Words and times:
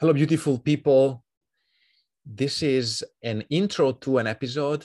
Hello, 0.00 0.12
beautiful 0.12 0.60
people. 0.60 1.24
This 2.24 2.62
is 2.62 3.04
an 3.24 3.42
intro 3.50 3.90
to 3.90 4.18
an 4.18 4.28
episode, 4.28 4.84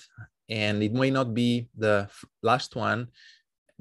and 0.49 0.81
it 0.81 0.91
may 0.91 1.11
not 1.11 1.35
be 1.35 1.69
the 1.77 2.09
last 2.41 2.75
one 2.75 3.09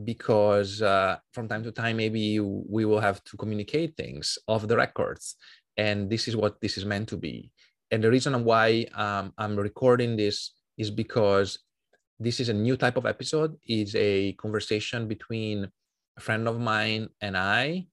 because 0.05 0.83
uh, 0.83 1.17
from 1.33 1.49
time 1.49 1.63
to 1.63 1.73
time, 1.73 1.97
maybe 1.97 2.39
we 2.39 2.85
will 2.85 3.01
have 3.01 3.25
to 3.25 3.39
communicate 3.39 3.97
things 3.97 4.37
off 4.47 4.69
the 4.69 4.77
records. 4.77 5.37
And 5.79 6.11
this 6.11 6.29
is 6.29 6.37
what 6.37 6.61
this 6.61 6.77
is 6.77 6.85
meant 6.85 7.09
to 7.09 7.17
be. 7.17 7.51
And 7.91 8.05
the 8.05 8.11
reason 8.11 8.45
why 8.45 8.85
um, 8.95 9.33
I'm 9.39 9.57
recording 9.57 10.17
this 10.17 10.53
is 10.77 10.91
because 10.91 11.61
this 12.21 12.41
is 12.41 12.51
a 12.51 12.53
new 12.53 12.77
type 12.77 12.99
of 12.99 13.07
episode. 13.07 13.57
It's 13.65 13.95
a 13.95 14.35
conversation 14.35 15.09
between 15.09 15.71
a 16.15 16.21
friend 16.21 16.47
of 16.47 16.61
mine 16.61 17.09
and 17.23 17.39
I 17.39 17.87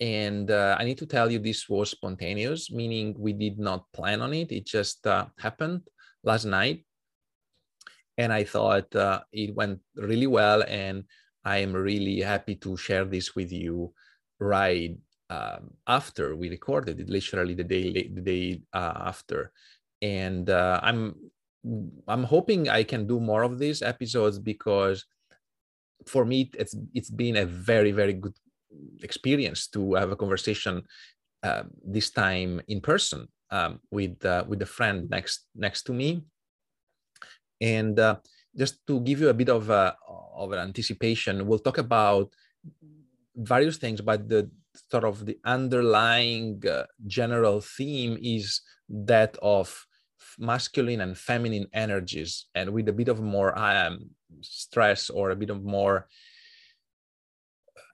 and 0.00 0.50
uh, 0.50 0.76
i 0.78 0.84
need 0.84 0.98
to 0.98 1.06
tell 1.06 1.30
you 1.30 1.38
this 1.38 1.68
was 1.68 1.90
spontaneous 1.90 2.70
meaning 2.70 3.14
we 3.18 3.32
did 3.32 3.58
not 3.58 3.90
plan 3.92 4.22
on 4.22 4.32
it. 4.32 4.52
It 4.52 4.66
just 4.66 5.06
uh, 5.06 5.26
happened 5.38 5.82
last 6.22 6.44
night. 6.44 6.84
And 8.16 8.32
i 8.32 8.44
thought 8.44 8.94
uh, 8.94 9.20
it 9.32 9.54
went 9.54 9.80
really 9.96 10.26
well. 10.26 10.62
And 10.66 11.04
i 11.44 11.58
am 11.58 11.72
really 11.72 12.20
happy 12.20 12.54
to 12.56 12.76
share 12.76 13.04
this 13.04 13.34
with 13.34 13.52
you 13.52 13.92
right 14.38 14.96
um, 15.30 15.70
after 15.86 16.36
we 16.36 16.48
recorded 16.48 17.00
it 17.00 17.08
literally 17.08 17.54
the 17.54 17.64
day 17.64 18.08
the 18.14 18.22
day 18.22 18.62
uh, 18.72 18.94
after. 19.06 19.52
And 20.00 20.48
uh, 20.48 20.78
i'm 20.82 21.14
i'm 22.06 22.22
hoping 22.22 22.68
i 22.68 22.82
can 22.84 23.06
do 23.06 23.18
more 23.18 23.42
of 23.42 23.58
these 23.58 23.82
episodes 23.82 24.38
because 24.38 25.04
for 26.06 26.24
me 26.24 26.50
it's 26.54 26.74
it's 26.94 27.10
been 27.10 27.36
a 27.36 27.44
very 27.44 27.90
very 27.90 28.12
good 28.12 28.34
experience 29.02 29.68
to 29.68 29.94
have 29.94 30.10
a 30.10 30.16
conversation 30.16 30.82
uh, 31.42 31.62
this 31.84 32.10
time 32.10 32.60
in 32.68 32.80
person 32.80 33.28
um, 33.50 33.80
with 33.90 34.24
uh, 34.24 34.44
with 34.48 34.62
a 34.62 34.66
friend 34.66 35.08
next 35.10 35.46
next 35.54 35.82
to 35.84 35.92
me. 35.92 36.22
And 37.60 37.98
uh, 37.98 38.16
just 38.56 38.86
to 38.86 39.00
give 39.00 39.20
you 39.20 39.28
a 39.28 39.34
bit 39.34 39.48
of 39.48 39.70
a, 39.70 39.96
of 40.34 40.52
an 40.52 40.58
anticipation 40.60 41.46
we'll 41.46 41.58
talk 41.58 41.78
about 41.78 42.32
various 43.34 43.76
things 43.76 44.00
but 44.00 44.28
the 44.28 44.50
sort 44.90 45.04
of 45.04 45.26
the 45.26 45.38
underlying 45.44 46.62
uh, 46.66 46.84
general 47.06 47.60
theme 47.60 48.16
is 48.22 48.60
that 48.88 49.36
of 49.42 49.86
masculine 50.38 51.00
and 51.00 51.16
feminine 51.16 51.66
energies. 51.72 52.46
And 52.54 52.70
with 52.70 52.88
a 52.88 52.92
bit 52.92 53.08
of 53.08 53.20
more 53.20 53.58
um, 53.58 54.10
stress 54.40 55.10
or 55.10 55.30
a 55.30 55.36
bit 55.36 55.50
of 55.50 55.64
more 55.64 56.06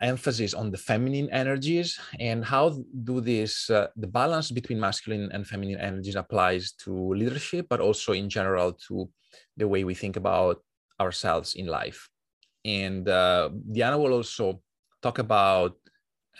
emphasis 0.00 0.54
on 0.54 0.70
the 0.70 0.78
feminine 0.78 1.30
energies 1.30 1.98
and 2.18 2.44
how 2.44 2.76
do 3.04 3.20
this 3.20 3.70
uh, 3.70 3.86
the 3.96 4.06
balance 4.06 4.50
between 4.50 4.80
masculine 4.80 5.30
and 5.32 5.46
feminine 5.46 5.80
energies 5.80 6.16
applies 6.16 6.72
to 6.72 7.14
leadership 7.14 7.66
but 7.68 7.80
also 7.80 8.12
in 8.12 8.28
general 8.28 8.72
to 8.72 9.08
the 9.56 9.66
way 9.66 9.84
we 9.84 9.94
think 9.94 10.16
about 10.16 10.62
ourselves 11.00 11.54
in 11.54 11.66
life. 11.66 12.08
And 12.64 13.08
uh, 13.08 13.50
diana 13.72 13.98
will 13.98 14.12
also 14.12 14.62
talk 15.02 15.18
about 15.18 15.76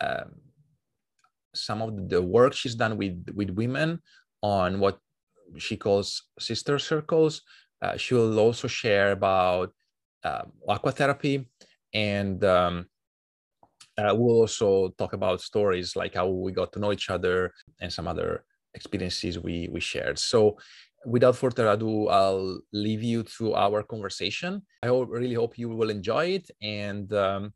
um, 0.01 0.41
some 1.55 1.83
of 1.83 2.09
the 2.09 2.21
work 2.21 2.53
she's 2.55 2.75
done 2.75 2.97
with 2.97 3.31
with 3.35 3.51
women 3.51 4.01
on 4.43 4.81
what 4.81 4.99
she 5.59 5.77
calls 5.77 6.25
sister 6.39 6.79
circles. 6.79 7.43
Uh, 7.83 7.97
she 7.97 8.15
will 8.15 8.39
also 8.39 8.67
share 8.67 9.13
about 9.13 9.73
uh, 10.25 10.43
aquatherapy 10.69 11.47
and 11.93 12.43
um, 12.45 12.87
uh, 13.99 14.15
we'll 14.15 14.41
also 14.41 14.89
talk 14.99 15.13
about 15.13 15.41
stories 15.41 15.97
like 15.97 16.15
how 16.15 16.29
we 16.29 16.53
got 16.53 16.73
to 16.73 16.79
know 16.79 16.93
each 16.93 17.11
other 17.11 17.53
and 17.81 17.93
some 17.93 18.09
other 18.09 18.45
experiences 18.75 19.39
we 19.39 19.69
we 19.71 19.81
shared. 19.81 20.19
So 20.19 20.59
without 21.07 21.37
further 21.37 21.69
ado, 21.69 22.09
I'll 22.09 22.61
leave 22.73 23.03
you 23.03 23.23
to 23.39 23.55
our 23.55 23.83
conversation. 23.83 24.63
I 24.83 24.89
really 24.89 25.35
hope 25.35 25.59
you 25.59 25.69
will 25.69 25.91
enjoy 25.91 26.27
it. 26.27 26.51
And 26.63 27.13
um, 27.13 27.53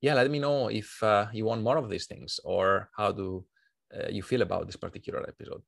yeah, 0.00 0.14
let 0.14 0.30
me 0.30 0.38
know 0.38 0.68
if 0.68 1.02
uh, 1.02 1.26
you 1.32 1.44
want 1.44 1.62
more 1.62 1.76
of 1.76 1.88
these 1.90 2.06
things 2.06 2.40
or 2.44 2.90
how 2.96 3.12
do 3.12 3.44
uh, 3.94 4.08
you 4.08 4.22
feel 4.22 4.42
about 4.42 4.66
this 4.66 4.76
particular 4.76 5.24
episode. 5.26 5.62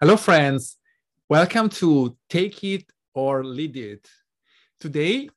Hello, 0.00 0.16
friends. 0.16 0.76
Welcome 1.28 1.68
to 1.70 2.16
Take 2.30 2.62
It 2.62 2.84
or 3.18 3.42
lead 3.42 3.76
it. 3.76 4.08
Today, 4.78 5.28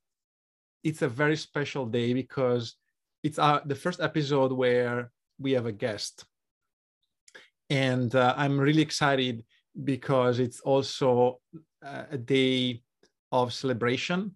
it's 0.83 1.01
a 1.01 1.09
very 1.09 1.35
special 1.35 1.85
day 1.85 2.13
because 2.13 2.75
it's 3.23 3.39
our, 3.39 3.61
the 3.65 3.79
first 3.83 3.99
episode 3.99 4.51
where 4.51 5.11
we 5.39 5.53
have 5.53 5.65
a 5.65 5.71
guest. 5.71 6.25
And 7.69 8.13
uh, 8.13 8.35
I'm 8.37 8.59
really 8.59 8.83
excited 8.83 9.43
because 9.91 10.39
it's 10.39 10.59
also 10.59 11.39
uh, 11.83 12.05
a 12.11 12.17
day 12.17 12.83
of 13.31 13.53
celebration. 13.53 14.35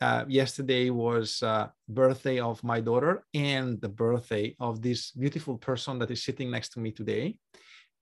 Uh, 0.00 0.24
yesterday 0.28 0.90
was 0.90 1.42
uh, 1.42 1.66
birthday 1.88 2.38
of 2.38 2.62
my 2.62 2.80
daughter 2.80 3.24
and 3.34 3.80
the 3.80 3.88
birthday 3.88 4.54
of 4.60 4.80
this 4.80 5.10
beautiful 5.10 5.58
person 5.58 5.98
that 5.98 6.10
is 6.12 6.22
sitting 6.22 6.48
next 6.48 6.68
to 6.74 6.78
me 6.78 6.92
today. 6.92 7.36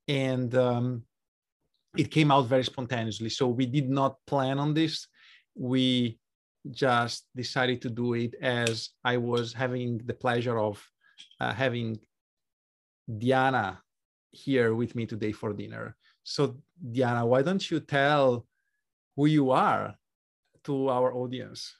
And 0.06 0.54
um, 0.54 1.04
it 1.96 2.10
came 2.10 2.30
out 2.30 2.46
very 2.46 2.64
spontaneously. 2.64 3.28
So 3.28 3.48
we 3.48 3.66
did 3.66 3.88
not 3.88 4.16
plan 4.26 4.58
on 4.58 4.74
this. 4.74 5.08
We 5.54 6.18
just 6.70 7.26
decided 7.34 7.80
to 7.82 7.90
do 7.90 8.14
it 8.14 8.34
as 8.42 8.90
I 9.04 9.16
was 9.16 9.52
having 9.52 9.98
the 10.04 10.14
pleasure 10.14 10.58
of 10.58 10.82
uh, 11.40 11.52
having 11.52 11.98
Diana 13.06 13.80
here 14.32 14.74
with 14.74 14.94
me 14.94 15.06
today 15.06 15.32
for 15.32 15.52
dinner. 15.52 15.96
So, 16.24 16.58
Diana, 16.92 17.24
why 17.24 17.42
don't 17.42 17.70
you 17.70 17.80
tell 17.80 18.46
who 19.14 19.26
you 19.26 19.50
are 19.52 19.94
to 20.64 20.88
our 20.88 21.14
audience? 21.14 21.76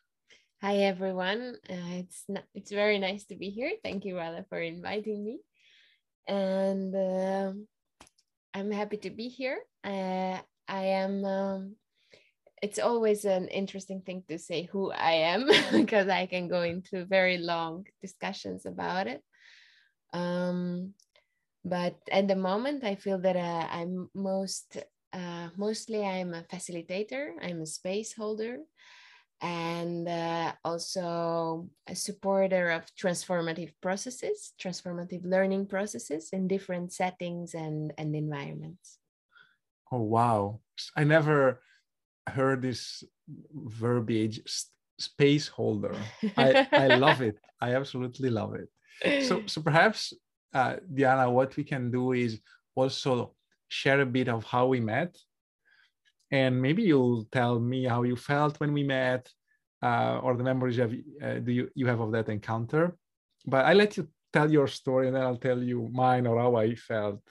Hi, 0.62 0.76
everyone. 0.76 1.56
Uh, 1.68 2.00
it's 2.00 2.24
not, 2.28 2.44
it's 2.54 2.70
very 2.70 2.98
nice 2.98 3.24
to 3.26 3.36
be 3.36 3.50
here. 3.50 3.72
Thank 3.82 4.04
you, 4.04 4.14
Rala, 4.14 4.48
for 4.48 4.60
inviting 4.60 5.24
me. 5.24 5.40
And 6.26 6.94
uh, 6.94 7.52
I'm 8.56 8.70
happy 8.70 8.96
to 9.04 9.10
be 9.10 9.28
here. 9.28 9.58
Uh, 9.84 10.40
I 10.66 10.82
am. 10.96 11.24
Um, 11.26 11.76
it's 12.62 12.78
always 12.78 13.26
an 13.26 13.48
interesting 13.48 14.00
thing 14.00 14.24
to 14.28 14.38
say 14.38 14.62
who 14.72 14.90
I 14.90 15.12
am 15.36 15.46
because 15.72 16.08
I 16.08 16.24
can 16.24 16.48
go 16.48 16.62
into 16.62 17.04
very 17.04 17.36
long 17.36 17.84
discussions 18.00 18.64
about 18.64 19.08
it. 19.08 19.22
Um, 20.14 20.94
but 21.66 21.96
at 22.10 22.28
the 22.28 22.34
moment, 22.34 22.82
I 22.82 22.94
feel 22.94 23.18
that 23.18 23.36
uh, 23.36 23.66
I'm 23.70 24.08
most 24.14 24.78
uh, 25.12 25.48
mostly 25.58 26.02
I'm 26.02 26.32
a 26.32 26.44
facilitator. 26.44 27.32
I'm 27.42 27.60
a 27.60 27.66
space 27.66 28.14
holder 28.14 28.60
and 29.40 30.08
uh, 30.08 30.52
also 30.64 31.68
a 31.86 31.94
supporter 31.94 32.70
of 32.70 32.84
transformative 32.96 33.72
processes, 33.82 34.52
transformative 34.60 35.24
learning 35.24 35.66
processes 35.66 36.30
in 36.32 36.48
different 36.48 36.92
settings 36.92 37.54
and, 37.54 37.92
and 37.98 38.16
environments. 38.16 38.98
Oh, 39.92 40.02
wow. 40.02 40.60
I 40.96 41.04
never 41.04 41.60
heard 42.28 42.62
this 42.62 43.04
verbiage 43.52 44.40
space 44.98 45.48
holder. 45.48 45.94
I, 46.36 46.66
I 46.72 46.86
love 46.88 47.20
it. 47.20 47.38
I 47.60 47.74
absolutely 47.74 48.30
love 48.30 48.54
it. 48.54 49.24
So, 49.24 49.42
so 49.46 49.60
perhaps, 49.60 50.14
uh, 50.54 50.76
Diana, 50.92 51.30
what 51.30 51.54
we 51.56 51.64
can 51.64 51.90
do 51.90 52.12
is 52.12 52.40
also 52.74 53.34
share 53.68 54.00
a 54.00 54.06
bit 54.06 54.28
of 54.28 54.44
how 54.44 54.66
we 54.66 54.80
met 54.80 55.16
and 56.30 56.60
maybe 56.60 56.82
you'll 56.82 57.24
tell 57.30 57.58
me 57.58 57.84
how 57.84 58.02
you 58.02 58.16
felt 58.16 58.58
when 58.60 58.72
we 58.72 58.82
met 58.82 59.30
uh, 59.82 60.18
or 60.22 60.36
the 60.36 60.44
memories 60.44 60.76
you 60.76 60.82
have, 60.82 60.94
uh, 61.22 61.38
do 61.40 61.52
you, 61.52 61.70
you 61.74 61.86
have 61.86 62.00
of 62.00 62.12
that 62.12 62.28
encounter. 62.28 62.96
But 63.46 63.64
i 63.64 63.72
let 63.74 63.96
you 63.96 64.08
tell 64.32 64.50
your 64.50 64.66
story 64.66 65.06
and 65.06 65.16
then 65.16 65.22
i'll 65.22 65.36
tell 65.36 65.62
you 65.62 65.88
mine 65.92 66.26
or 66.26 66.38
how 66.38 66.56
i 66.56 66.74
felt 66.74 67.22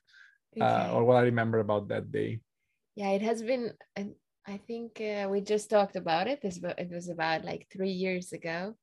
uh, 0.62 0.90
or 0.94 1.04
what 1.04 1.18
i 1.18 1.22
remember 1.22 1.60
about 1.60 1.90
that 1.90 2.12
day. 2.12 2.40
Yeah 2.96 3.10
it 3.10 3.22
has 3.22 3.44
been 3.44 3.74
i 4.48 4.58
think 4.68 5.02
uh, 5.02 5.28
we 5.30 5.42
just 5.42 5.70
talked 5.70 5.96
about 5.96 6.28
it. 6.28 6.40
It 6.44 6.92
was 6.92 7.10
about 7.10 7.44
like 7.44 7.68
three 7.72 7.92
years 7.92 8.32
ago. 8.32 8.76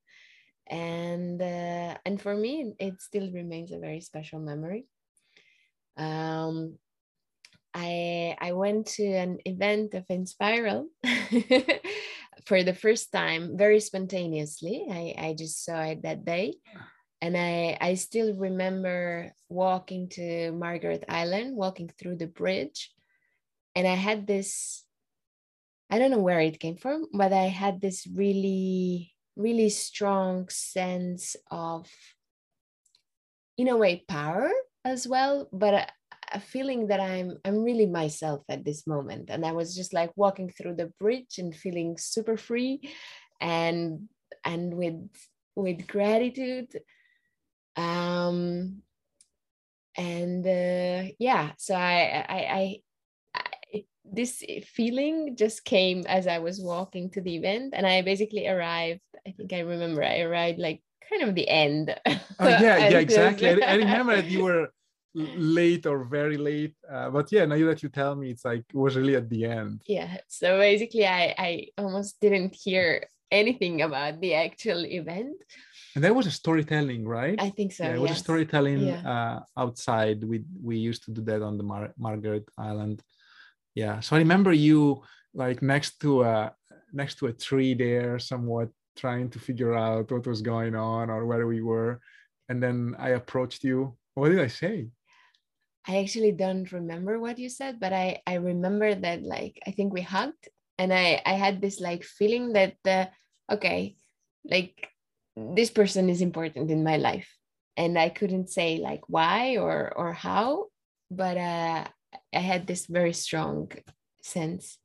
And 0.69 1.41
uh, 1.41 1.95
and 2.05 2.21
for 2.21 2.35
me 2.37 2.75
it 2.79 3.01
still 3.01 3.31
remains 3.33 3.73
a 3.73 3.79
very 3.79 4.01
special 4.01 4.41
memory. 4.41 4.87
Um, 5.97 6.79
I 7.75 8.37
I 8.41 8.53
went 8.53 8.87
to 8.99 9.05
an 9.05 9.39
event 9.45 9.95
of 9.95 10.07
Inspiral 10.09 10.87
for 12.47 12.63
the 12.63 12.75
first 12.75 13.13
time, 13.13 13.57
very 13.57 13.81
spontaneously. 13.81 14.87
I, 14.91 15.15
I 15.19 15.35
just 15.39 15.65
saw 15.65 15.83
it 15.83 16.03
that 16.03 16.25
day. 16.25 16.55
And 17.21 17.37
I, 17.37 17.79
I 17.81 17.95
still 17.95 18.35
remember 18.35 19.33
walking 19.49 20.09
to 20.19 20.51
Margaret 20.51 21.05
Island, 21.09 21.57
walking 21.57 21.89
through 21.89 22.17
the 22.17 22.27
bridge. 22.27 22.91
And 23.77 23.87
I 23.87 23.95
had 23.95 24.27
this, 24.27 24.85
I 25.89 26.01
don't 26.01 26.11
know 26.11 26.19
where 26.19 26.41
it 26.41 26.59
came 26.59 26.77
from, 26.77 27.07
but 27.13 27.33
I 27.33 27.45
had 27.45 27.81
this 27.81 28.09
really 28.13 29.13
really 29.37 29.71
strong 29.71 30.49
sense 30.49 31.37
of 31.51 31.89
in 33.57 33.69
a 33.69 33.77
way 33.77 34.05
power 34.09 34.51
as 34.85 35.07
well 35.07 35.49
but 35.53 35.91
a, 36.33 36.41
feeling 36.41 36.89
that 36.89 37.01
i'm 37.01 37.37
i'm 37.45 37.63
really 37.63 37.87
myself 37.87 38.43
at 38.49 38.65
this 38.65 38.87
moment. 38.87 39.31
And 39.31 39.45
i 39.45 39.53
was 39.53 39.75
just 39.75 39.93
like 39.93 40.13
walking 40.17 40.51
through 40.51 40.77
the 40.77 40.93
bridge 40.99 41.39
and 41.39 41.55
feeling 41.55 41.97
super 41.99 42.37
free 42.37 42.91
and 43.41 44.09
and 44.45 44.75
with 44.75 45.09
with 45.55 45.87
gratitude. 45.87 46.69
Um 47.77 48.83
and 49.97 50.47
uh, 50.47 51.13
yeah 51.19 51.51
so 51.59 51.75
I, 51.75 52.25
I 52.27 52.39
i 52.39 52.83
i 53.37 53.85
this 54.11 54.43
feeling 54.65 55.37
just 55.37 55.67
came 55.67 56.05
as 56.07 56.27
i 56.27 56.39
was 56.39 56.63
walking 56.63 57.11
to 57.11 57.21
the 57.21 57.37
event 57.37 57.75
and 57.77 57.87
i 57.87 58.01
basically 58.01 58.49
arrived 58.49 59.03
i 59.27 59.33
think 59.33 59.53
i 59.53 59.59
remember 59.59 60.03
i 60.03 60.21
arrived 60.21 60.59
like 60.59 60.81
kind 61.13 61.29
of 61.29 61.35
the 61.35 61.49
end. 61.49 61.95
Oh 62.07 62.49
yeah 62.49 62.59
yeah 62.89 62.99
exactly. 62.99 63.49
I, 63.63 63.73
I, 63.73 63.75
remember 63.77 64.17
that 64.17 64.27
you 64.27 64.45
were 64.45 64.73
late 65.15 65.85
or 65.87 66.05
very 66.05 66.39
late 66.39 66.75
uh, 66.91 67.11
but 67.11 67.31
yeah 67.31 67.45
now 67.45 67.59
that 67.67 67.83
you 67.83 67.89
tell 67.89 68.15
me 68.15 68.31
it's 68.31 68.45
like 68.45 68.65
it 68.69 68.75
was 68.75 68.97
really 68.97 69.15
at 69.15 69.29
the 69.29 69.45
end. 69.45 69.83
Yeah 69.87 70.17
so 70.29 70.59
basically 70.59 71.07
i 71.07 71.35
i 71.39 71.67
almost 71.77 72.21
didn't 72.21 72.55
hear 72.55 73.05
anything 73.31 73.83
about 73.83 74.21
the 74.21 74.35
actual 74.35 74.85
event. 74.85 75.37
And 75.95 76.05
that 76.05 76.15
was 76.15 76.27
a 76.27 76.31
storytelling 76.31 77.07
right? 77.07 77.39
I 77.41 77.51
think 77.51 77.73
so 77.73 77.85
yeah, 77.85 77.95
it 77.95 78.01
was 78.01 78.13
a 78.13 78.25
storytelling 78.27 78.87
yeah. 78.87 79.03
uh, 79.13 79.41
outside. 79.57 80.25
We 80.25 80.45
we 80.63 80.77
used 80.77 81.05
to 81.05 81.11
do 81.11 81.23
that 81.23 81.43
on 81.43 81.59
the 81.59 81.65
Mar- 81.65 81.95
margaret 81.99 82.49
island. 82.57 83.03
Yeah 83.75 84.01
so 84.01 84.17
i 84.17 84.19
remember 84.19 84.53
you 84.53 85.03
like 85.35 85.61
next 85.63 86.01
to 86.01 86.23
a 86.23 86.55
next 86.93 87.15
to 87.19 87.27
a 87.27 87.33
tree 87.33 87.75
there 87.75 88.19
somewhat 88.19 88.69
trying 88.97 89.31
to 89.31 89.39
figure 89.39 89.75
out 89.75 90.11
what 90.13 90.27
was 90.27 90.43
going 90.43 90.75
on 90.75 91.11
or 91.11 91.27
where 91.27 91.47
we 91.47 91.61
were. 91.61 92.01
And 92.49 92.63
then 92.63 92.97
i 92.99 93.11
approached 93.11 93.65
you. 93.65 93.97
What 94.15 94.29
did 94.29 94.41
i 94.41 94.49
say 94.49 94.89
i 95.87 95.99
actually 95.99 96.33
don't 96.33 96.73
remember 96.73 97.19
what 97.19 97.39
you 97.39 97.49
said 97.49 97.81
but 97.81 97.93
i 97.93 98.21
i 98.27 98.35
remember 98.35 98.95
that 98.95 99.23
like 99.23 99.59
i 99.67 99.71
think 99.71 99.93
we 99.93 100.01
hugged 100.01 100.49
and 100.79 100.93
i 100.93 101.21
i 101.27 101.33
had 101.33 101.61
this 101.61 101.81
like 101.81 102.05
feeling 102.05 102.53
that 102.53 102.77
uh, 102.87 103.07
okay 103.51 103.97
like 104.45 104.89
this 105.37 105.71
person 105.71 106.09
is 106.09 106.21
important 106.21 106.71
in 106.71 106.85
my 106.85 106.97
life. 106.97 107.29
And 107.77 107.99
i 107.99 108.11
couldn't 108.11 108.51
say 108.51 108.79
like 108.79 109.01
why 109.09 109.57
or 109.57 109.93
or 109.97 110.13
how 110.13 110.67
but 111.11 111.37
uh 111.39 111.85
i 112.35 112.39
had 112.39 112.67
this 112.67 112.85
very 112.85 113.15
strong 113.15 113.73
sense. 114.21 114.79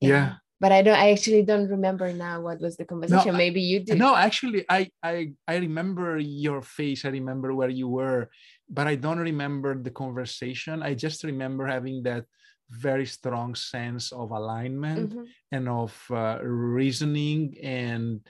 Yeah, 0.00 0.08
yeah 0.08 0.34
but 0.60 0.72
I 0.72 0.82
don't. 0.82 0.96
I 0.96 1.10
actually 1.10 1.42
don't 1.42 1.68
remember 1.68 2.12
now 2.12 2.42
what 2.42 2.60
was 2.60 2.76
the 2.76 2.84
conversation. 2.84 3.32
No, 3.32 3.38
Maybe 3.38 3.62
you 3.62 3.80
did. 3.80 3.98
No, 3.98 4.14
actually, 4.14 4.66
I 4.68 4.90
I 5.02 5.32
I 5.48 5.56
remember 5.56 6.18
your 6.18 6.60
face. 6.60 7.04
I 7.04 7.08
remember 7.08 7.54
where 7.54 7.70
you 7.70 7.88
were, 7.88 8.28
but 8.68 8.86
I 8.86 8.94
don't 8.94 9.18
remember 9.18 9.74
the 9.74 9.90
conversation. 9.90 10.82
I 10.82 10.94
just 10.94 11.24
remember 11.24 11.66
having 11.66 12.02
that 12.04 12.26
very 12.70 13.06
strong 13.06 13.54
sense 13.54 14.12
of 14.12 14.30
alignment 14.30 15.10
mm-hmm. 15.10 15.24
and 15.50 15.68
of 15.68 15.92
uh, 16.10 16.38
reasoning 16.42 17.56
and 17.62 18.20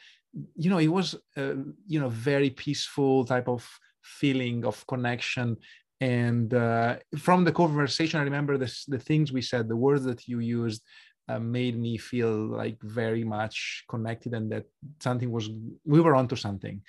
you 0.57 0.71
know 0.71 0.79
it 0.79 0.89
was 0.89 1.15
uh, 1.37 1.55
you 1.87 2.01
know 2.01 2.09
very 2.09 2.49
peaceful 2.51 3.25
type 3.25 3.49
of 3.49 3.69
feeling 4.03 4.65
of 4.65 4.87
connection 4.87 5.57
and 6.01 6.55
uh, 6.55 6.97
from 7.19 7.45
the 7.45 7.53
conversation 7.53 8.19
i 8.19 8.23
remember 8.23 8.57
this, 8.57 8.87
the 8.87 8.99
things 8.99 9.31
we 9.31 9.43
said 9.43 9.69
the 9.69 9.77
words 9.77 10.05
that 10.05 10.27
you 10.27 10.39
used 10.39 10.83
uh, 11.31 11.39
made 11.39 11.77
me 11.79 11.97
feel 11.99 12.33
like 12.63 12.79
very 12.83 13.25
much 13.25 13.85
connected 13.89 14.35
and 14.35 14.51
that 14.53 14.67
something 15.01 15.31
was 15.31 15.49
we 15.85 16.01
were 16.01 16.17
onto 16.21 16.37
something. 16.37 16.83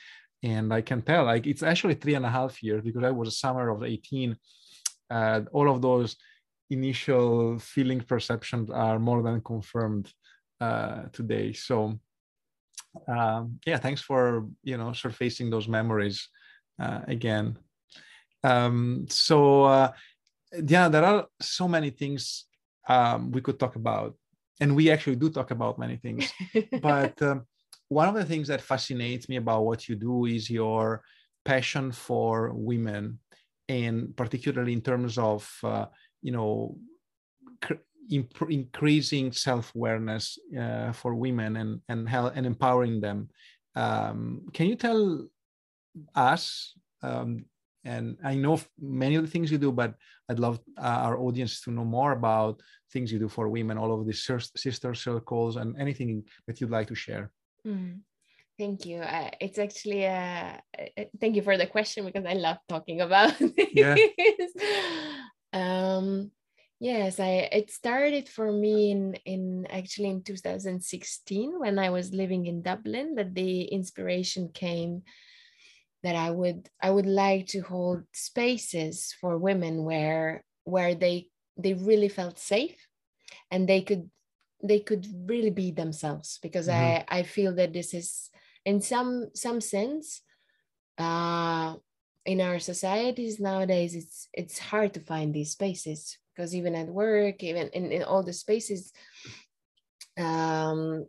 And 0.43 0.73
i 0.73 0.81
can 0.81 1.01
tell 1.03 1.25
like 1.25 1.45
it's 1.51 1.61
actually 1.71 1.95
three 1.95 2.15
and 2.15 2.25
a 2.25 2.35
half 2.39 2.63
years 2.63 2.81
because 2.87 3.03
i 3.03 3.11
was 3.11 3.27
a 3.27 3.39
summer 3.43 3.69
of 3.69 3.83
18 3.83 4.35
uh, 5.11 5.41
all 5.51 5.69
of 5.69 5.81
those 5.81 6.15
initial 6.71 7.59
feeling 7.59 7.99
perceptions 7.99 8.69
are 8.71 8.97
more 8.97 9.21
than 9.21 9.41
confirmed 9.41 10.11
uh, 10.61 11.03
today. 11.11 11.53
So 11.53 11.99
um, 13.07 13.59
yeah 13.65 13.77
thanks 13.77 14.01
for 14.01 14.47
you 14.63 14.77
know 14.77 14.93
surfacing 14.93 15.49
those 15.49 15.67
memories 15.67 16.29
uh, 16.81 17.01
again. 17.07 17.57
Um, 18.43 19.05
so 19.09 19.63
uh, 19.65 19.91
yeah 20.67 20.87
there 20.87 21.03
are 21.03 21.27
so 21.39 21.67
many 21.67 21.89
things 21.89 22.45
um, 22.87 23.31
we 23.31 23.41
could 23.41 23.59
talk 23.59 23.75
about 23.75 24.15
and 24.61 24.75
we 24.75 24.89
actually 24.91 25.17
do 25.17 25.29
talk 25.29 25.51
about 25.51 25.79
many 25.79 25.97
things. 25.97 26.31
But 26.81 27.21
um, 27.29 27.45
one 27.89 28.07
of 28.07 28.15
the 28.15 28.23
things 28.23 28.47
that 28.47 28.61
fascinates 28.61 29.27
me 29.27 29.35
about 29.35 29.65
what 29.65 29.89
you 29.89 29.95
do 29.95 30.25
is 30.25 30.49
your 30.49 31.03
passion 31.43 31.91
for 31.91 32.51
women 32.53 33.19
and 33.67 34.15
particularly 34.15 34.73
in 34.73 34.81
terms 34.81 35.17
of 35.17 35.49
uh, 35.63 35.85
you 36.21 36.31
know 36.31 36.77
imp- 38.11 38.49
increasing 38.49 39.31
self-awareness 39.31 40.37
uh, 40.59 40.91
for 40.91 41.15
women 41.15 41.57
and 41.57 41.81
and 41.89 42.07
help 42.07 42.33
and 42.35 42.45
empowering 42.45 43.01
them. 43.01 43.29
Um, 43.75 44.45
can 44.53 44.67
you 44.67 44.75
tell 44.75 45.27
us 46.15 46.73
um, 47.01 47.45
and 47.85 48.17
i 48.23 48.35
know 48.35 48.59
many 48.79 49.15
of 49.15 49.23
the 49.23 49.29
things 49.29 49.51
you 49.51 49.57
do 49.57 49.71
but 49.71 49.95
i'd 50.29 50.39
love 50.39 50.59
uh, 50.77 51.01
our 51.05 51.17
audience 51.17 51.61
to 51.61 51.71
know 51.71 51.85
more 51.85 52.11
about 52.11 52.61
things 52.91 53.11
you 53.11 53.19
do 53.19 53.29
for 53.29 53.49
women 53.49 53.77
all 53.77 53.93
of 53.93 54.05
these 54.05 54.29
sister 54.55 54.93
circles 54.93 55.55
and 55.55 55.75
anything 55.79 56.23
that 56.47 56.59
you'd 56.59 56.71
like 56.71 56.87
to 56.87 56.95
share 56.95 57.31
mm. 57.65 57.99
Thank 58.61 58.85
you. 58.85 58.99
Uh, 58.99 59.31
it's 59.39 59.57
actually 59.57 60.05
uh, 60.05 60.57
thank 61.19 61.35
you 61.35 61.41
for 61.41 61.57
the 61.57 61.65
question 61.65 62.05
because 62.05 62.25
I 62.27 62.33
love 62.33 62.57
talking 62.69 63.01
about 63.01 63.33
yeah. 63.73 63.95
um, 65.51 66.29
yes, 66.79 67.19
I 67.19 67.49
it 67.51 67.71
started 67.71 68.29
for 68.29 68.51
me 68.51 68.91
in 68.91 69.15
in 69.25 69.67
actually 69.67 70.09
in 70.09 70.21
2016 70.21 71.59
when 71.59 71.79
I 71.79 71.89
was 71.89 72.13
living 72.13 72.45
in 72.45 72.61
Dublin 72.61 73.15
that 73.15 73.33
the 73.33 73.63
inspiration 73.63 74.49
came 74.53 75.01
that 76.03 76.15
I 76.15 76.31
would 76.31 76.69
I 76.81 76.89
would 76.89 77.05
like 77.05 77.47
to 77.47 77.61
hold 77.61 78.03
spaces 78.11 79.13
for 79.19 79.37
women 79.37 79.83
where 79.83 80.43
where 80.63 80.95
they 80.95 81.27
they 81.57 81.73
really 81.73 82.09
felt 82.09 82.39
safe 82.39 82.87
and 83.49 83.67
they 83.67 83.81
could 83.81 84.09
they 84.63 84.79
could 84.79 85.07
really 85.29 85.49
be 85.49 85.71
themselves 85.71 86.39
because 86.41 86.67
mm-hmm. 86.67 87.05
I 87.11 87.19
I 87.19 87.23
feel 87.23 87.53
that 87.55 87.73
this 87.73 87.93
is 87.93 88.29
in 88.65 88.81
some 88.81 89.29
some 89.33 89.61
sense 89.61 90.21
uh 90.97 91.75
in 92.25 92.41
our 92.41 92.59
societies 92.59 93.39
nowadays 93.39 93.95
it's 93.95 94.27
it's 94.33 94.59
hard 94.59 94.93
to 94.93 94.99
find 94.99 95.33
these 95.33 95.51
spaces 95.51 96.17
because 96.35 96.53
even 96.53 96.75
at 96.75 96.87
work 96.87 97.43
even 97.43 97.69
in, 97.69 97.91
in 97.91 98.03
all 98.03 98.21
the 98.21 98.33
spaces 98.33 98.91
um 100.17 101.05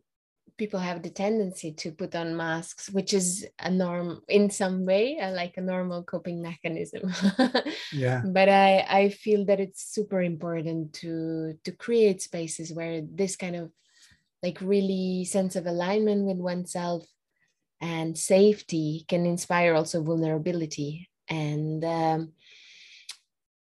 people 0.56 0.80
have 0.80 1.02
the 1.02 1.10
tendency 1.10 1.72
to 1.72 1.92
put 1.92 2.14
on 2.14 2.36
masks, 2.36 2.90
which 2.90 3.14
is 3.14 3.46
a 3.58 3.70
norm 3.70 4.20
in 4.28 4.50
some 4.50 4.84
way, 4.84 5.18
uh, 5.18 5.30
like 5.32 5.56
a 5.56 5.60
normal 5.60 6.02
coping 6.02 6.42
mechanism. 6.42 7.12
yeah. 7.92 8.22
But 8.26 8.48
I 8.48 8.86
I 8.88 9.08
feel 9.08 9.44
that 9.46 9.60
it's 9.60 9.94
super 9.94 10.22
important 10.22 10.92
to 11.00 11.58
to 11.64 11.72
create 11.72 12.22
spaces 12.22 12.72
where 12.72 13.02
this 13.02 13.36
kind 13.36 13.56
of 13.56 13.70
like 14.42 14.58
really 14.60 15.24
sense 15.24 15.56
of 15.56 15.66
alignment 15.66 16.24
with 16.24 16.38
oneself 16.38 17.06
and 17.80 18.18
safety 18.18 19.04
can 19.08 19.26
inspire 19.26 19.74
also 19.74 20.02
vulnerability 20.02 21.08
and 21.28 21.84
um, 21.84 22.32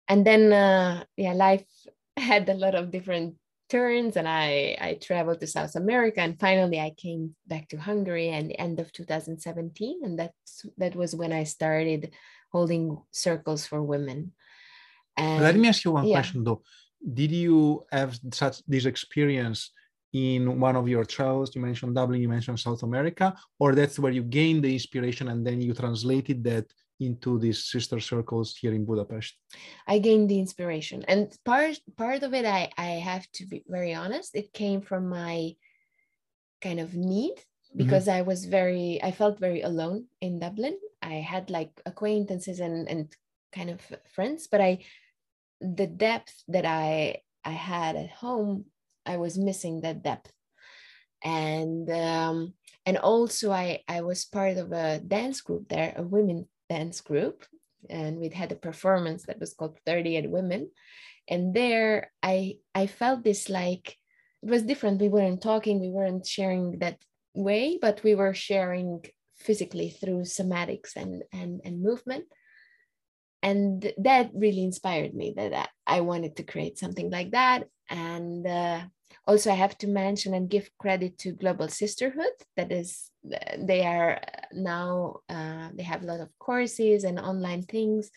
and 0.09 0.27
then 0.27 0.53
uh, 0.53 1.05
yeah 1.17 1.33
life 1.33 1.65
had 2.17 2.49
a 2.49 2.55
lot 2.55 2.75
of 2.75 2.91
different 2.91 3.37
turns 3.69 4.17
and 4.17 4.29
I, 4.29 4.77
I 4.81 4.95
traveled 4.95 5.41
to 5.41 5.47
South 5.47 5.75
America 5.77 6.21
and 6.21 6.39
finally 6.39 6.81
I 6.81 6.91
came 6.97 7.35
back 7.47 7.69
to 7.69 7.77
Hungary 7.77 8.29
and 8.29 8.51
the 8.51 8.61
end 8.61 8.81
of 8.81 8.93
2017 8.93 10.01
and 10.05 10.19
that's 10.19 10.67
that 10.79 10.95
was 10.95 11.15
when 11.15 11.33
I 11.33 11.45
started 11.45 12.13
holding 12.53 12.99
circles 13.11 13.67
for 13.67 13.83
women. 13.83 14.33
And, 15.17 15.43
Let 15.43 15.57
me 15.57 15.69
ask 15.69 15.85
you 15.85 15.93
one 15.93 16.07
yeah. 16.07 16.17
question 16.17 16.45
though. 16.45 16.63
Did 17.21 17.33
you 17.33 17.85
have 17.91 18.19
such 18.33 18.65
this 18.67 18.87
experience 18.87 19.71
in 20.13 20.61
one 20.61 20.77
of 20.77 20.89
your 20.89 21.05
travels? 21.05 21.55
You 21.55 21.63
mentioned 21.63 21.95
Dublin, 21.95 22.21
you 22.21 22.29
mentioned 22.29 22.61
South 22.61 22.83
America, 22.83 23.35
or 23.59 23.75
that's 23.75 23.99
where 23.99 24.13
you 24.13 24.23
gained 24.23 24.65
the 24.65 24.73
inspiration 24.73 25.29
and 25.29 25.47
then 25.47 25.61
you 25.61 25.75
translated 25.75 26.45
that 26.45 26.67
into 27.01 27.39
these 27.39 27.65
sister 27.65 28.01
circles 28.01 28.57
here 28.57 28.73
in 28.73 28.85
Budapest? 28.85 29.35
I 29.87 29.99
gained 29.99 30.29
the 30.29 30.39
inspiration, 30.39 31.05
and 31.09 31.33
part 31.45 31.79
part 31.97 32.23
of 32.23 32.35
it, 32.35 32.45
I 32.45 32.71
I 32.77 33.01
have 33.03 33.31
to 33.35 33.47
be 33.47 33.65
very 33.69 33.95
honest, 33.95 34.35
it 34.35 34.53
came 34.53 34.81
from 34.81 35.09
my 35.09 35.55
kind 36.63 36.81
of 36.81 36.95
need 36.95 37.37
mm-hmm. 37.37 37.79
because 37.79 38.07
mm-hmm. 38.07 38.19
I 38.19 38.23
was 38.23 38.45
very 38.47 39.01
I 39.03 39.11
felt 39.11 39.39
very 39.39 39.63
alone 39.63 40.07
in 40.21 40.39
Dublin. 40.39 40.79
I 41.03 41.15
had 41.15 41.51
like 41.51 41.73
acquaintances 41.85 42.61
and 42.61 42.89
and 42.89 43.15
kind 43.53 43.71
of 43.71 43.81
friends, 44.15 44.49
but 44.51 44.61
I 44.61 44.85
the 45.61 45.87
depth 45.87 46.35
that 46.49 46.67
I 46.67 47.23
I 47.45 47.53
had 47.53 47.97
at 47.97 48.11
home, 48.11 48.67
I 49.05 49.17
was 49.19 49.39
missing 49.39 49.83
that 49.83 50.03
depth 50.03 50.33
and 51.27 51.91
um, 51.91 52.55
and 52.85 52.99
also 52.99 53.51
I 53.51 53.83
I 53.89 54.03
was 54.03 54.25
part 54.25 54.57
of 54.57 54.73
a 54.73 55.01
dance 55.01 55.41
group 55.41 55.69
there, 55.69 55.95
a 55.97 56.03
women 56.03 56.49
dance 56.69 57.01
group, 57.01 57.45
and 57.89 58.19
we'd 58.19 58.35
had 58.35 58.53
a 58.53 58.57
performance 58.57 59.25
that 59.27 59.41
was 59.41 59.55
called 59.55 59.79
38 59.87 60.31
Women, 60.31 60.71
and 61.29 61.55
there 61.55 62.13
I 62.23 62.59
I 62.75 62.87
felt 62.87 63.25
this 63.25 63.49
like 63.49 63.97
it 64.43 64.51
was 64.51 64.63
different. 64.63 65.01
We 65.01 65.09
weren't 65.09 65.43
talking, 65.43 65.81
we 65.81 65.91
weren't 65.91 66.27
sharing 66.27 66.79
that 66.79 66.99
way, 67.35 67.79
but 67.81 68.03
we 68.05 68.15
were 68.15 68.35
sharing 68.35 69.05
physically 69.35 69.91
through 69.91 70.23
somatics 70.23 70.97
and 70.97 71.23
and 71.33 71.61
and 71.65 71.83
movement 71.83 72.27
and 73.47 73.93
that 73.99 74.31
really 74.35 74.65
inspired 74.65 75.15
me 75.15 75.35
that 75.37 75.69
I 75.87 76.01
wanted 76.01 76.37
to 76.37 76.43
create 76.43 76.79
something 76.79 77.11
like 77.11 77.31
that. 77.31 77.69
And 77.89 78.45
uh, 78.45 78.81
also, 79.27 79.51
I 79.51 79.55
have 79.55 79.77
to 79.79 79.89
mention 79.89 80.35
and 80.35 80.49
give 80.49 80.71
credit 80.79 81.19
to 81.19 81.33
Global 81.33 81.69
Sisterhood. 81.69 82.33
That 82.57 82.71
is, 82.71 83.11
they 83.59 83.85
are 83.85 84.21
now 84.53 85.21
uh, 85.29 85.69
they 85.75 85.83
have 85.83 86.03
a 86.03 86.07
lot 86.07 86.21
of 86.21 86.29
courses 86.39 87.05
and 87.05 87.19
online 87.19 87.63
things, 87.63 88.11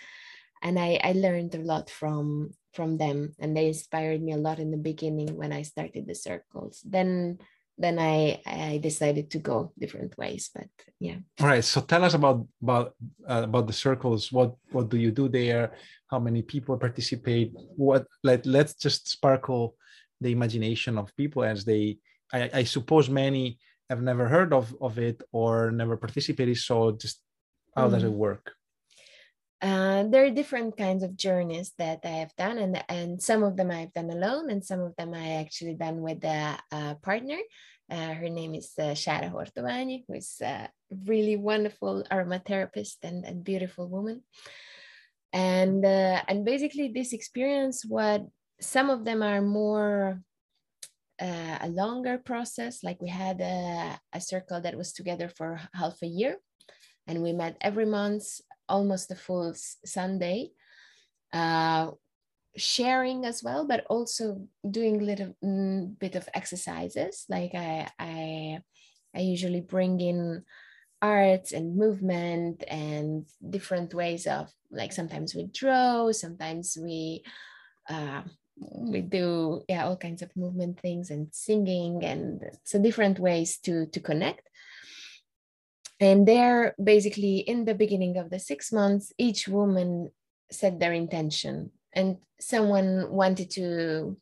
and 0.61 0.77
I, 0.77 0.99
I 1.03 1.13
learned 1.13 1.55
a 1.55 1.59
lot 1.59 1.89
from 1.89 2.51
from 2.73 2.97
them, 2.97 3.33
and 3.39 3.55
they 3.55 3.67
inspired 3.67 4.21
me 4.21 4.33
a 4.33 4.37
lot 4.37 4.59
in 4.59 4.71
the 4.71 4.77
beginning 4.77 5.35
when 5.35 5.51
I 5.51 5.63
started 5.63 6.05
the 6.07 6.15
circles. 6.15 6.81
Then 6.85 7.39
then 7.79 7.97
I 7.97 8.41
I 8.45 8.79
decided 8.83 9.31
to 9.31 9.39
go 9.39 9.71
different 9.79 10.17
ways. 10.17 10.51
But 10.53 10.67
yeah. 10.99 11.17
All 11.39 11.47
right. 11.47 11.63
So 11.63 11.81
tell 11.81 12.03
us 12.03 12.13
about 12.13 12.45
about 12.61 12.93
uh, 13.27 13.43
about 13.45 13.67
the 13.67 13.73
circles. 13.73 14.31
What 14.31 14.55
what 14.71 14.89
do 14.89 14.97
you 14.97 15.11
do 15.11 15.29
there? 15.29 15.73
How 16.11 16.19
many 16.19 16.41
people 16.41 16.77
participate? 16.77 17.53
What 17.75 18.05
let 18.23 18.45
let's 18.45 18.75
just 18.75 19.09
sparkle 19.09 19.75
the 20.21 20.31
imagination 20.31 20.97
of 20.97 21.15
people 21.15 21.43
as 21.43 21.65
they. 21.65 21.97
I, 22.31 22.49
I 22.53 22.63
suppose 22.63 23.09
many 23.09 23.57
have 23.89 24.01
never 24.01 24.27
heard 24.27 24.53
of 24.53 24.75
of 24.81 24.99
it 24.99 25.21
or 25.31 25.71
never 25.71 25.97
participated. 25.97 26.57
So 26.57 26.91
just 26.91 27.21
how 27.75 27.87
mm. 27.87 27.91
does 27.91 28.03
it 28.03 28.11
mm. 28.11 28.25
work? 28.27 28.53
Uh, 29.61 30.03
there 30.03 30.23
are 30.23 30.29
different 30.29 30.77
kinds 30.77 31.03
of 31.03 31.17
journeys 31.17 31.73
that 31.77 31.99
I 32.05 32.23
have 32.23 32.33
done, 32.37 32.57
and 32.59 32.83
and 32.87 33.21
some 33.21 33.43
of 33.43 33.57
them 33.57 33.71
I've 33.71 33.93
done 33.93 34.09
alone, 34.09 34.49
and 34.49 34.63
some 34.63 34.79
of 34.79 34.95
them 34.95 35.13
I 35.13 35.41
actually 35.43 35.75
done 35.75 36.01
with 36.01 36.23
a, 36.23 36.57
a 36.71 36.95
partner. 37.01 37.39
Uh, 37.91 38.13
her 38.13 38.29
name 38.29 38.53
is 38.55 38.71
uh, 38.77 38.93
Shara 38.93 39.33
Hortovani, 39.33 40.03
who 40.07 40.13
is 40.13 40.37
a 40.41 40.69
really 41.05 41.35
wonderful 41.35 42.05
aromatherapist 42.11 42.97
and, 43.03 43.25
and 43.25 43.43
beautiful 43.43 43.87
woman. 43.89 44.23
And 45.33 45.83
uh, 45.83 46.21
and 46.27 46.45
basically, 46.45 46.87
this 46.89 47.11
experience, 47.11 47.83
what 47.83 48.25
some 48.61 48.89
of 48.89 49.05
them 49.05 49.23
are 49.23 49.41
more 49.41 50.21
uh, 51.21 51.57
a 51.61 51.69
longer 51.69 52.17
process. 52.17 52.83
Like 52.83 53.01
we 53.01 53.09
had 53.09 53.41
a, 53.41 53.99
a 54.13 54.21
circle 54.21 54.61
that 54.61 54.77
was 54.77 54.93
together 54.93 55.29
for 55.29 55.59
half 55.73 56.01
a 56.01 56.07
year, 56.07 56.37
and 57.07 57.21
we 57.21 57.33
met 57.33 57.57
every 57.61 57.85
month 57.85 58.23
almost 58.67 59.11
a 59.11 59.15
full 59.15 59.53
Sunday, 59.85 60.51
uh, 61.33 61.91
sharing 62.55 63.25
as 63.25 63.43
well, 63.43 63.65
but 63.65 63.85
also 63.89 64.47
doing 64.69 64.99
little 64.99 65.35
mm, 65.43 65.97
bit 65.99 66.15
of 66.15 66.29
exercises. 66.33 67.25
Like 67.29 67.55
I, 67.55 67.89
I, 67.97 68.59
I 69.15 69.19
usually 69.19 69.61
bring 69.61 69.99
in 69.99 70.43
art 71.01 71.51
and 71.51 71.77
movement 71.77 72.63
and 72.67 73.25
different 73.49 73.93
ways 73.93 74.27
of 74.27 74.51
like 74.71 74.91
sometimes 74.91 75.33
we 75.33 75.47
draw, 75.47 76.11
sometimes 76.11 76.77
we 76.79 77.23
uh, 77.89 78.21
we 78.59 79.01
do 79.01 79.63
yeah 79.69 79.85
all 79.85 79.95
kinds 79.95 80.21
of 80.21 80.35
movement 80.35 80.79
things 80.79 81.09
and 81.11 81.27
singing 81.31 82.03
and 82.03 82.43
so 82.63 82.77
different 82.77 83.17
ways 83.19 83.57
to 83.57 83.85
to 83.87 83.99
connect 83.99 84.49
and 85.99 86.25
there, 86.25 86.75
basically, 86.81 87.39
in 87.39 87.65
the 87.65 87.75
beginning 87.75 88.17
of 88.17 88.29
the 88.29 88.39
six 88.39 88.71
months, 88.71 89.11
each 89.17 89.47
woman 89.47 90.11
set 90.49 90.79
their 90.79 90.93
intention. 90.93 91.71
And 91.91 92.17
someone 92.39 93.11
wanted 93.11 93.51
to 93.51 94.17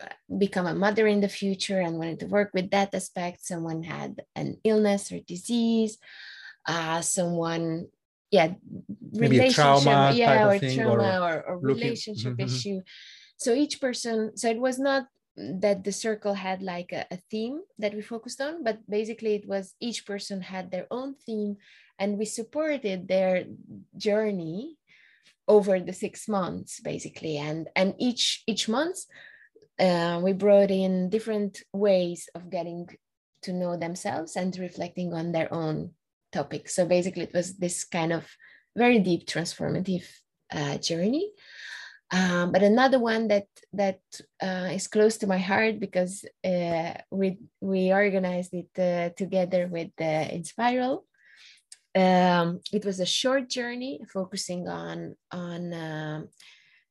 uh, 0.00 0.06
become 0.38 0.66
a 0.66 0.74
mother 0.74 1.06
in 1.06 1.20
the 1.20 1.28
future 1.28 1.80
and 1.80 1.98
wanted 1.98 2.20
to 2.20 2.26
work 2.26 2.50
with 2.54 2.70
that 2.70 2.94
aspect. 2.94 3.44
Someone 3.44 3.82
had 3.82 4.22
an 4.34 4.56
illness 4.64 5.12
or 5.12 5.20
disease. 5.20 5.98
Uh, 6.66 7.02
someone, 7.02 7.88
yeah, 8.30 8.54
Maybe 9.12 9.36
relationship, 9.36 9.54
trauma 9.54 10.12
yeah, 10.14 10.46
or 10.46 10.58
trauma 10.58 11.20
or, 11.20 11.34
or, 11.34 11.42
or 11.42 11.58
relationship 11.58 12.34
mm-hmm. 12.34 12.46
issue. 12.46 12.80
So 13.42 13.52
each 13.54 13.80
person, 13.80 14.36
so 14.36 14.48
it 14.48 14.58
was 14.58 14.78
not 14.78 15.06
that 15.36 15.84
the 15.84 15.92
circle 15.92 16.34
had 16.34 16.62
like 16.62 16.92
a, 16.92 17.06
a, 17.10 17.16
theme 17.30 17.60
that 17.78 17.94
we 17.94 18.02
focused 18.02 18.38
on 18.38 18.62
but 18.62 18.78
basically 18.86 19.34
it 19.34 19.48
was 19.48 19.74
each 19.80 20.04
person 20.04 20.42
had 20.42 20.70
their 20.70 20.86
own 20.90 21.14
theme 21.14 21.56
and 21.98 22.18
we 22.18 22.26
supported 22.26 23.08
their 23.08 23.44
journey 23.96 24.76
over 25.48 25.80
the 25.80 25.92
six 25.92 26.28
months 26.28 26.80
basically. 26.80 27.38
And 27.38 27.68
and 27.74 27.94
each 27.98 28.42
each 28.46 28.68
month 28.68 28.98
uh, 29.78 30.20
we 30.22 30.32
brought 30.32 30.70
in 30.70 31.08
different 31.08 31.62
ways 31.72 32.28
of 32.34 32.50
getting 32.50 32.88
to 33.42 33.52
know 33.52 33.76
themselves 33.76 34.36
and 34.36 34.56
reflecting 34.58 35.12
on 35.14 35.32
their 35.32 35.52
own 35.52 35.90
topics 36.30 36.74
so 36.74 36.86
basically 36.86 37.24
it 37.24 37.34
was 37.34 37.58
this 37.58 37.84
kind 37.84 38.12
of 38.12 38.26
very 38.76 38.98
deep 38.98 39.26
transformative 39.26 40.06
uh, 40.52 40.78
journey 40.78 41.30
um, 42.12 42.52
but 42.52 42.62
another 42.62 42.98
one 42.98 43.28
that 43.28 43.48
that 43.72 44.00
uh, 44.42 44.68
is 44.70 44.86
close 44.86 45.16
to 45.18 45.26
my 45.26 45.38
heart 45.38 45.80
because 45.80 46.24
uh, 46.44 46.92
we 47.10 47.38
we 47.60 47.90
organized 47.92 48.52
it 48.52 48.70
uh, 48.78 49.14
together 49.16 49.66
with 49.66 49.90
uh, 49.98 50.28
Inspiral. 50.28 51.04
Um, 51.94 52.60
it 52.72 52.84
was 52.84 53.00
a 53.00 53.06
short 53.06 53.48
journey 53.48 54.00
focusing 54.12 54.68
on 54.68 55.16
on 55.30 55.72
um, 55.72 56.28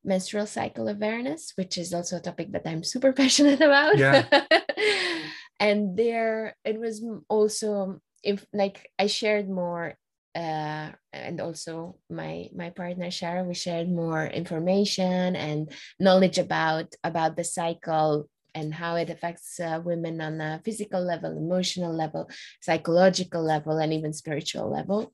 menstrual 0.03 0.47
cycle 0.47 0.87
awareness, 0.87 1.53
which 1.55 1.77
is 1.77 1.93
also 1.93 2.17
a 2.17 2.21
topic 2.21 2.51
that 2.53 2.65
I'm 2.65 2.83
super 2.83 3.13
passionate 3.21 3.61
about. 3.61 3.97
Yeah. 3.97 4.25
and 5.59 5.95
there, 5.95 6.55
it 6.65 6.79
was 6.79 7.05
also 7.29 8.01
if 8.23 8.45
like 8.53 8.89
I 8.97 9.05
shared 9.07 9.49
more 9.49 9.97
uh, 10.35 10.91
and 11.11 11.41
also 11.41 11.97
my 12.09 12.49
my 12.55 12.69
partner 12.69 13.07
Shara, 13.07 13.45
we 13.45 13.53
shared 13.53 13.89
more 13.89 14.25
information 14.25 15.35
and 15.35 15.71
knowledge 15.99 16.37
about 16.37 16.95
about 17.03 17.35
the 17.35 17.43
cycle 17.43 18.29
and 18.53 18.73
how 18.73 18.95
it 18.95 19.09
affects 19.09 19.59
uh, 19.59 19.81
women 19.83 20.21
on 20.21 20.41
a 20.41 20.61
physical 20.63 21.01
level, 21.01 21.37
emotional 21.37 21.93
level, 21.93 22.29
psychological 22.61 23.43
level, 23.43 23.77
and 23.77 23.93
even 23.93 24.13
spiritual 24.13 24.69
level. 24.69 25.13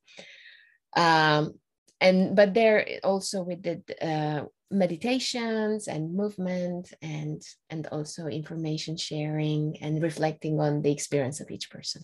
Um, 0.95 1.53
and 1.99 2.35
but 2.35 2.53
there 2.53 2.85
also 3.03 3.43
we 3.43 3.55
did 3.55 3.83
uh, 4.01 4.45
meditations 4.69 5.87
and 5.87 6.13
movement 6.13 6.93
and 7.01 7.41
and 7.69 7.87
also 7.87 8.27
information 8.27 8.97
sharing 8.97 9.77
and 9.81 10.01
reflecting 10.01 10.59
on 10.59 10.81
the 10.81 10.91
experience 10.91 11.39
of 11.39 11.49
each 11.49 11.69
person. 11.69 12.03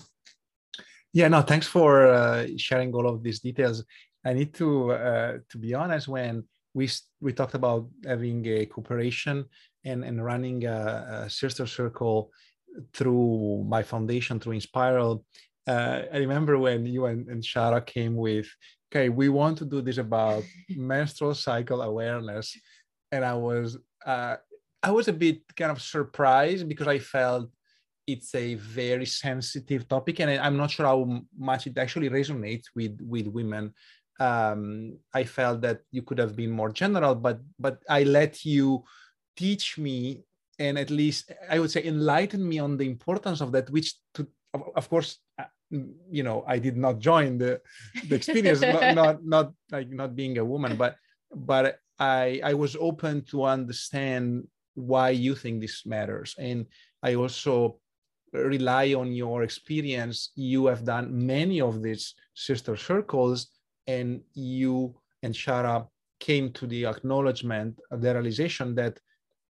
Yeah, 1.13 1.27
no, 1.27 1.41
thanks 1.43 1.67
for 1.67 2.07
uh, 2.07 2.47
sharing 2.57 2.91
all 2.93 3.07
of 3.07 3.21
these 3.21 3.39
details. 3.39 3.83
I 4.25 4.33
need 4.33 4.53
to 4.55 4.91
uh, 4.93 5.37
to 5.49 5.57
be 5.57 5.73
honest. 5.75 6.07
When 6.07 6.43
we 6.73 6.89
we 7.21 7.33
talked 7.33 7.53
about 7.53 7.87
having 8.05 8.45
a 8.47 8.65
cooperation 8.65 9.45
and 9.85 10.03
and 10.03 10.25
running 10.25 10.65
a, 10.65 11.25
a 11.25 11.29
sister 11.29 11.67
circle 11.67 12.31
through 12.93 13.63
my 13.67 13.83
foundation 13.83 14.39
through 14.39 14.57
Inspiral, 14.57 15.23
uh, 15.67 16.01
I 16.11 16.17
remember 16.17 16.57
when 16.57 16.85
you 16.87 17.05
and, 17.05 17.27
and 17.29 17.43
Shara 17.43 17.85
came 17.85 18.15
with, 18.15 18.47
okay, 18.91 19.09
we 19.09 19.29
want 19.29 19.59
to 19.59 19.65
do 19.65 19.81
this 19.81 19.99
about 19.99 20.43
menstrual 20.69 21.35
cycle 21.35 21.83
awareness, 21.83 22.57
and 23.11 23.23
I 23.23 23.35
was 23.35 23.77
uh, 24.03 24.37
I 24.81 24.89
was 24.89 25.07
a 25.07 25.13
bit 25.13 25.43
kind 25.55 25.69
of 25.71 25.79
surprised 25.79 26.67
because 26.67 26.87
I 26.87 26.97
felt 26.97 27.51
it's 28.07 28.35
a 28.35 28.55
very 28.55 29.05
sensitive 29.05 29.87
topic 29.87 30.19
and 30.19 30.29
i'm 30.31 30.57
not 30.57 30.71
sure 30.71 30.85
how 30.85 31.21
much 31.37 31.67
it 31.67 31.77
actually 31.77 32.09
resonates 32.09 32.65
with 32.75 32.99
with 33.01 33.27
women. 33.27 33.73
Um, 34.19 34.99
i 35.13 35.23
felt 35.23 35.61
that 35.61 35.81
you 35.91 36.03
could 36.03 36.19
have 36.19 36.35
been 36.35 36.51
more 36.51 36.69
general 36.69 37.15
but 37.15 37.41
but 37.57 37.81
i 37.89 38.03
let 38.03 38.45
you 38.45 38.83
teach 39.35 39.77
me 39.77 40.23
and 40.59 40.77
at 40.77 40.91
least 40.91 41.31
i 41.49 41.57
would 41.57 41.71
say 41.71 41.83
enlighten 41.83 42.47
me 42.47 42.59
on 42.59 42.77
the 42.77 42.85
importance 42.85 43.41
of 43.41 43.51
that 43.51 43.69
which 43.71 43.95
to 44.13 44.27
of, 44.53 44.87
course 44.87 45.17
uh, 45.39 45.45
you 46.11 46.21
know 46.21 46.45
i 46.47 46.59
did 46.59 46.77
not 46.77 46.99
join 46.99 47.39
the 47.39 47.59
the 48.07 48.15
experience 48.15 48.61
not, 48.75 48.93
not 48.93 49.25
not 49.25 49.53
like 49.71 49.89
not 49.89 50.15
being 50.15 50.37
a 50.37 50.45
woman 50.45 50.77
but 50.77 50.95
but 51.33 51.79
i 51.97 52.39
i 52.43 52.53
was 52.53 52.77
open 52.79 53.23
to 53.23 53.43
understand 53.43 54.47
why 54.75 55.09
you 55.09 55.35
think 55.35 55.61
this 55.61 55.85
matters. 55.85 56.35
And 56.37 56.65
i 57.01 57.15
also 57.15 57.79
rely 58.33 58.93
on 58.93 59.13
your 59.13 59.43
experience. 59.43 60.31
You 60.35 60.65
have 60.65 60.83
done 60.83 61.25
many 61.25 61.61
of 61.61 61.81
these 61.81 62.15
sister 62.33 62.75
circles, 62.75 63.47
and 63.87 64.21
you 64.33 64.95
and 65.21 65.33
Shara 65.33 65.87
came 66.19 66.51
to 66.53 66.67
the 66.67 66.85
acknowledgement, 66.85 67.79
the 67.91 68.13
realization 68.13 68.75
that 68.75 68.99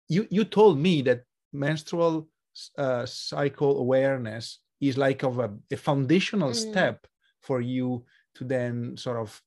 you, 0.09 0.27
you 0.31 0.45
told 0.45 0.79
me 0.79 1.03
that 1.03 1.23
menstrual 1.53 2.29
uh, 2.77 3.07
cycle 3.07 3.79
awareness 3.79 4.61
is 4.81 4.99
like 4.99 5.23
of 5.23 5.39
a, 5.39 5.51
a 5.71 5.77
foundational 5.77 6.51
mm. 6.51 6.55
step 6.55 7.07
for 7.41 7.61
you 7.61 8.05
to 8.35 8.45
then 8.45 8.97
sort 8.97 9.17
of 9.17 9.41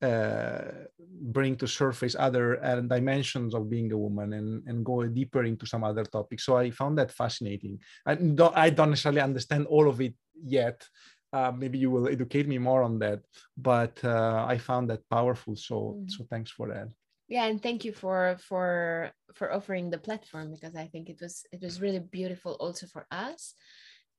bring 0.00 1.56
to 1.56 1.66
surface 1.66 2.14
other 2.18 2.62
uh, 2.62 2.80
dimensions 2.80 3.54
of 3.54 3.70
being 3.70 3.92
a 3.92 3.98
woman 3.98 4.34
and, 4.34 4.62
and 4.66 4.84
go 4.84 5.04
deeper 5.06 5.44
into 5.44 5.66
some 5.66 5.84
other 5.84 6.04
topics. 6.04 6.44
So 6.44 6.56
I 6.56 6.70
found 6.70 6.98
that 6.98 7.10
fascinating. 7.10 7.78
I 8.04 8.14
don't, 8.14 8.56
I 8.56 8.70
don't 8.70 8.90
necessarily 8.90 9.22
understand 9.22 9.66
all 9.66 9.88
of 9.88 10.00
it 10.00 10.14
yet. 10.42 10.86
Uh, 11.32 11.52
maybe 11.56 11.78
you 11.78 11.90
will 11.90 12.08
educate 12.08 12.46
me 12.46 12.58
more 12.58 12.82
on 12.82 12.98
that, 13.00 13.20
but 13.56 14.02
uh, 14.04 14.44
I 14.48 14.58
found 14.58 14.88
that 14.90 15.08
powerful. 15.10 15.56
So, 15.56 15.74
mm-hmm. 15.74 16.08
so 16.08 16.26
thanks 16.30 16.50
for 16.50 16.68
that. 16.68 16.88
Yeah, 17.28 17.46
and 17.46 17.60
thank 17.60 17.84
you 17.84 17.92
for 17.92 18.36
for 18.38 19.10
for 19.34 19.52
offering 19.52 19.90
the 19.90 19.98
platform 19.98 20.52
because 20.52 20.76
I 20.76 20.86
think 20.86 21.08
it 21.08 21.18
was 21.20 21.44
it 21.50 21.60
was 21.60 21.80
really 21.80 21.98
beautiful 21.98 22.52
also 22.60 22.86
for 22.86 23.04
us 23.10 23.54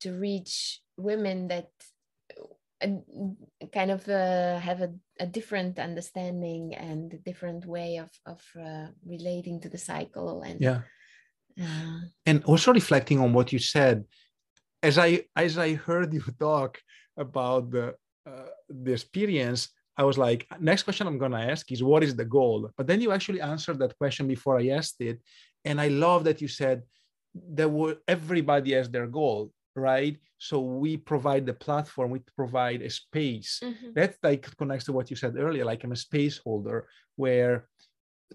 to 0.01 0.11
reach 0.11 0.81
women 0.97 1.47
that 1.47 1.69
kind 3.73 3.91
of 3.91 4.07
uh, 4.07 4.59
have 4.59 4.81
a, 4.81 4.93
a, 5.19 5.25
different 5.25 5.79
understanding 5.79 6.75
and 6.75 7.13
a 7.13 7.17
different 7.17 7.65
way 7.65 7.97
of, 7.97 8.11
of 8.25 8.41
uh, 8.59 8.87
relating 9.05 9.59
to 9.61 9.69
the 9.69 9.77
cycle 9.77 10.43
and 10.43 10.61
yeah. 10.61 10.81
uh, 11.59 11.99
and 12.25 12.43
also 12.45 12.71
reflecting 12.71 13.19
on 13.19 13.33
what 13.33 13.51
you 13.51 13.57
said 13.57 14.05
as 14.83 14.97
i 14.99 15.23
as 15.35 15.57
i 15.57 15.73
heard 15.73 16.13
you 16.17 16.21
talk 16.39 16.79
about 17.17 17.71
the 17.71 17.95
uh, 18.27 18.51
the 18.69 18.93
experience 18.93 19.69
i 19.97 20.03
was 20.03 20.17
like 20.17 20.45
next 20.59 20.83
question 20.83 21.07
i'm 21.07 21.17
going 21.17 21.31
to 21.31 21.49
ask 21.51 21.71
is 21.71 21.81
what 21.81 22.03
is 22.03 22.15
the 22.15 22.25
goal? 22.25 22.69
But 22.77 22.85
then 22.85 23.01
you 23.01 23.11
actually 23.11 23.41
answered 23.41 23.79
that 23.79 23.97
question 23.97 24.27
before 24.27 24.59
i 24.59 24.67
asked 24.67 25.01
it 25.01 25.19
and 25.65 25.81
i 25.81 25.87
love 25.87 26.25
that 26.25 26.41
you 26.41 26.47
said 26.47 26.83
that 27.55 27.97
everybody 28.07 28.73
has 28.73 28.87
their 28.89 29.07
goal 29.07 29.51
right 29.77 30.17
so 30.39 30.59
we 30.59 30.97
provide 30.97 31.45
the 31.45 31.53
platform 31.53 32.09
we 32.09 32.19
provide 32.35 32.81
a 32.81 32.89
space 32.89 33.61
mm-hmm. 33.63 33.91
that 33.93 34.15
like 34.23 34.49
connects 34.57 34.85
to 34.85 34.91
what 34.91 35.09
you 35.09 35.15
said 35.15 35.35
earlier 35.37 35.63
like 35.63 35.83
i'm 35.83 35.91
a 35.91 35.95
space 35.95 36.37
holder 36.39 36.87
where 37.15 37.67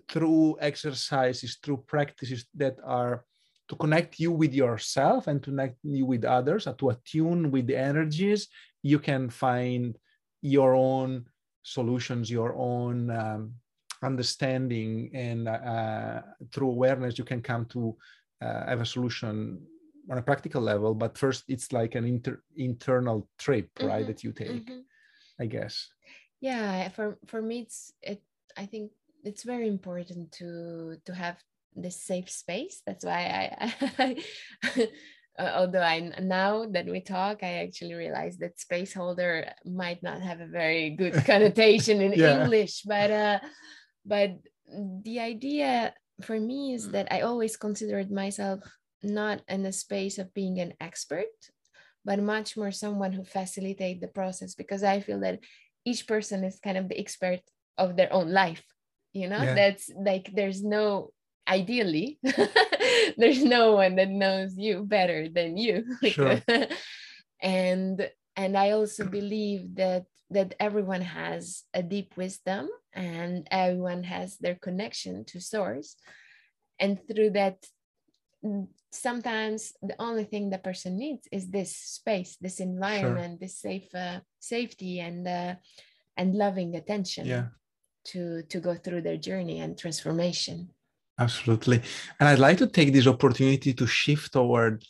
through 0.08 0.56
exercises 0.60 1.58
through 1.62 1.76
practices 1.86 2.46
that 2.54 2.76
are 2.84 3.24
to 3.68 3.76
connect 3.76 4.20
you 4.20 4.30
with 4.30 4.54
yourself 4.54 5.26
and 5.26 5.42
to 5.42 5.50
connect 5.50 5.76
you 5.82 6.06
with 6.06 6.24
others 6.24 6.66
and 6.66 6.78
to 6.78 6.90
attune 6.90 7.50
with 7.50 7.66
the 7.66 7.76
energies 7.76 8.48
you 8.82 8.98
can 8.98 9.28
find 9.28 9.98
your 10.40 10.74
own 10.74 11.24
solutions 11.62 12.30
your 12.30 12.54
own 12.56 13.10
um, 13.10 13.52
understanding 14.02 15.10
and 15.14 15.48
uh, 15.48 16.22
through 16.52 16.70
awareness 16.70 17.18
you 17.18 17.24
can 17.24 17.42
come 17.42 17.64
to 17.66 17.96
uh, 18.40 18.66
have 18.66 18.80
a 18.80 18.86
solution 18.86 19.60
on 20.10 20.18
a 20.18 20.22
practical 20.22 20.60
level 20.60 20.94
but 20.94 21.16
first 21.16 21.44
it's 21.48 21.72
like 21.72 21.94
an 21.94 22.04
inter- 22.04 22.42
internal 22.56 23.28
trip 23.38 23.70
mm-hmm. 23.74 23.88
right 23.88 24.06
that 24.06 24.24
you 24.24 24.32
take 24.32 24.66
mm-hmm. 24.66 24.80
i 25.40 25.46
guess 25.46 25.88
yeah 26.40 26.88
for 26.88 27.18
for 27.26 27.40
me 27.40 27.60
it's 27.60 27.92
it 28.02 28.22
i 28.56 28.66
think 28.66 28.90
it's 29.24 29.44
very 29.44 29.68
important 29.68 30.32
to 30.32 30.96
to 31.06 31.14
have 31.14 31.36
this 31.76 32.02
safe 32.02 32.28
space 32.28 32.82
that's 32.86 33.04
why 33.04 33.50
i, 33.58 33.74
I 33.98 34.88
although 35.38 35.82
i 35.82 36.12
now 36.20 36.66
that 36.66 36.86
we 36.86 37.00
talk 37.00 37.42
i 37.42 37.64
actually 37.64 37.94
realize 37.94 38.36
that 38.38 38.60
space 38.60 38.92
holder 38.92 39.50
might 39.64 40.02
not 40.02 40.20
have 40.20 40.40
a 40.40 40.46
very 40.46 40.90
good 40.90 41.14
connotation 41.26 42.00
in 42.00 42.12
yeah. 42.12 42.42
english 42.42 42.82
but 42.82 43.10
uh 43.10 43.38
but 44.04 44.36
the 45.04 45.20
idea 45.20 45.94
for 46.20 46.38
me 46.38 46.74
is 46.74 46.90
that 46.90 47.08
i 47.10 47.20
always 47.20 47.56
considered 47.56 48.10
myself 48.10 48.60
not 49.02 49.42
in 49.48 49.66
a 49.66 49.72
space 49.72 50.18
of 50.18 50.34
being 50.34 50.60
an 50.60 50.74
expert, 50.80 51.34
but 52.04 52.18
much 52.20 52.56
more 52.56 52.70
someone 52.70 53.12
who 53.12 53.24
facilitate 53.24 54.00
the 54.00 54.08
process 54.08 54.54
because 54.54 54.82
I 54.82 55.00
feel 55.00 55.20
that 55.20 55.40
each 55.84 56.06
person 56.06 56.44
is 56.44 56.60
kind 56.62 56.78
of 56.78 56.88
the 56.88 56.98
expert 56.98 57.40
of 57.78 57.96
their 57.96 58.12
own 58.12 58.30
life. 58.30 58.62
You 59.12 59.28
know, 59.28 59.42
yeah. 59.42 59.54
that's 59.54 59.90
like 59.94 60.30
there's 60.34 60.62
no 60.62 61.12
ideally 61.48 62.20
there's 63.18 63.42
no 63.42 63.72
one 63.72 63.96
that 63.96 64.08
knows 64.08 64.56
you 64.56 64.84
better 64.84 65.28
than 65.28 65.56
you. 65.56 65.84
Sure. 66.04 66.40
and 67.42 68.10
and 68.36 68.56
I 68.56 68.70
also 68.70 69.04
believe 69.04 69.74
that 69.76 70.06
that 70.30 70.54
everyone 70.58 71.02
has 71.02 71.64
a 71.74 71.82
deep 71.82 72.16
wisdom 72.16 72.68
and 72.94 73.46
everyone 73.50 74.02
has 74.04 74.38
their 74.38 74.54
connection 74.54 75.24
to 75.26 75.40
source 75.40 75.96
and 76.80 76.98
through 77.06 77.30
that 77.30 77.56
sometimes 78.92 79.72
the 79.82 79.96
only 79.98 80.24
thing 80.24 80.50
the 80.50 80.58
person 80.58 80.98
needs 80.98 81.26
is 81.32 81.48
this 81.48 81.74
space 81.74 82.36
this 82.40 82.60
environment 82.60 83.32
sure. 83.32 83.38
this 83.40 83.58
safe 83.58 83.94
uh, 83.94 84.20
safety 84.38 85.00
and 85.00 85.26
uh, 85.26 85.54
and 86.16 86.34
loving 86.34 86.76
attention 86.76 87.26
yeah. 87.26 87.46
to 88.04 88.42
to 88.42 88.60
go 88.60 88.74
through 88.74 89.00
their 89.00 89.16
journey 89.16 89.60
and 89.60 89.78
transformation 89.78 90.68
absolutely 91.18 91.80
and 92.20 92.28
i'd 92.28 92.38
like 92.38 92.58
to 92.58 92.66
take 92.66 92.92
this 92.92 93.06
opportunity 93.06 93.72
to 93.72 93.86
shift 93.86 94.32
toward 94.32 94.84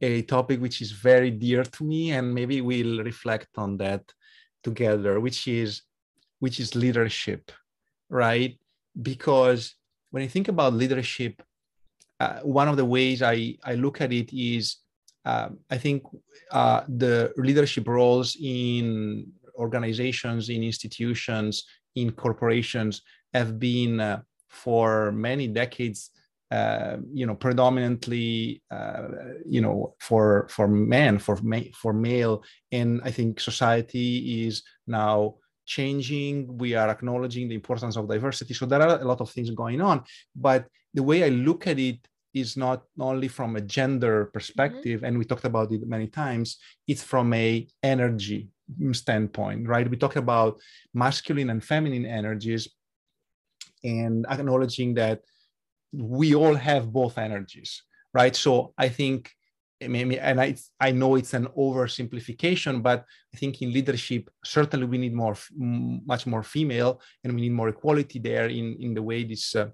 a 0.00 0.22
topic 0.22 0.60
which 0.60 0.80
is 0.80 0.92
very 0.92 1.30
dear 1.30 1.64
to 1.64 1.82
me 1.82 2.12
and 2.12 2.32
maybe 2.32 2.60
we'll 2.60 3.02
reflect 3.02 3.48
on 3.56 3.76
that 3.76 4.02
together 4.62 5.18
which 5.18 5.48
is 5.48 5.82
which 6.38 6.60
is 6.60 6.76
leadership 6.76 7.50
right 8.08 8.56
because 9.02 9.74
when 10.10 10.22
you 10.22 10.28
think 10.28 10.46
about 10.46 10.72
leadership 10.72 11.42
uh, 12.20 12.40
one 12.40 12.68
of 12.68 12.76
the 12.76 12.84
ways 12.84 13.22
I, 13.22 13.56
I 13.64 13.74
look 13.74 14.00
at 14.00 14.12
it 14.12 14.32
is 14.32 14.78
um, 15.24 15.58
I 15.70 15.78
think 15.78 16.04
uh, 16.52 16.82
the 16.88 17.32
leadership 17.36 17.86
roles 17.86 18.36
in 18.40 19.30
organizations, 19.56 20.48
in 20.48 20.62
institutions, 20.62 21.64
in 21.96 22.12
corporations 22.12 23.02
have 23.34 23.58
been 23.58 24.00
uh, 24.00 24.22
for 24.48 25.12
many 25.12 25.46
decades, 25.46 26.10
uh, 26.50 26.96
you 27.12 27.26
know, 27.26 27.34
predominantly, 27.34 28.62
uh, 28.70 29.08
you 29.46 29.60
know, 29.60 29.94
for 30.00 30.48
for 30.48 30.66
men, 30.66 31.18
for 31.18 31.36
ma- 31.42 31.72
for 31.74 31.92
male, 31.92 32.42
and 32.72 33.00
I 33.04 33.10
think 33.10 33.40
society 33.40 34.46
is 34.46 34.62
now 34.86 35.34
changing. 35.66 36.56
We 36.56 36.74
are 36.74 36.88
acknowledging 36.88 37.48
the 37.48 37.54
importance 37.54 37.96
of 37.96 38.08
diversity. 38.08 38.54
So 38.54 38.64
there 38.64 38.80
are 38.80 39.00
a 39.00 39.04
lot 39.04 39.20
of 39.20 39.30
things 39.30 39.50
going 39.50 39.82
on, 39.82 40.04
but 40.34 40.66
the 40.94 41.02
way 41.02 41.24
I 41.24 41.28
look 41.28 41.66
at 41.66 41.78
it 41.78 41.98
is 42.34 42.56
not 42.56 42.84
only 42.98 43.28
from 43.28 43.56
a 43.56 43.60
gender 43.60 44.26
perspective, 44.26 44.98
mm-hmm. 44.98 45.04
and 45.04 45.18
we 45.18 45.24
talked 45.24 45.44
about 45.44 45.72
it 45.72 45.86
many 45.86 46.06
times, 46.06 46.58
it's 46.86 47.02
from 47.02 47.32
a 47.32 47.66
energy 47.82 48.48
standpoint, 48.92 49.66
right? 49.66 49.88
We 49.88 49.96
talk 49.96 50.16
about 50.16 50.60
masculine 50.92 51.50
and 51.50 51.64
feminine 51.64 52.04
energies 52.04 52.68
and 53.82 54.26
acknowledging 54.28 54.94
that 54.94 55.20
we 55.92 56.34
all 56.34 56.54
have 56.54 56.92
both 56.92 57.16
energies, 57.18 57.82
right? 58.12 58.36
So 58.36 58.74
I 58.76 58.88
think 58.88 59.32
maybe 59.80 60.18
and 60.18 60.40
I 60.40 60.56
I 60.80 60.90
know 60.90 61.14
it's 61.14 61.34
an 61.34 61.46
oversimplification, 61.56 62.82
but 62.82 63.04
I 63.34 63.36
think 63.36 63.62
in 63.62 63.72
leadership 63.72 64.28
certainly 64.44 64.86
we 64.86 64.98
need 64.98 65.14
more, 65.14 65.36
much 65.56 66.26
more 66.26 66.42
female, 66.42 67.00
and 67.22 67.34
we 67.34 67.42
need 67.42 67.52
more 67.52 67.68
equality 67.68 68.18
there 68.18 68.48
in 68.48 68.76
in 68.80 68.94
the 68.94 69.02
way 69.02 69.24
this 69.24 69.54
uh, 69.54 69.68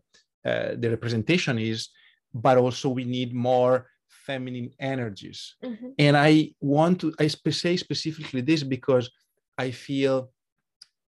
the 0.45 0.89
representation 0.91 1.59
is 1.59 1.89
but 2.35 2.59
also 2.59 2.89
we 2.89 3.05
need 3.05 3.33
more 3.33 3.87
feminine 4.09 4.71
energies. 4.81 5.55
Mm-hmm. 5.65 5.89
And 5.99 6.17
I 6.17 6.51
want 6.61 7.01
to 7.01 7.15
I 7.19 7.29
say 7.29 7.77
specifically 7.77 8.41
this 8.41 8.63
because 8.63 9.11
I 9.57 9.71
feel 9.71 10.31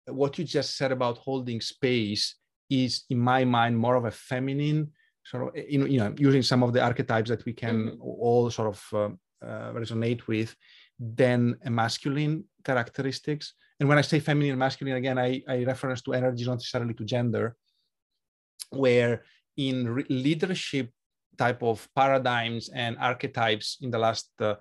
what 0.07 0.37
you 0.39 0.45
just 0.45 0.77
said 0.77 0.91
about 0.91 1.19
holding 1.19 1.61
space 1.61 2.35
is, 2.69 3.05
in 3.11 3.19
my 3.19 3.45
mind, 3.45 3.79
more 3.79 3.95
of 3.95 4.05
a 4.05 4.11
feminine 4.11 4.91
sort 5.25 5.47
of 5.47 5.65
you 5.69 5.79
know, 5.79 5.87
you 5.87 5.99
know 5.99 6.13
using 6.19 6.43
some 6.43 6.65
of 6.65 6.73
the 6.73 6.83
archetypes 6.83 7.31
that 7.31 7.45
we 7.45 7.53
can 7.53 7.77
mm-hmm. 7.77 8.03
all 8.03 8.51
sort 8.51 8.69
of 8.75 8.79
uh, 8.93 9.47
uh, 9.47 9.73
resonate 9.73 10.27
with 10.27 10.57
than 10.99 11.57
a 11.65 11.71
masculine 11.71 12.45
characteristics. 12.65 13.55
And 13.79 13.89
when 13.89 13.99
I 13.99 14.03
say 14.03 14.21
feminine 14.21 14.51
and 14.51 14.59
masculine, 14.59 14.97
again, 14.97 15.19
I, 15.19 15.43
I 15.49 15.65
reference 15.65 16.03
to 16.03 16.13
energies 16.13 16.47
not 16.47 16.55
necessarily 16.55 16.95
to 16.95 17.05
gender, 17.05 17.57
where 18.73 19.25
in 19.57 20.05
leadership 20.09 20.91
type 21.39 21.63
of 21.63 21.89
paradigms 21.95 22.69
and 22.75 22.97
archetypes 22.99 23.79
in 23.81 23.91
the 23.91 23.99
last 23.99 24.31
uh, 24.41 24.55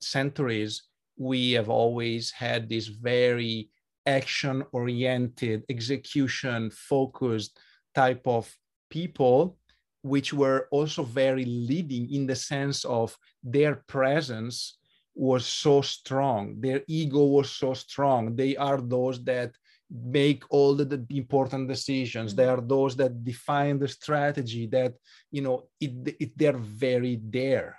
centuries, 0.00 0.84
we 1.16 1.52
have 1.52 1.68
always 1.68 2.30
had 2.30 2.68
this 2.68 2.88
very 2.88 3.68
action 4.06 4.64
oriented, 4.72 5.64
execution 5.68 6.70
focused 6.70 7.58
type 7.94 8.26
of 8.26 8.52
people, 8.90 9.56
which 10.02 10.32
were 10.32 10.68
also 10.70 11.02
very 11.02 11.44
leading 11.44 12.12
in 12.12 12.26
the 12.26 12.36
sense 12.36 12.84
of 12.84 13.16
their 13.42 13.76
presence 13.86 14.78
was 15.14 15.46
so 15.46 15.80
strong, 15.80 16.60
their 16.60 16.82
ego 16.88 17.24
was 17.24 17.50
so 17.50 17.72
strong. 17.72 18.34
They 18.34 18.56
are 18.56 18.80
those 18.80 19.22
that 19.24 19.52
make 19.90 20.42
all 20.50 20.74
the, 20.74 20.84
the 20.84 21.18
important 21.18 21.68
decisions 21.68 22.32
mm-hmm. 22.32 22.42
they 22.42 22.48
are 22.48 22.60
those 22.60 22.96
that 22.96 23.22
define 23.22 23.78
the 23.78 23.88
strategy 23.88 24.66
that 24.66 24.94
you 25.30 25.42
know 25.42 25.64
it, 25.80 26.16
it 26.18 26.38
they're 26.38 26.56
very 26.56 27.20
there 27.22 27.78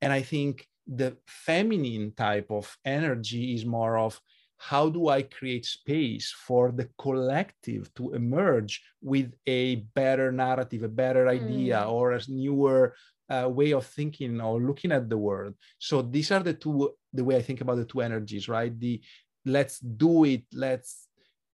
and 0.00 0.12
i 0.12 0.20
think 0.20 0.66
the 0.86 1.16
feminine 1.26 2.12
type 2.12 2.50
of 2.50 2.76
energy 2.84 3.54
is 3.54 3.64
more 3.64 3.96
of 3.98 4.20
how 4.56 4.88
do 4.88 5.08
I 5.08 5.22
create 5.22 5.66
space 5.66 6.34
for 6.46 6.72
the 6.72 6.88
collective 6.98 7.92
to 7.94 8.14
emerge 8.14 8.82
with 9.02 9.32
a 9.46 9.76
better 9.94 10.32
narrative, 10.32 10.82
a 10.82 10.88
better 10.88 11.28
idea, 11.28 11.78
mm. 11.78 11.90
or 11.90 12.12
a 12.12 12.20
newer 12.28 12.94
uh, 13.28 13.48
way 13.48 13.72
of 13.72 13.86
thinking 13.86 14.40
or 14.40 14.60
looking 14.60 14.92
at 14.92 15.08
the 15.08 15.18
world? 15.18 15.54
So 15.78 16.02
these 16.02 16.30
are 16.30 16.42
the 16.42 16.54
two, 16.54 16.94
the 17.12 17.24
way 17.24 17.36
I 17.36 17.42
think 17.42 17.60
about 17.60 17.76
the 17.76 17.84
two 17.84 18.00
energies, 18.00 18.48
right? 18.48 18.78
The 18.78 19.02
let's 19.44 19.80
do 19.80 20.24
it, 20.24 20.44
let's 20.52 21.03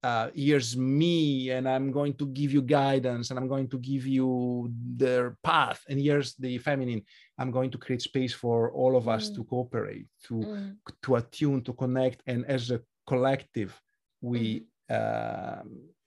uh, 0.02 0.30
here's 0.34 0.76
me 0.76 1.50
and 1.50 1.68
i'm 1.68 1.90
going 1.90 2.14
to 2.14 2.26
give 2.28 2.52
you 2.52 2.62
guidance 2.62 3.30
and 3.30 3.38
i'm 3.38 3.48
going 3.48 3.68
to 3.68 3.78
give 3.78 4.06
you 4.06 4.70
the 4.96 5.34
path 5.42 5.82
and 5.88 6.00
here's 6.00 6.34
the 6.34 6.56
feminine 6.58 7.02
i'm 7.38 7.50
going 7.50 7.70
to 7.70 7.78
create 7.78 8.02
space 8.02 8.32
for 8.32 8.70
all 8.72 8.96
of 8.96 9.08
us 9.08 9.30
mm. 9.30 9.34
to 9.34 9.44
cooperate 9.44 10.06
to 10.22 10.34
mm. 10.34 10.76
to 11.02 11.16
attune 11.16 11.62
to 11.62 11.72
connect 11.72 12.22
and 12.26 12.44
as 12.46 12.70
a 12.70 12.80
collective 13.06 13.80
we 14.20 14.64
mm. 14.90 14.94
uh, 14.94 15.62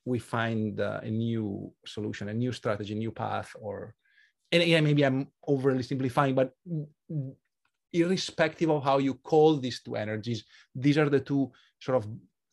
we 0.06 0.20
find 0.20 0.80
uh, 0.80 1.00
a 1.04 1.10
new 1.10 1.72
solution 1.86 2.30
a 2.30 2.34
new 2.34 2.52
strategy 2.52 2.94
a 2.94 2.98
new 2.98 3.12
path 3.12 3.52
or 3.60 3.94
and 4.52 4.64
yeah 4.64 4.80
maybe 4.80 5.06
i'm 5.06 5.28
overly 5.48 5.84
simplifying 5.84 6.34
but 6.34 6.54
irrespective 7.94 8.70
of 8.70 8.84
how 8.84 9.00
you 9.00 9.16
call 9.16 9.58
these 9.58 9.82
two 9.82 9.98
energies 9.98 10.46
these 10.74 10.98
are 10.98 11.10
the 11.10 11.20
two 11.20 11.52
sort 11.82 11.98
of 11.98 12.08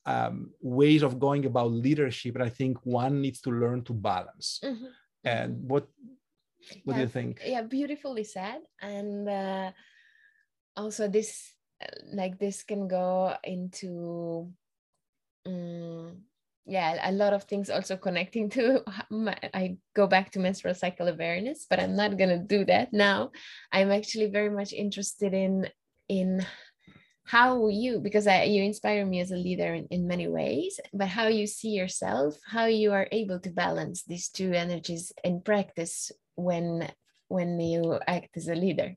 um, 0.09 0.51
ways 0.61 1.03
of 1.03 1.21
going 1.27 1.45
about 1.45 1.71
leadership 1.71 2.35
and 2.35 2.45
i 2.45 2.49
think 2.49 2.75
one 2.85 3.21
needs 3.21 3.41
to 3.43 3.51
learn 3.51 3.81
to 3.85 3.93
balance. 3.93 4.61
Mm-hmm. 4.65 4.91
and 5.25 5.51
mm-hmm. 5.57 5.69
what 5.69 5.85
what 6.85 6.95
yeah, 6.95 6.99
do 6.99 7.01
you 7.01 7.09
think? 7.09 7.41
Yeah 7.45 7.63
beautifully 7.63 8.25
said. 8.25 8.61
And 8.81 9.29
uh, 9.29 9.71
also 10.77 11.09
this 11.09 11.55
like 12.13 12.39
this 12.39 12.63
can 12.63 12.89
go 12.89 13.35
into 13.45 14.51
um, 15.47 16.23
yeah 16.67 16.99
a 17.09 17.13
lot 17.13 17.33
of 17.33 17.45
things 17.45 17.71
also 17.71 17.97
connecting 17.97 18.51
to 18.51 18.83
my, 19.11 19.37
i 19.55 19.77
go 19.95 20.07
back 20.07 20.31
to 20.33 20.41
menstrual 20.41 20.75
cycle 20.75 21.09
awareness 21.09 21.67
but 21.71 21.79
i'm 21.79 21.95
not 21.97 22.19
going 22.19 22.29
to 22.31 22.39
do 22.39 22.65
that 22.65 22.93
now. 22.93 23.31
I'm 23.73 23.91
actually 23.91 24.27
very 24.27 24.51
much 24.51 24.73
interested 24.73 25.33
in 25.33 25.69
in 26.09 26.45
how 27.29 27.69
you 27.69 28.01
because 28.01 28.27
I, 28.27 28.45
you 28.45 28.63
inspire 28.63 29.05
me 29.05 29.21
as 29.21 29.31
a 29.31 29.37
leader 29.37 29.75
in, 29.75 29.87
in 29.91 30.07
many 30.07 30.29
ways 30.29 30.81
but 30.93 31.09
how 31.09 31.29
you 31.29 31.47
see 31.47 31.71
yourself 31.71 32.39
how 32.47 32.67
you 32.67 32.93
are 32.93 33.07
able 33.13 33.39
to 33.41 33.51
balance 33.51 34.05
these 34.05 34.29
two 34.29 34.53
energies 34.53 35.13
in 35.23 35.43
practice 35.43 36.11
when 36.35 36.89
when 37.29 37.61
you 37.61 37.99
act 38.07 38.37
as 38.37 38.49
a 38.49 38.55
leader? 38.55 38.95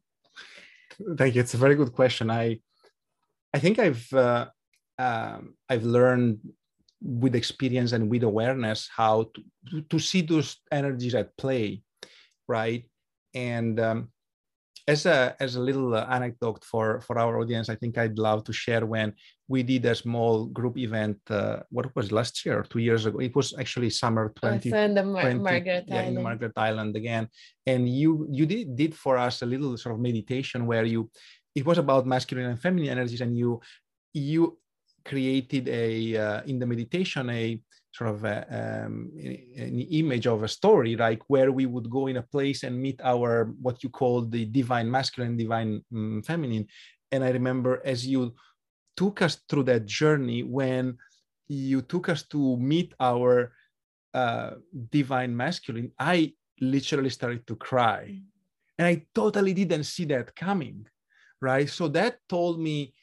Thank 1.18 1.36
you. 1.36 1.42
It's 1.42 1.54
a 1.54 1.58
very 1.58 1.76
good 1.76 1.94
question. 1.94 2.30
I 2.30 2.60
i 3.54 3.60
think 3.60 3.80
i've 3.80 4.08
uh, 4.14 4.46
um, 4.98 5.56
i've 5.68 5.84
learned 5.84 6.40
with 7.02 7.36
experience 7.36 7.92
and 7.92 8.10
with 8.10 8.24
awareness 8.24 8.88
how 8.96 9.16
to, 9.70 9.82
to 9.92 10.00
see 10.00 10.22
those 10.22 10.56
energies 10.72 11.16
at 11.16 11.36
play 11.36 11.84
right? 12.52 12.84
And 13.34 13.80
um, 13.80 14.12
as 14.88 15.06
a 15.06 15.36
as 15.40 15.56
a 15.56 15.60
little 15.60 15.94
uh, 15.94 16.06
anecdote 16.10 16.64
for 16.64 17.02
for 17.02 17.20
our 17.20 17.40
audience, 17.40 17.70
I 17.70 17.76
think 17.76 17.98
I'd 17.98 18.18
love 18.18 18.44
to 18.46 18.54
share 18.54 18.86
when 18.86 19.14
we 19.48 19.64
did 19.64 19.86
a 19.86 19.96
small 19.96 20.46
group 20.46 20.78
event. 20.78 21.18
Uh, 21.30 21.60
what 21.70 21.96
was 21.96 22.12
last 22.12 22.46
year, 22.46 22.64
two 22.64 22.80
years 22.80 23.06
ago? 23.06 23.20
It 23.20 23.36
was 23.36 23.54
actually 23.58 23.90
summer 23.90 24.34
twenty. 24.36 24.70
Oh, 24.70 24.76
so 24.76 24.80
in 24.80 24.96
the 24.96 25.04
Mar- 25.04 25.22
20, 25.22 25.40
Margaret 25.40 25.86
yeah, 25.88 25.96
Island. 25.96 26.18
in 26.18 26.24
Margaret 26.24 26.54
Island 26.56 26.96
again. 26.96 27.28
And 27.66 27.88
you 27.88 28.28
you 28.32 28.46
did 28.46 28.76
did 28.76 28.96
for 28.96 29.18
us 29.18 29.42
a 29.42 29.46
little 29.46 29.78
sort 29.78 29.96
of 29.96 30.02
meditation 30.02 30.66
where 30.66 30.86
you, 30.86 31.10
it 31.56 31.66
was 31.66 31.78
about 31.78 32.08
masculine 32.08 32.50
and 32.50 32.62
feminine 32.62 32.90
energies, 32.90 33.22
and 33.22 33.38
you 33.38 33.62
you 34.14 34.58
created 35.06 35.68
a 35.70 36.18
uh, 36.18 36.42
in 36.46 36.60
the 36.60 36.66
meditation 36.66 37.30
a 37.30 37.62
sort 37.94 38.10
of 38.10 38.24
a, 38.24 38.86
um, 38.86 39.12
an 39.58 39.80
image 39.80 40.28
of 40.28 40.44
a 40.44 40.48
story, 40.48 40.96
like 40.96 41.22
where 41.28 41.52
we 41.52 41.66
would 41.66 41.90
go 41.90 42.08
in 42.08 42.18
a 42.18 42.22
place 42.24 42.64
and 42.64 42.82
meet 42.82 43.00
our 43.04 43.54
what 43.62 43.84
you 43.84 43.90
call 43.90 44.22
the 44.22 44.46
divine 44.46 44.90
masculine, 44.90 45.36
divine 45.36 45.84
um, 45.94 46.22
feminine. 46.24 46.68
And 47.12 47.24
I 47.24 47.32
remember 47.32 47.82
as 47.84 48.08
you 48.08 48.34
took 48.96 49.22
us 49.22 49.42
through 49.50 49.64
that 49.64 49.86
journey, 49.86 50.44
when 50.44 50.98
you 51.48 51.82
took 51.82 52.08
us 52.08 52.24
to 52.28 52.56
meet 52.58 52.94
our 53.00 53.52
uh, 54.14 54.52
divine 54.90 55.36
masculine, 55.36 55.92
I 56.00 56.34
literally 56.62 57.10
started 57.10 57.46
to 57.48 57.56
cry, 57.56 58.06
mm. 58.10 58.22
and 58.78 58.88
I 58.88 59.06
totally 59.14 59.54
didn't 59.54 59.84
see 59.84 60.06
that 60.06 60.36
coming, 60.36 60.86
right? 61.42 61.70
So 61.70 61.88
that 61.90 62.20
told 62.30 62.60
me 62.60 62.94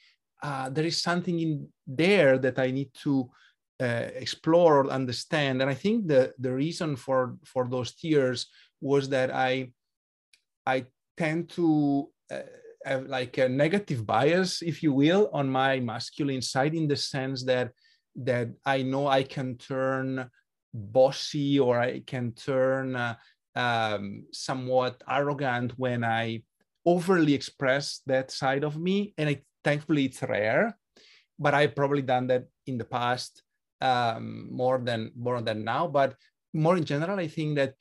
uh, 0.42 0.70
there 0.70 0.85
is 0.85 1.03
something 1.03 1.40
in 1.40 1.68
there 1.87 2.38
that 2.38 2.59
I 2.59 2.70
need 2.70 2.90
to 3.03 3.31
uh, 3.81 4.09
explore 4.14 4.81
or 4.81 4.91
understand. 4.91 5.62
And 5.62 5.71
I 5.71 5.75
think 5.75 6.07
the 6.07 6.33
the 6.38 6.53
reason 6.53 6.97
for 6.97 7.37
for 7.45 7.69
those 7.69 7.95
tears 7.95 8.47
was 8.81 9.09
that 9.11 9.31
I 9.35 9.73
I 10.67 10.87
tend 11.17 11.51
to 11.51 12.11
uh, 12.31 12.43
have 12.85 13.07
like 13.07 13.38
a 13.38 13.49
negative 13.49 14.07
bias, 14.07 14.62
if 14.62 14.83
you 14.83 14.93
will, 14.93 15.31
on 15.33 15.49
my 15.49 15.81
masculine 15.81 16.43
side 16.43 16.75
in 16.75 16.88
the 16.88 16.97
sense 16.97 17.45
that 17.45 17.73
that 18.17 18.49
I 18.64 18.83
know 18.83 19.07
I 19.07 19.23
can 19.23 19.57
turn 19.57 20.29
bossy 20.75 21.59
or 21.59 21.79
I 21.79 22.01
can 22.01 22.33
turn 22.33 22.97
uh, 22.97 23.14
um, 23.55 24.27
somewhat 24.33 25.03
arrogant 25.09 25.73
when 25.79 26.05
I 26.05 26.43
overly 26.85 27.35
express 27.35 28.01
that 28.07 28.31
side 28.31 28.64
of 28.64 28.79
me. 28.79 29.14
And 29.19 29.41
thankfully, 29.62 30.07
it's 30.07 30.23
rare, 30.23 30.77
but 31.38 31.55
I've 31.55 31.75
probably 31.77 32.03
done 32.03 32.27
that 32.29 32.45
in 32.67 32.79
the 32.79 32.85
past 32.85 33.43
um, 33.81 34.49
more 34.51 34.79
than 34.79 35.11
more 35.17 35.41
than 35.41 35.64
now. 35.64 35.87
But 35.87 36.14
more 36.53 36.77
in 36.77 36.85
general, 36.85 37.19
I 37.19 37.29
think 37.29 37.57
that 37.57 37.75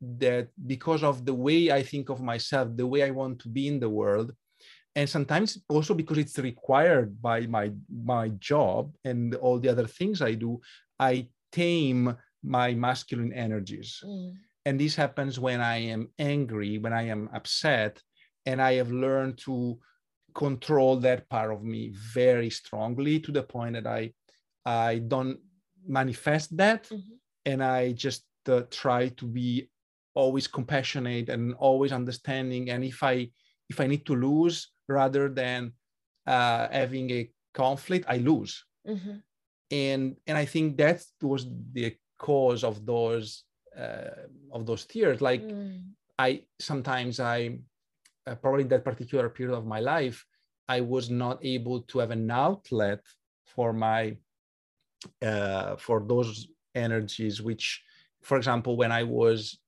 that 0.00 0.48
because 0.66 1.02
of 1.02 1.24
the 1.24 1.34
way 1.34 1.70
I 1.70 1.82
think 1.82 2.08
of 2.08 2.20
myself, 2.20 2.68
the 2.74 2.86
way 2.86 3.02
I 3.02 3.10
want 3.10 3.38
to 3.40 3.48
be 3.48 3.68
in 3.68 3.80
the 3.80 3.88
world, 3.88 4.32
and 4.94 5.08
sometimes 5.08 5.58
also 5.68 5.94
because 5.94 6.18
it's 6.18 6.38
required 6.38 7.20
by 7.20 7.46
my 7.46 7.72
my 7.88 8.28
job 8.38 8.92
and 9.04 9.34
all 9.36 9.58
the 9.58 9.68
other 9.68 9.86
things 9.86 10.22
I 10.22 10.34
do, 10.34 10.60
I 10.98 11.28
tame 11.52 12.16
my 12.42 12.74
masculine 12.74 13.32
energies. 13.32 14.02
Mm. 14.04 14.34
And 14.66 14.80
this 14.80 14.96
happens 14.96 15.38
when 15.38 15.60
I 15.60 15.76
am 15.76 16.08
angry, 16.18 16.78
when 16.78 16.92
I 16.92 17.02
am 17.08 17.28
upset, 17.34 18.00
and 18.46 18.62
I 18.62 18.74
have 18.74 18.90
learned 18.90 19.38
to 19.44 19.78
control 20.34 20.96
that 21.00 21.28
part 21.28 21.52
of 21.52 21.62
me 21.62 21.92
very 22.12 22.50
strongly 22.50 23.20
to 23.20 23.30
the 23.30 23.42
point 23.42 23.74
that 23.74 23.86
I 23.86 24.12
I 24.64 24.98
don't 24.98 25.38
manifest 25.86 26.56
that, 26.56 26.84
mm-hmm. 26.84 27.14
and 27.44 27.62
I 27.62 27.92
just 27.92 28.24
uh, 28.48 28.62
try 28.70 29.08
to 29.08 29.26
be 29.26 29.68
always 30.14 30.46
compassionate 30.46 31.28
and 31.28 31.54
always 31.54 31.92
understanding. 31.92 32.70
And 32.70 32.84
if 32.84 33.02
I 33.02 33.30
if 33.68 33.80
I 33.80 33.86
need 33.86 34.06
to 34.06 34.14
lose 34.14 34.70
rather 34.88 35.28
than 35.28 35.72
uh, 36.26 36.68
having 36.70 37.10
a 37.10 37.30
conflict, 37.52 38.06
I 38.08 38.18
lose. 38.18 38.64
Mm-hmm. 38.86 39.16
And 39.70 40.16
and 40.26 40.38
I 40.38 40.44
think 40.44 40.76
that 40.78 41.04
was 41.22 41.46
the 41.72 41.96
cause 42.18 42.64
of 42.64 42.86
those 42.86 43.44
uh, 43.76 44.28
of 44.52 44.66
those 44.66 44.86
tears. 44.86 45.20
Like 45.20 45.42
mm. 45.42 45.82
I 46.18 46.42
sometimes 46.60 47.18
I 47.20 47.58
uh, 48.26 48.34
probably 48.36 48.62
in 48.62 48.68
that 48.68 48.84
particular 48.84 49.28
period 49.28 49.56
of 49.56 49.66
my 49.66 49.80
life, 49.80 50.24
I 50.68 50.80
was 50.80 51.10
not 51.10 51.44
able 51.44 51.82
to 51.82 51.98
have 51.98 52.10
an 52.10 52.30
outlet 52.30 53.00
for 53.46 53.72
my 53.72 54.16
uh, 55.22 55.76
for 55.76 56.04
those 56.06 56.48
energies 56.74 57.40
which 57.40 57.82
for 58.22 58.36
example 58.36 58.76
when 58.76 58.92
i 58.92 59.02
was 59.02 59.58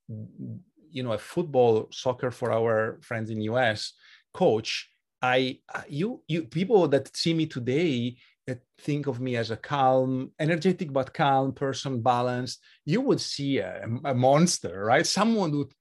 you 0.91 1.03
know 1.03 1.13
a 1.13 1.19
football 1.19 1.89
soccer 1.93 2.31
for 2.31 2.53
our 2.53 2.99
friends 3.03 3.31
in 3.31 3.41
us 3.43 3.93
coach 4.35 4.91
i 5.23 5.59
you 5.89 6.23
you 6.27 6.45
people 6.45 6.89
that 6.89 7.15
see 7.17 7.35
me 7.35 7.47
today 7.47 8.17
that 8.47 8.61
think 8.79 9.07
of 9.07 9.21
me 9.21 9.37
as 9.37 9.51
a 9.51 9.57
calm 9.57 10.31
energetic 10.39 10.93
but 10.93 11.13
calm 11.13 11.53
person 11.53 12.01
balanced. 12.01 12.61
You 12.85 13.01
would 13.01 13.21
see 13.21 13.59
a, 13.59 13.87
a 14.05 14.15
monster 14.15 14.85
right? 14.85 15.07
Someone 15.07 15.53
would 15.53 15.73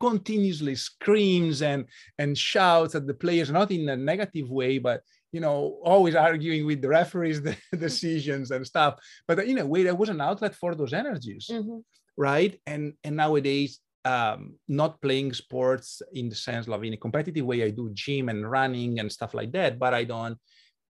continuously 0.00 0.74
screams 0.74 1.62
and 1.62 1.86
and 2.18 2.36
shouts 2.36 2.96
at 2.96 3.06
the 3.06 3.14
players 3.14 3.50
not 3.50 3.70
in 3.70 3.88
a 3.88 3.96
negative 3.96 4.50
way 4.50 4.78
but 4.78 5.02
you 5.34 5.40
know, 5.40 5.78
always 5.82 6.14
arguing 6.14 6.64
with 6.64 6.80
the 6.80 6.88
referees, 6.88 7.42
the 7.46 7.56
decisions 7.76 8.52
and 8.52 8.64
stuff. 8.64 8.92
But 9.26 9.40
in 9.40 9.58
a 9.58 9.66
way, 9.66 9.82
there 9.82 10.00
was 10.02 10.08
an 10.08 10.20
outlet 10.20 10.54
for 10.54 10.76
those 10.76 10.92
energies, 10.92 11.48
mm-hmm. 11.50 11.78
right? 12.16 12.54
And 12.66 12.94
and 13.02 13.16
nowadays, 13.16 13.80
um, 14.04 14.54
not 14.68 15.00
playing 15.02 15.32
sports 15.32 16.02
in 16.12 16.28
the 16.28 16.36
sense 16.36 16.68
of 16.68 16.84
in 16.84 16.92
a 16.92 17.02
competitive 17.04 17.44
way. 17.44 17.64
I 17.64 17.70
do 17.70 17.90
gym 17.92 18.28
and 18.28 18.48
running 18.48 19.00
and 19.00 19.10
stuff 19.10 19.34
like 19.34 19.50
that, 19.58 19.72
but 19.76 19.92
I 19.92 20.04
don't. 20.04 20.38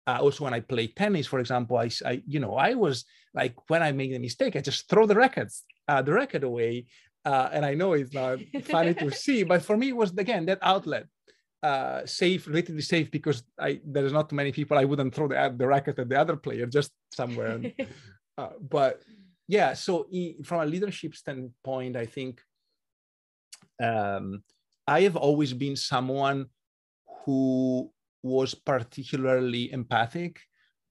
Uh, 0.07 0.19
also, 0.21 0.45
when 0.45 0.53
I 0.53 0.61
play 0.61 0.89
tennis, 0.89 1.27
for 1.27 1.41
example, 1.41 1.79
I, 1.79 1.89
I, 2.05 2.23
you 2.27 2.39
know, 2.39 2.55
I 2.57 2.75
was 2.75 3.07
like, 3.33 3.55
when 3.71 3.83
I 3.83 3.93
make 3.93 4.13
a 4.13 4.19
mistake, 4.19 4.55
I 4.55 4.61
just 4.61 4.91
throw 4.91 5.07
the 5.07 5.15
rackets, 5.15 5.65
uh, 5.89 6.03
the 6.03 6.13
racket 6.13 6.45
away, 6.45 6.85
uh, 7.25 7.49
and 7.51 7.65
I 7.65 7.73
know 7.73 7.95
it's 7.95 8.13
not 8.13 8.41
funny 8.65 8.93
to 8.93 9.11
see, 9.25 9.43
but 9.45 9.63
for 9.63 9.79
me, 9.79 9.89
it 9.89 9.97
was 9.97 10.11
again 10.19 10.45
that 10.47 10.59
outlet 10.61 11.07
uh, 11.65 12.05
safe, 12.05 12.47
relatively 12.47 12.83
safe, 12.83 13.11
because 13.11 13.43
I 13.59 13.81
there's 13.85 14.13
not 14.13 14.29
too 14.29 14.37
many 14.37 14.53
people. 14.53 14.77
I 14.77 14.85
wouldn't 14.85 15.15
throw 15.15 15.29
the 15.29 15.55
the 15.57 15.67
racket 15.67 15.99
at 15.99 16.09
the 16.11 16.21
other 16.21 16.37
player, 16.37 16.67
just 16.67 16.93
somewhere. 17.11 17.59
uh, 18.39 18.51
but 18.61 19.03
yeah, 19.49 19.73
so 19.73 20.07
from 20.45 20.61
a 20.61 20.67
leadership 20.67 21.15
standpoint, 21.17 21.97
I 21.97 22.07
think 22.07 22.43
um, 23.83 24.43
I 24.87 25.01
have 25.03 25.17
always 25.17 25.55
been 25.55 25.77
someone 25.77 26.47
who 27.25 27.91
was 28.23 28.55
particularly 28.55 29.73
empathic 29.73 30.41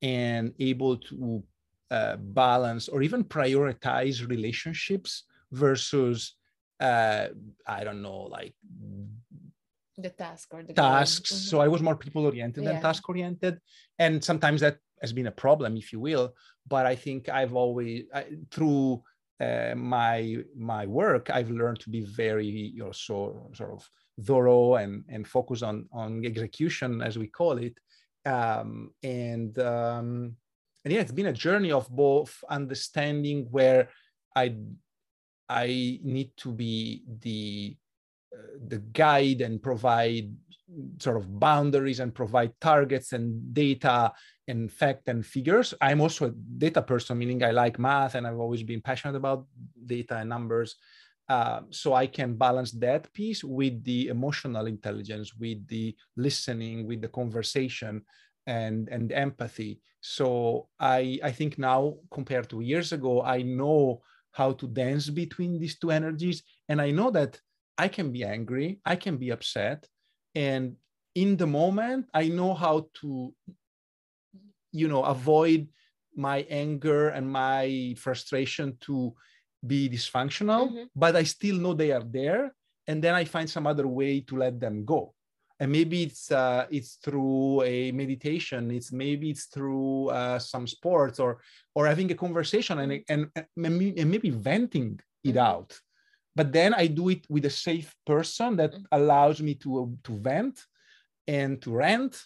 and 0.01 0.53
able 0.59 0.97
to 0.97 1.43
uh, 1.91 2.15
balance 2.17 2.87
or 2.89 3.03
even 3.03 3.23
prioritize 3.23 4.27
relationships 4.27 5.23
versus 5.51 6.33
uh, 6.79 7.27
I 7.67 7.83
don't 7.83 8.01
know, 8.01 8.23
like 8.23 8.55
the 9.97 10.09
task 10.09 10.49
or 10.53 10.63
the 10.63 10.73
tasks. 10.73 11.31
Mm-hmm. 11.31 11.49
So 11.49 11.61
I 11.61 11.67
was 11.67 11.81
more 11.81 11.95
people 11.95 12.25
oriented 12.25 12.63
yeah. 12.63 12.73
than 12.73 12.81
task 12.81 13.07
oriented, 13.07 13.59
and 13.99 14.23
sometimes 14.23 14.61
that 14.61 14.77
has 15.01 15.13
been 15.13 15.27
a 15.27 15.31
problem, 15.31 15.77
if 15.77 15.91
you 15.93 15.99
will. 15.99 16.33
But 16.67 16.85
I 16.85 16.95
think 16.95 17.29
I've 17.29 17.53
always 17.53 18.05
I, 18.13 18.25
through 18.51 19.03
uh, 19.39 19.73
my 19.75 20.37
my 20.55 20.85
work, 20.85 21.29
I've 21.29 21.51
learned 21.51 21.79
to 21.81 21.89
be 21.89 22.01
very 22.01 22.47
you 22.47 22.83
know 22.83 22.91
so 22.91 23.49
sort 23.53 23.71
of 23.71 23.89
thorough 24.21 24.75
and 24.75 25.03
and 25.09 25.27
focus 25.27 25.61
on 25.63 25.87
on 25.91 26.25
execution 26.25 27.01
as 27.01 27.17
we 27.17 27.27
call 27.27 27.57
it 27.57 27.77
um, 28.25 28.91
and 29.01 29.57
um, 29.59 30.35
and 30.83 30.93
yeah 30.93 31.01
it's 31.01 31.11
been 31.11 31.27
a 31.27 31.33
journey 31.33 31.71
of 31.71 31.89
both 31.89 32.43
understanding 32.49 33.47
where 33.51 33.89
i 34.35 34.55
i 35.49 35.99
need 36.03 36.31
to 36.37 36.51
be 36.51 37.03
the 37.21 37.75
the 38.67 38.79
guide 38.79 39.41
and 39.41 39.61
provide 39.61 40.31
sort 40.99 41.17
of 41.17 41.39
boundaries 41.39 41.99
and 41.99 42.15
provide 42.15 42.51
targets 42.59 43.13
and 43.13 43.53
data 43.53 44.11
and 44.47 44.71
fact 44.71 45.07
and 45.07 45.25
figures. 45.25 45.73
I'm 45.81 46.01
also 46.01 46.27
a 46.27 46.31
data 46.31 46.81
person 46.81 47.17
meaning 47.17 47.43
i 47.43 47.51
like 47.51 47.77
math 47.79 48.15
and 48.15 48.25
i've 48.25 48.39
always 48.39 48.63
been 48.63 48.81
passionate 48.81 49.15
about 49.15 49.45
data 49.85 50.17
and 50.17 50.29
numbers. 50.29 50.75
Uh, 51.29 51.61
so 51.69 51.93
I 51.93 52.07
can 52.07 52.35
balance 52.35 52.71
that 52.73 53.11
piece 53.13 53.45
with 53.45 53.81
the 53.85 54.09
emotional 54.09 54.67
intelligence, 54.67 55.33
with 55.33 55.65
the 55.67 55.95
listening, 56.17 56.85
with 56.85 57.01
the 57.01 57.07
conversation, 57.07 58.01
and 58.45 58.89
and 58.89 59.11
empathy. 59.11 59.79
So 60.01 60.67
I 60.79 61.19
I 61.23 61.31
think 61.31 61.57
now 61.57 61.95
compared 62.11 62.49
to 62.49 62.59
years 62.59 62.91
ago, 62.91 63.21
I 63.21 63.41
know 63.41 64.01
how 64.31 64.51
to 64.51 64.67
dance 64.67 65.09
between 65.09 65.59
these 65.59 65.79
two 65.79 65.91
energies, 65.91 66.43
and 66.67 66.81
I 66.81 66.91
know 66.91 67.09
that 67.11 67.39
I 67.77 67.87
can 67.87 68.11
be 68.11 68.23
angry, 68.23 68.79
I 68.85 68.95
can 68.95 69.17
be 69.17 69.31
upset, 69.31 69.87
and 70.35 70.75
in 71.15 71.37
the 71.37 71.47
moment, 71.47 72.07
I 72.13 72.27
know 72.27 72.53
how 72.53 72.87
to, 73.01 73.33
you 74.71 74.87
know, 74.87 75.03
avoid 75.03 75.67
my 76.15 76.45
anger 76.49 77.09
and 77.09 77.29
my 77.29 77.95
frustration 77.97 78.77
to 78.81 79.13
be 79.65 79.89
dysfunctional, 79.89 80.69
mm-hmm. 80.69 80.83
but 80.95 81.15
I 81.15 81.23
still 81.23 81.57
know 81.57 81.73
they 81.73 81.91
are 81.91 82.03
there. 82.03 82.53
And 82.87 83.01
then 83.01 83.15
I 83.15 83.23
find 83.23 83.49
some 83.49 83.65
other 83.65 83.87
way 83.87 84.19
to 84.21 84.35
let 84.35 84.59
them 84.59 84.83
go. 84.83 85.13
And 85.59 85.71
maybe 85.71 86.03
it's 86.03 86.31
uh, 86.31 86.65
it's 86.69 86.95
through 86.95 87.61
a 87.61 87.91
meditation. 87.91 88.71
It's 88.71 88.91
maybe 88.91 89.29
it's 89.29 89.45
through 89.45 90.09
uh, 90.09 90.39
some 90.39 90.67
sports 90.67 91.19
or 91.19 91.39
or 91.75 91.87
having 91.87 92.11
a 92.11 92.15
conversation 92.15 92.79
and 92.79 93.03
and, 93.07 93.31
and 93.35 94.11
maybe 94.11 94.31
venting 94.31 94.99
it 95.23 95.35
mm-hmm. 95.35 95.37
out. 95.37 95.79
But 96.35 96.51
then 96.51 96.73
I 96.73 96.87
do 96.87 97.09
it 97.09 97.25
with 97.29 97.45
a 97.45 97.49
safe 97.49 97.95
person 98.05 98.57
that 98.57 98.73
mm-hmm. 98.73 98.85
allows 98.91 99.41
me 99.41 99.53
to 99.55 99.97
to 100.03 100.11
vent 100.17 100.59
and 101.27 101.61
to 101.61 101.71
rant, 101.71 102.25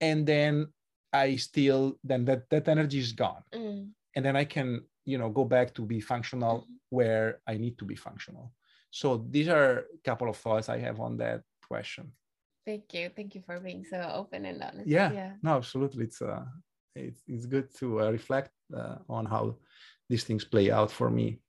and 0.00 0.26
then 0.26 0.68
I 1.12 1.36
still 1.36 1.98
then 2.04 2.24
that 2.26 2.48
that 2.50 2.68
energy 2.68 2.98
is 2.98 3.12
gone, 3.12 3.42
mm. 3.52 3.88
and 4.14 4.24
then 4.24 4.36
I 4.36 4.44
can 4.44 4.82
you 5.08 5.18
know 5.18 5.30
go 5.30 5.44
back 5.44 5.74
to 5.74 5.82
be 5.82 6.00
functional 6.00 6.56
mm-hmm. 6.58 6.96
where 6.96 7.40
i 7.46 7.56
need 7.56 7.78
to 7.78 7.84
be 7.84 7.96
functional. 7.96 8.52
So 8.90 9.26
these 9.30 9.48
are 9.48 9.70
a 9.78 10.00
couple 10.04 10.28
of 10.28 10.36
thoughts 10.36 10.68
i 10.68 10.78
have 10.78 11.00
on 11.00 11.16
that 11.18 11.40
question. 11.66 12.12
Thank 12.66 12.92
you. 12.94 13.10
Thank 13.16 13.34
you 13.34 13.42
for 13.48 13.58
being 13.60 13.84
so 13.84 13.98
open 14.20 14.44
and 14.44 14.62
honest. 14.62 14.86
Yeah, 14.86 15.10
yeah. 15.12 15.32
no 15.42 15.56
absolutely. 15.56 16.04
It's 16.04 16.20
uh 16.20 16.44
it's, 16.94 17.22
it's 17.26 17.46
good 17.46 17.68
to 17.80 17.86
uh, 18.02 18.10
reflect 18.10 18.52
uh, 18.76 18.96
on 19.08 19.24
how 19.24 19.56
these 20.10 20.24
things 20.24 20.44
play 20.44 20.70
out 20.70 20.90
for 20.90 21.10
me 21.10 21.40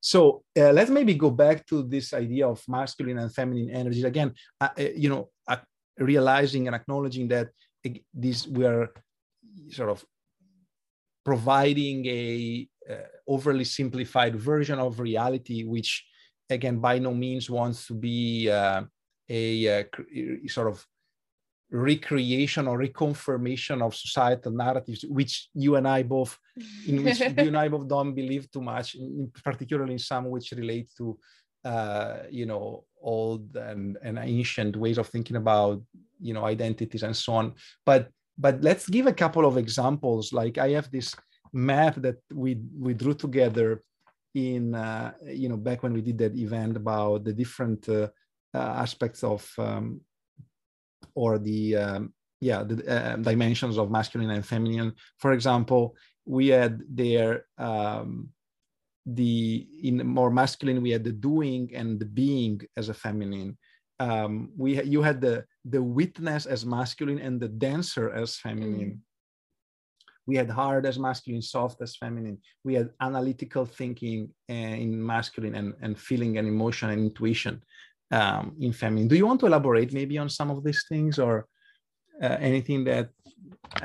so 0.00 0.42
uh, 0.58 0.72
let's 0.72 0.90
maybe 0.90 1.14
go 1.14 1.30
back 1.30 1.66
to 1.66 1.82
this 1.82 2.12
idea 2.14 2.48
of 2.48 2.62
masculine 2.68 3.18
and 3.18 3.34
feminine 3.34 3.70
energies. 3.70 4.04
Again 4.04 4.32
uh, 4.60 4.68
uh 4.78 4.82
you 4.96 5.08
know 5.08 5.28
uh, 5.48 5.56
realizing 5.98 6.66
and 6.66 6.74
acknowledging 6.74 7.28
that 7.28 7.48
these 8.14 8.48
we're 8.48 8.88
sort 9.70 9.90
of 9.90 10.04
providing 11.24 12.06
a 12.06 12.68
uh, 12.90 12.94
overly 13.28 13.64
simplified 13.64 14.34
version 14.36 14.78
of 14.78 15.00
reality, 15.00 15.64
which 15.64 16.04
again 16.48 16.78
by 16.78 16.98
no 16.98 17.14
means 17.14 17.48
wants 17.48 17.86
to 17.86 17.94
be 17.94 18.50
uh, 18.50 18.82
a, 19.28 19.66
a, 19.66 20.48
sort 20.48 20.66
of 20.66 20.84
recreation 21.70 22.66
or 22.66 22.78
reconfirmation 22.78 23.82
of 23.82 23.94
societal 23.94 24.52
narratives, 24.52 25.04
which 25.08 25.48
you 25.54 25.76
and 25.76 25.86
I 25.86 26.02
both, 26.02 26.38
in 26.86 27.04
which 27.04 27.20
you 27.20 27.26
and 27.36 27.56
I 27.56 27.68
both 27.68 27.88
don't 27.88 28.14
believe 28.14 28.50
too 28.50 28.60
much, 28.60 28.94
in, 28.94 29.30
particularly 29.44 29.94
in 29.94 29.98
some 29.98 30.30
which 30.30 30.52
relate 30.52 30.90
to, 30.98 31.18
uh, 31.64 32.18
you 32.30 32.46
know, 32.46 32.84
old 33.00 33.56
and, 33.56 33.96
and 34.02 34.18
ancient 34.18 34.76
ways 34.76 34.98
of 34.98 35.08
thinking 35.08 35.36
about, 35.36 35.80
you 36.20 36.34
know, 36.34 36.44
identities 36.44 37.02
and 37.02 37.16
so 37.16 37.34
on. 37.34 37.54
But 37.86 38.10
but 38.36 38.62
let's 38.62 38.88
give 38.88 39.06
a 39.06 39.12
couple 39.12 39.44
of 39.44 39.58
examples. 39.58 40.32
Like 40.32 40.56
I 40.56 40.70
have 40.70 40.90
this 40.90 41.14
map 41.52 41.96
that 41.96 42.16
we 42.32 42.58
we 42.78 42.94
drew 42.94 43.14
together 43.14 43.80
in 44.34 44.74
uh, 44.74 45.12
you 45.26 45.48
know 45.48 45.56
back 45.56 45.82
when 45.82 45.92
we 45.92 46.00
did 46.00 46.18
that 46.18 46.36
event 46.36 46.76
about 46.76 47.24
the 47.24 47.32
different 47.32 47.88
uh, 47.88 48.08
uh, 48.54 48.58
aspects 48.58 49.22
of 49.22 49.48
um, 49.58 50.00
or 51.14 51.38
the 51.38 51.76
um, 51.76 52.12
yeah 52.40 52.62
the 52.62 52.76
uh, 52.88 53.16
dimensions 53.16 53.78
of 53.78 53.90
masculine 53.90 54.30
and 54.30 54.46
feminine. 54.46 54.92
For 55.18 55.32
example, 55.32 55.96
we 56.24 56.48
had 56.48 56.82
there 56.88 57.46
um, 57.58 58.30
the 59.06 59.66
in 59.82 60.06
more 60.06 60.30
masculine 60.30 60.82
we 60.82 60.90
had 60.90 61.04
the 61.04 61.12
doing 61.12 61.70
and 61.74 61.98
the 61.98 62.04
being 62.04 62.60
as 62.76 62.88
a 62.90 62.94
feminine 62.94 63.56
um, 64.00 64.50
we 64.56 64.82
you 64.82 65.02
had 65.02 65.20
the 65.20 65.44
the 65.66 65.82
witness 65.82 66.46
as 66.46 66.64
masculine 66.64 67.18
and 67.18 67.38
the 67.38 67.48
dancer 67.48 68.10
as 68.10 68.38
feminine. 68.38 68.92
Mm. 68.92 68.98
We 70.26 70.36
had 70.36 70.48
hard 70.48 70.86
as 70.86 70.98
masculine, 70.98 71.42
soft 71.42 71.82
as 71.82 71.96
feminine. 71.96 72.38
We 72.64 72.74
had 72.74 72.90
analytical 73.00 73.66
thinking 73.66 74.30
eh, 74.48 74.76
in 74.76 75.04
masculine 75.04 75.54
and, 75.54 75.74
and 75.82 75.98
feeling 75.98 76.38
and 76.38 76.46
emotion 76.46 76.90
and 76.90 77.00
intuition 77.00 77.62
um, 78.10 78.56
in 78.60 78.72
feminine. 78.72 79.08
Do 79.08 79.16
you 79.16 79.26
want 79.26 79.40
to 79.40 79.46
elaborate 79.46 79.92
maybe 79.92 80.18
on 80.18 80.28
some 80.28 80.50
of 80.50 80.64
these 80.64 80.84
things 80.88 81.18
or 81.18 81.46
uh, 82.22 82.36
anything 82.40 82.84
that 82.84 83.10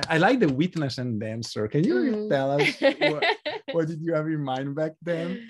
I 0.10 0.18
like 0.18 0.40
the 0.40 0.52
witness 0.52 0.98
and 0.98 1.20
dancer. 1.20 1.68
Can 1.68 1.84
you 1.84 1.96
mm. 1.96 2.30
tell 2.30 2.60
us 2.60 2.82
what, 2.82 3.24
what 3.72 3.88
did 3.88 4.02
you 4.02 4.14
have 4.14 4.26
in 4.28 4.44
mind 4.44 4.76
back 4.76 4.94
then? 5.02 5.48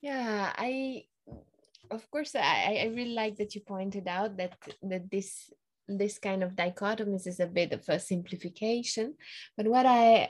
Yeah, 0.00 0.52
I 0.56 1.04
of 1.90 2.08
course 2.10 2.34
I, 2.34 2.80
I 2.82 2.92
really 2.94 3.14
like 3.14 3.36
that 3.36 3.54
you 3.54 3.60
pointed 3.60 4.08
out 4.08 4.36
that 4.36 4.54
that 4.82 5.10
this 5.10 5.52
this 5.88 6.18
kind 6.18 6.42
of 6.42 6.56
dichotomies 6.56 7.26
is 7.26 7.40
a 7.40 7.46
bit 7.46 7.72
of 7.72 7.88
a 7.88 8.00
simplification 8.00 9.14
but 9.56 9.68
what 9.68 9.86
i 9.86 10.28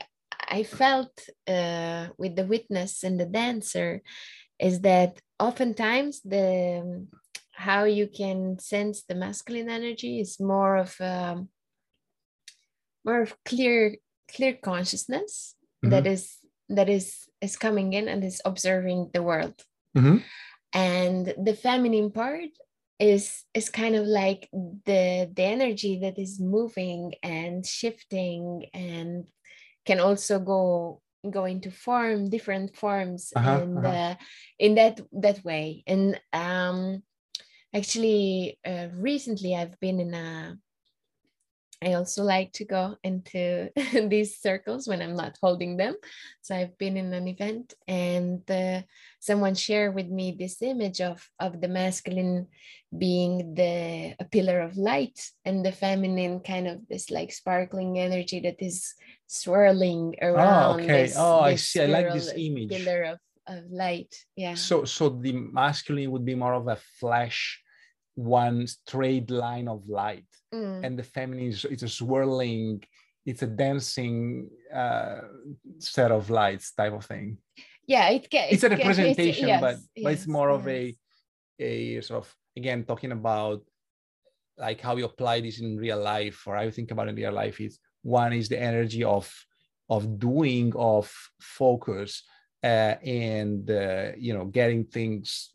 i 0.49 0.63
felt 0.63 1.11
uh, 1.47 2.07
with 2.17 2.35
the 2.35 2.45
witness 2.45 3.03
and 3.03 3.19
the 3.19 3.25
dancer 3.25 4.01
is 4.59 4.81
that 4.81 5.19
oftentimes 5.39 6.21
the 6.21 7.07
how 7.57 7.83
you 7.83 8.07
can 8.07 8.59
sense 8.59 9.03
the 9.03 9.15
masculine 9.15 9.69
energy 9.69 10.19
is 10.19 10.39
more 10.39 10.77
of 10.77 10.95
um, 11.01 11.49
more 13.03 13.21
of 13.21 13.35
clear 13.43 13.97
clear 14.33 14.53
consciousness 14.53 15.55
mm-hmm. 15.83 15.91
that 15.91 16.05
is 16.07 16.37
that 16.69 16.89
is 16.89 17.25
is 17.41 17.57
coming 17.57 17.93
in 17.93 18.07
and 18.07 18.23
is 18.23 18.41
observing 18.45 19.09
the 19.13 19.23
world 19.23 19.55
mm-hmm 19.97 20.17
and 20.73 21.33
the 21.41 21.53
feminine 21.53 22.11
part 22.11 22.49
is 22.99 23.43
is 23.53 23.69
kind 23.69 23.95
of 23.95 24.05
like 24.05 24.49
the 24.85 25.29
the 25.33 25.43
energy 25.43 25.99
that 26.01 26.17
is 26.17 26.39
moving 26.39 27.13
and 27.23 27.65
shifting 27.65 28.65
and 28.73 29.25
can 29.85 29.99
also 29.99 30.39
go 30.39 31.01
go 31.29 31.45
into 31.45 31.71
form 31.71 32.29
different 32.29 32.75
forms 32.75 33.31
uh-huh, 33.35 33.59
and 33.61 33.77
uh-huh. 33.77 33.87
Uh, 33.87 34.15
in 34.59 34.75
that 34.75 34.99
that 35.11 35.43
way 35.43 35.83
and 35.87 36.19
um 36.33 37.03
actually 37.75 38.57
uh, 38.65 38.87
recently 38.93 39.55
i've 39.55 39.79
been 39.79 39.99
in 39.99 40.13
a 40.13 40.57
I 41.83 41.93
also 41.93 42.23
like 42.23 42.53
to 42.53 42.65
go 42.65 42.97
into 43.03 43.69
these 44.09 44.39
circles 44.41 44.87
when 44.87 45.01
I'm 45.01 45.15
not 45.15 45.37
holding 45.41 45.77
them. 45.77 45.95
So 46.41 46.55
I've 46.55 46.77
been 46.77 46.97
in 46.97 47.13
an 47.13 47.27
event 47.27 47.75
and 47.87 48.41
uh, 48.49 48.81
someone 49.19 49.53
shared 49.53 49.93
with 49.93 50.07
me 50.07 50.35
this 50.37 50.61
image 50.61 51.01
of, 51.01 51.23
of 51.39 51.61
the 51.61 51.67
masculine 51.67 52.47
being 52.97 53.53
the 53.53 54.15
a 54.19 54.25
pillar 54.25 54.61
of 54.61 54.77
light 54.77 55.19
and 55.45 55.63
the 55.63 55.71
feminine 55.71 56.39
kind 56.39 56.67
of 56.67 56.87
this 56.87 57.11
like 57.11 57.31
sparkling 57.31 57.99
energy 57.99 58.39
that 58.39 58.55
is 58.59 58.95
swirling 59.27 60.15
around. 60.21 60.79
Oh, 60.79 60.83
okay. 60.83 61.03
This, 61.03 61.15
oh, 61.17 61.45
this 61.45 61.51
I 61.51 61.55
see. 61.55 61.81
I 61.81 61.85
like 61.85 62.13
this 62.13 62.33
image. 62.35 62.69
Pillar 62.69 63.03
of, 63.03 63.19
of 63.47 63.71
light. 63.71 64.13
Yeah. 64.35 64.55
So, 64.55 64.85
so 64.85 65.09
the 65.09 65.33
masculine 65.33 66.11
would 66.11 66.25
be 66.25 66.35
more 66.35 66.53
of 66.53 66.67
a 66.67 66.77
flash 66.99 67.61
one 68.17 68.65
straight 68.65 69.29
line 69.29 69.67
of 69.67 69.87
light 69.87 70.25
mm. 70.51 70.83
and 70.83 70.97
the 70.97 71.03
feminine 71.03 71.45
is 71.45 71.65
it's 71.65 71.83
a 71.83 71.87
swirling 71.87 72.83
it's 73.27 73.43
a 73.43 73.47
dancing 73.47 74.49
uh, 74.73 75.19
set 75.77 76.11
of 76.11 76.31
lights 76.31 76.73
type 76.73 76.93
of 76.93 77.05
thing 77.05 77.37
yeah 77.85 78.09
it 78.09 78.27
gets 78.31 78.53
it's 78.53 78.63
a 78.63 78.69
representation 78.69 79.43
it's, 79.43 79.61
yes, 79.61 79.61
but, 79.61 79.75
yes, 79.95 80.03
but 80.03 80.13
it's 80.13 80.27
more 80.27 80.49
yes. 80.49 80.59
of 80.59 80.67
a 80.67 80.95
a 81.59 82.01
sort 82.01 82.23
of 82.23 82.35
again 82.55 82.83
talking 82.83 83.11
about 83.11 83.61
like 84.57 84.81
how 84.81 84.95
you 84.95 85.05
apply 85.05 85.39
this 85.39 85.59
in 85.59 85.77
real 85.77 86.01
life 86.01 86.41
or 86.47 86.55
how 86.55 86.63
you 86.63 86.71
think 86.71 86.89
about 86.89 87.07
in 87.07 87.15
real 87.15 87.31
life 87.31 87.61
is 87.61 87.77
one 88.01 88.33
is 88.33 88.49
the 88.49 88.59
energy 88.59 89.03
of 89.03 89.31
of 89.89 90.17
doing 90.17 90.73
of 90.75 91.13
focus 91.39 92.23
and 92.63 93.69
uh, 93.69 94.11
you 94.17 94.33
know 94.33 94.45
getting 94.45 94.83
things 94.85 95.51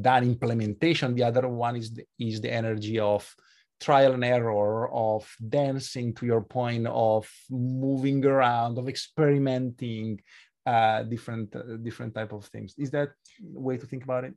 done 0.00 0.24
implementation 0.24 1.14
the 1.14 1.22
other 1.22 1.48
one 1.48 1.76
is 1.76 1.92
the, 1.92 2.04
is 2.18 2.40
the 2.40 2.52
energy 2.52 2.98
of 2.98 3.34
trial 3.80 4.12
and 4.12 4.24
error 4.24 4.90
of 4.92 5.28
dancing 5.48 6.12
to 6.14 6.26
your 6.26 6.40
point 6.40 6.86
of 6.86 7.30
moving 7.50 8.24
around 8.24 8.78
of 8.78 8.88
experimenting 8.88 10.20
uh, 10.66 11.02
different 11.04 11.54
uh, 11.54 11.76
different 11.82 12.14
type 12.14 12.32
of 12.32 12.44
things. 12.46 12.74
Is 12.76 12.90
that 12.90 13.10
way 13.40 13.76
to 13.76 13.86
think 13.86 14.04
about 14.04 14.24
it? 14.24 14.34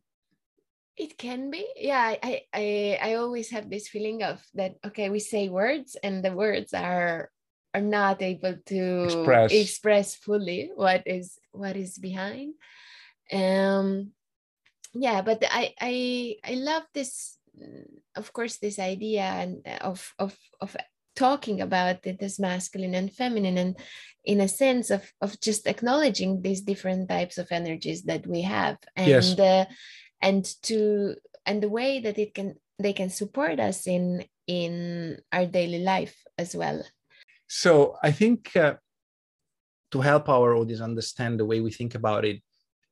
It 0.95 1.17
can 1.17 1.49
be. 1.49 1.65
Yeah 1.75 2.15
I, 2.21 2.41
I 2.53 2.99
i 3.01 3.13
always 3.15 3.49
have 3.49 3.69
this 3.69 3.87
feeling 3.87 4.23
of 4.23 4.41
that 4.53 4.75
okay 4.85 5.09
we 5.09 5.19
say 5.19 5.49
words 5.49 5.97
and 6.03 6.23
the 6.23 6.31
words 6.31 6.73
are 6.73 7.31
are 7.73 7.81
not 7.81 8.21
able 8.21 8.57
to 8.65 9.03
express, 9.03 9.51
express 9.51 10.15
fully 10.15 10.71
what 10.75 11.03
is 11.05 11.39
what 11.51 11.75
is 11.75 11.97
behind. 11.97 12.53
Um 13.31 14.11
yeah 14.93 15.21
but 15.21 15.41
i 15.49 15.73
i 15.79 16.35
i 16.43 16.53
love 16.55 16.83
this 16.93 17.37
of 18.15 18.33
course 18.33 18.57
this 18.57 18.77
idea 18.77 19.21
and 19.23 19.65
of 19.81 20.13
of 20.19 20.37
of 20.59 20.75
talking 21.15 21.61
about 21.61 22.05
it 22.05 22.21
as 22.21 22.39
masculine 22.39 22.95
and 22.95 23.11
feminine 23.11 23.57
and 23.57 23.77
in 24.23 24.41
a 24.41 24.47
sense 24.47 24.89
of 24.89 25.11
of 25.21 25.39
just 25.39 25.67
acknowledging 25.67 26.41
these 26.41 26.61
different 26.61 27.09
types 27.09 27.37
of 27.37 27.51
energies 27.51 28.03
that 28.03 28.25
we 28.25 28.41
have. 28.41 28.77
And 28.95 29.07
yes. 29.07 29.39
uh, 29.39 29.65
and 30.21 30.45
to 30.63 31.15
and 31.45 31.61
the 31.61 31.69
way 31.69 31.99
that 31.99 32.17
it 32.17 32.33
can 32.33 32.55
they 32.79 32.93
can 32.93 33.09
support 33.09 33.59
us 33.59 33.87
in 33.87 34.25
in 34.47 35.17
our 35.31 35.45
daily 35.45 35.79
life 35.79 36.15
as 36.37 36.55
well 36.55 36.83
so 37.53 37.71
i 38.01 38.11
think 38.19 38.55
uh, 38.55 38.75
to 39.91 39.99
help 39.99 40.29
our 40.29 40.55
audience 40.55 40.81
understand 40.81 41.37
the 41.37 41.45
way 41.51 41.59
we 41.59 41.71
think 41.79 41.95
about 41.95 42.23
it 42.23 42.39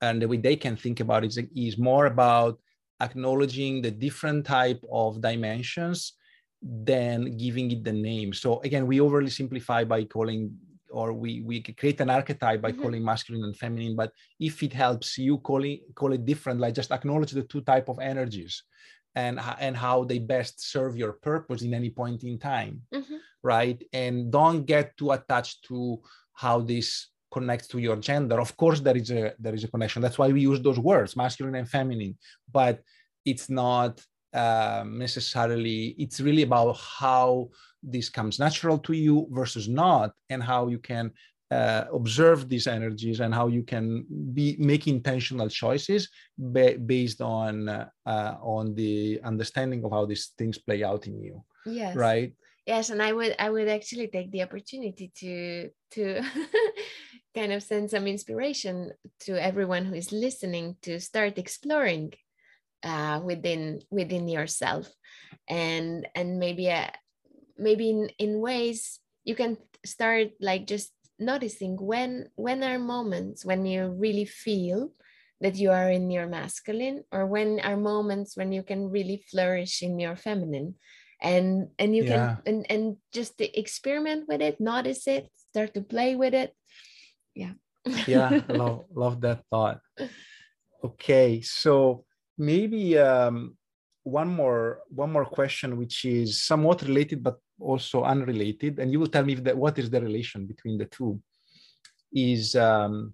and 0.02 0.22
the 0.22 0.28
way 0.28 0.38
they 0.38 0.56
can 0.56 0.76
think 0.76 1.00
about 1.00 1.24
it 1.24 1.28
is, 1.28 1.40
is 1.56 1.78
more 1.78 2.06
about 2.08 2.60
acknowledging 3.02 3.82
the 3.82 3.92
different 3.92 4.46
type 4.46 4.82
of 4.92 5.22
dimensions 5.22 6.14
than 6.62 7.38
giving 7.38 7.72
it 7.72 7.84
the 7.84 7.94
name. 7.94 8.34
So 8.34 8.60
again, 8.62 8.86
we 8.86 9.00
overly 9.00 9.30
simplify 9.30 9.84
by 9.84 10.04
calling 10.04 10.52
or 10.92 11.14
we, 11.14 11.42
we 11.42 11.62
create 11.62 12.02
an 12.02 12.10
archetype 12.10 12.62
by 12.62 12.72
mm-hmm. 12.72 12.82
calling 12.82 13.06
masculine 13.06 13.44
and 13.44 13.56
feminine. 13.56 13.96
But 13.96 14.12
if 14.40 14.64
it 14.64 14.74
helps 14.74 15.18
you 15.18 15.38
call 15.38 15.64
it, 15.64 15.82
call 15.96 16.14
it 16.14 16.26
different, 16.26 16.60
like 16.60 16.74
just 16.74 16.92
acknowledge 16.92 17.32
the 17.32 17.44
two 17.44 17.62
type 17.62 17.90
of 17.90 18.00
energies 18.00 18.64
and, 19.16 19.40
and 19.60 19.76
how 19.76 20.04
they 20.04 20.20
best 20.20 20.72
serve 20.72 20.96
your 20.96 21.14
purpose 21.14 21.62
in 21.62 21.74
any 21.74 21.90
point 21.90 22.24
in 22.24 22.38
time, 22.40 22.82
mm-hmm. 22.94 23.16
right? 23.44 23.82
And 23.94 24.32
don't 24.32 24.66
get 24.66 24.96
too 24.98 25.12
attached 25.12 25.66
to 25.70 26.02
how 26.34 26.62
this 26.62 27.08
connects 27.32 27.68
to 27.68 27.80
your 27.80 27.96
gender 27.96 28.40
of 28.40 28.56
course 28.58 28.80
there 28.80 28.98
is 28.98 29.12
a 29.12 29.34
there 29.40 29.54
is 29.54 29.64
a 29.64 29.68
connection 29.68 30.02
that's 30.02 30.18
why 30.18 30.30
we 30.30 30.42
use 30.42 30.62
those 30.62 30.80
words 30.80 31.16
masculine 31.16 31.56
and 31.56 31.70
feminine 31.70 32.18
but 32.52 32.82
it's 33.26 33.50
not 33.50 34.02
um, 34.34 34.98
necessarily 34.98 35.96
it's 35.98 36.20
really 36.20 36.44
about 36.44 36.76
how 36.78 37.50
this 37.84 38.10
comes 38.10 38.40
natural 38.40 38.78
to 38.78 38.94
you 38.94 39.28
versus 39.32 39.68
not 39.68 40.12
and 40.30 40.44
how 40.44 40.68
you 40.68 40.80
can 40.80 41.12
uh, 41.52 41.86
observe 41.94 42.48
these 42.48 42.68
energies 42.68 43.20
and 43.20 43.34
how 43.34 43.48
you 43.48 43.64
can 43.64 44.06
be 44.34 44.56
make 44.60 44.88
intentional 44.88 45.50
choices 45.50 46.10
ba- 46.38 46.78
based 46.78 47.22
on 47.22 47.70
uh, 47.70 47.90
on 48.42 48.76
the 48.76 49.20
understanding 49.24 49.84
of 49.84 49.92
how 49.92 50.06
these 50.06 50.34
things 50.38 50.58
play 50.58 50.84
out 50.84 51.08
in 51.08 51.20
you 51.20 51.44
yes. 51.66 51.96
right? 51.96 52.34
Yes 52.66 52.92
and 52.92 53.02
i 53.02 53.12
would 53.12 53.36
i 53.40 53.50
would 53.50 53.68
actually 53.68 54.08
take 54.08 54.30
the 54.32 54.44
opportunity 54.44 55.12
to 55.16 55.70
to 55.92 56.22
kind 57.36 57.52
of 57.52 57.64
send 57.64 57.90
some 57.90 58.06
inspiration 58.06 58.92
to 59.22 59.42
everyone 59.42 59.86
who 59.86 59.96
is 59.96 60.12
listening 60.12 60.76
to 60.82 61.00
start 61.00 61.38
exploring 61.38 62.14
uh, 62.84 63.20
within 63.24 63.82
within 63.90 64.28
yourself. 64.28 64.88
And 65.48 66.08
and 66.16 66.40
maybe 66.40 66.70
uh, 66.72 66.92
maybe 67.58 67.90
in, 67.90 68.10
in 68.18 68.42
ways 68.42 69.00
you 69.24 69.36
can 69.36 69.58
start 69.86 70.30
like 70.40 70.66
just 70.66 70.92
noticing 71.20 71.76
when 71.76 72.30
when 72.36 72.64
are 72.64 72.80
moments 72.80 73.46
when 73.46 73.66
you 73.66 73.90
really 73.90 74.26
feel 74.26 74.92
that 75.42 75.56
you 75.56 75.72
are 75.72 75.90
in 75.90 76.12
your 76.12 76.28
masculine 76.28 77.04
or 77.12 77.26
when 77.26 77.60
are 77.62 77.78
moments 77.78 78.36
when 78.36 78.52
you 78.52 78.64
can 78.64 78.90
really 78.90 79.24
flourish 79.32 79.82
in 79.82 80.00
your 80.00 80.16
feminine. 80.16 80.76
And 81.22 81.70
and 81.78 81.96
you 81.96 82.04
yeah. 82.04 82.38
can 82.38 82.38
and, 82.46 82.66
and 82.72 82.84
just 83.12 83.40
experiment 83.40 84.28
with 84.28 84.42
it 84.42 84.60
notice 84.60 85.08
it 85.08 85.28
start 85.52 85.74
to 85.74 85.82
play 85.82 86.16
with 86.16 86.34
it. 86.34 86.56
Yeah. 87.36 87.54
Yeah 88.08 88.42
love 88.50 88.86
love 88.94 89.22
that 89.22 89.44
thought. 89.52 89.80
Okay 90.84 91.42
so 91.42 92.06
maybe 92.38 92.98
um, 92.98 93.58
one 94.04 94.30
more 94.30 94.80
one 94.90 95.12
more 95.12 95.26
question 95.26 95.78
which 95.78 96.06
is 96.06 96.42
somewhat 96.42 96.82
related 96.84 97.22
but 97.22 97.38
also 97.60 98.04
unrelated 98.04 98.80
and 98.80 98.92
you 98.92 99.00
will 99.00 99.08
tell 99.08 99.24
me 99.24 99.36
that 99.36 99.58
what 99.58 99.78
is 99.78 99.90
the 99.90 100.02
relation 100.02 100.46
between 100.46 100.78
the 100.78 100.86
two 100.86 101.20
is 102.14 102.56
um, 102.56 103.14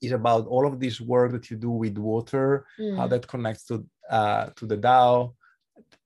is 0.00 0.12
about 0.12 0.46
all 0.46 0.66
of 0.66 0.78
this 0.78 1.00
work 1.00 1.32
that 1.32 1.50
you 1.50 1.56
do 1.56 1.70
with 1.70 1.98
water 1.98 2.66
mm. 2.78 2.96
how 2.96 3.06
that 3.06 3.26
connects 3.26 3.64
to 3.64 3.84
uh, 4.10 4.46
to 4.56 4.66
the 4.66 4.76
dao 4.76 5.34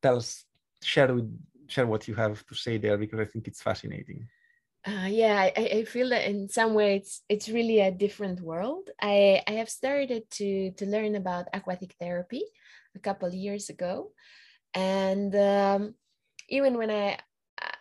tell 0.03 0.17
us 0.17 0.45
share 0.83 1.13
with 1.15 1.31
share 1.69 1.87
what 1.87 2.09
you 2.09 2.15
have 2.15 2.45
to 2.47 2.55
say 2.55 2.79
there 2.79 2.97
because 2.97 3.21
i 3.21 3.25
think 3.25 3.47
it's 3.47 3.63
fascinating 3.63 4.27
uh, 4.87 5.09
yeah, 5.11 5.51
I, 5.55 5.61
I 5.61 5.85
feel 5.85 6.09
that 6.09 6.27
in 6.27 6.49
some 6.49 6.73
way 6.73 6.97
it's 6.97 7.23
it's 7.29 7.51
really 7.51 7.81
a 7.81 7.91
different 7.91 8.41
world. 8.41 8.89
I, 9.01 9.43
I 9.47 9.53
have 9.53 9.69
started 9.69 10.31
to 10.31 10.71
to 10.71 10.87
learn 10.87 11.17
about 11.17 11.49
aquatic 11.53 11.95
therapy 12.01 12.43
a 12.97 12.99
couple 12.99 13.29
years 13.35 13.69
ago, 13.69 14.13
and 14.73 15.35
um, 15.37 15.95
even 16.51 16.77
when 16.77 16.91
I 16.91 17.19
uh, 17.63 17.81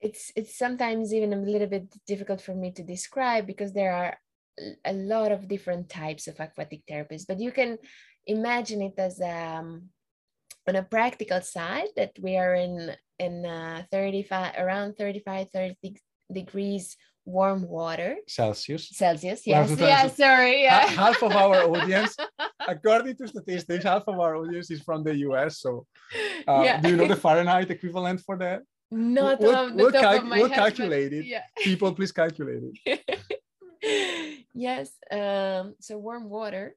it's 0.00 0.32
it's 0.34 0.58
sometimes 0.58 1.14
even 1.14 1.32
a 1.32 1.36
little 1.36 1.68
bit 1.68 1.94
difficult 2.06 2.40
for 2.40 2.54
me 2.54 2.72
to 2.72 2.82
describe 2.82 3.46
because 3.46 3.72
there 3.72 3.94
are 3.94 4.18
a 4.84 4.92
lot 4.92 5.32
of 5.32 5.48
different 5.48 5.88
types 5.88 6.26
of 6.26 6.38
aquatic 6.40 6.82
therapists, 6.90 7.26
but 7.26 7.40
you 7.40 7.52
can 7.52 7.78
imagine 8.26 8.82
it 8.82 8.94
as 8.98 9.20
um, 9.20 9.88
on 10.68 10.76
a 10.76 10.82
practical 10.82 11.40
side 11.40 11.88
that 11.96 12.12
we 12.20 12.36
are 12.36 12.54
in 12.54 12.94
in 13.18 13.46
uh, 13.46 13.84
35 13.90 14.54
around 14.58 14.94
35 14.96 15.48
30 15.50 15.96
degrees 16.32 16.96
warm 17.24 17.68
water. 17.68 18.16
Celsius. 18.26 18.88
Celsius, 18.90 19.46
yes. 19.46 19.70
Yeah, 19.78 20.08
sorry. 20.08 20.62
Yeah. 20.62 20.86
Half 20.86 21.22
of 21.22 21.32
our 21.32 21.62
audience, 21.70 22.16
according 22.68 23.16
to 23.16 23.28
statistics, 23.28 23.84
half 23.84 24.04
of 24.06 24.18
our 24.18 24.36
audience 24.36 24.70
is 24.70 24.82
from 24.82 25.02
the 25.04 25.14
US. 25.28 25.60
So, 25.60 25.86
uh, 26.48 26.62
yeah. 26.64 26.80
do 26.80 26.90
you 26.90 26.96
know 26.96 27.08
the 27.08 27.16
Fahrenheit 27.26 27.70
equivalent 27.70 28.20
for 28.20 28.36
that? 28.38 28.62
Not 28.90 29.40
we'll, 29.40 29.56
off 29.56 29.68
the 29.70 29.76
we'll 29.76 29.92
top 29.92 30.02
cal- 30.02 30.18
of 30.18 30.24
my 30.24 30.38
we'll 30.38 30.48
head, 30.48 30.58
calculate 30.58 31.12
it. 31.12 31.24
Yeah. 31.24 31.42
People, 31.58 31.94
please 31.94 32.12
calculate 32.12 32.62
it. 32.84 34.44
yes. 34.54 34.90
Um, 35.10 35.74
so, 35.80 35.98
warm 35.98 36.28
water. 36.28 36.74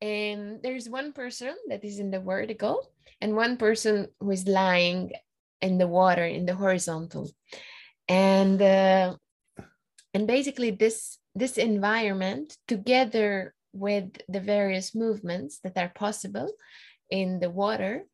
And 0.00 0.62
there's 0.62 0.88
one 0.88 1.12
person 1.12 1.56
that 1.68 1.84
is 1.84 1.98
in 1.98 2.10
the 2.10 2.20
vertical, 2.20 2.86
and 3.20 3.34
one 3.34 3.56
person 3.56 4.08
who 4.20 4.30
is 4.30 4.46
lying 4.46 5.12
in 5.60 5.78
the 5.78 5.88
water 5.88 6.24
in 6.24 6.46
the 6.46 6.54
horizontal 6.54 7.28
and 8.08 8.60
uh, 8.62 9.14
and 10.14 10.26
basically 10.26 10.70
this 10.70 11.18
this 11.34 11.58
environment 11.58 12.56
together 12.66 13.54
with 13.78 14.20
the 14.28 14.40
various 14.40 14.94
movements 14.94 15.58
that 15.64 15.76
are 15.76 15.92
possible 15.94 16.52
in 17.10 17.40
the 17.40 17.50
water 17.50 18.04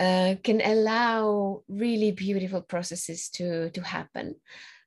uh, 0.00 0.34
can 0.42 0.60
allow 0.60 1.62
really 1.68 2.12
beautiful 2.12 2.60
processes 2.62 3.28
to 3.30 3.70
to 3.70 3.80
happen 3.80 4.36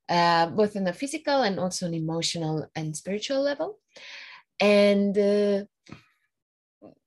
uh, 0.10 0.48
both 0.48 0.76
on 0.76 0.88
a 0.88 0.94
physical 0.94 1.42
and 1.42 1.60
also 1.60 1.86
an 1.86 1.94
emotional 1.94 2.70
and 2.76 2.96
spiritual 2.96 3.42
level. 3.42 3.80
And 4.60 5.18
uh, 5.18 5.66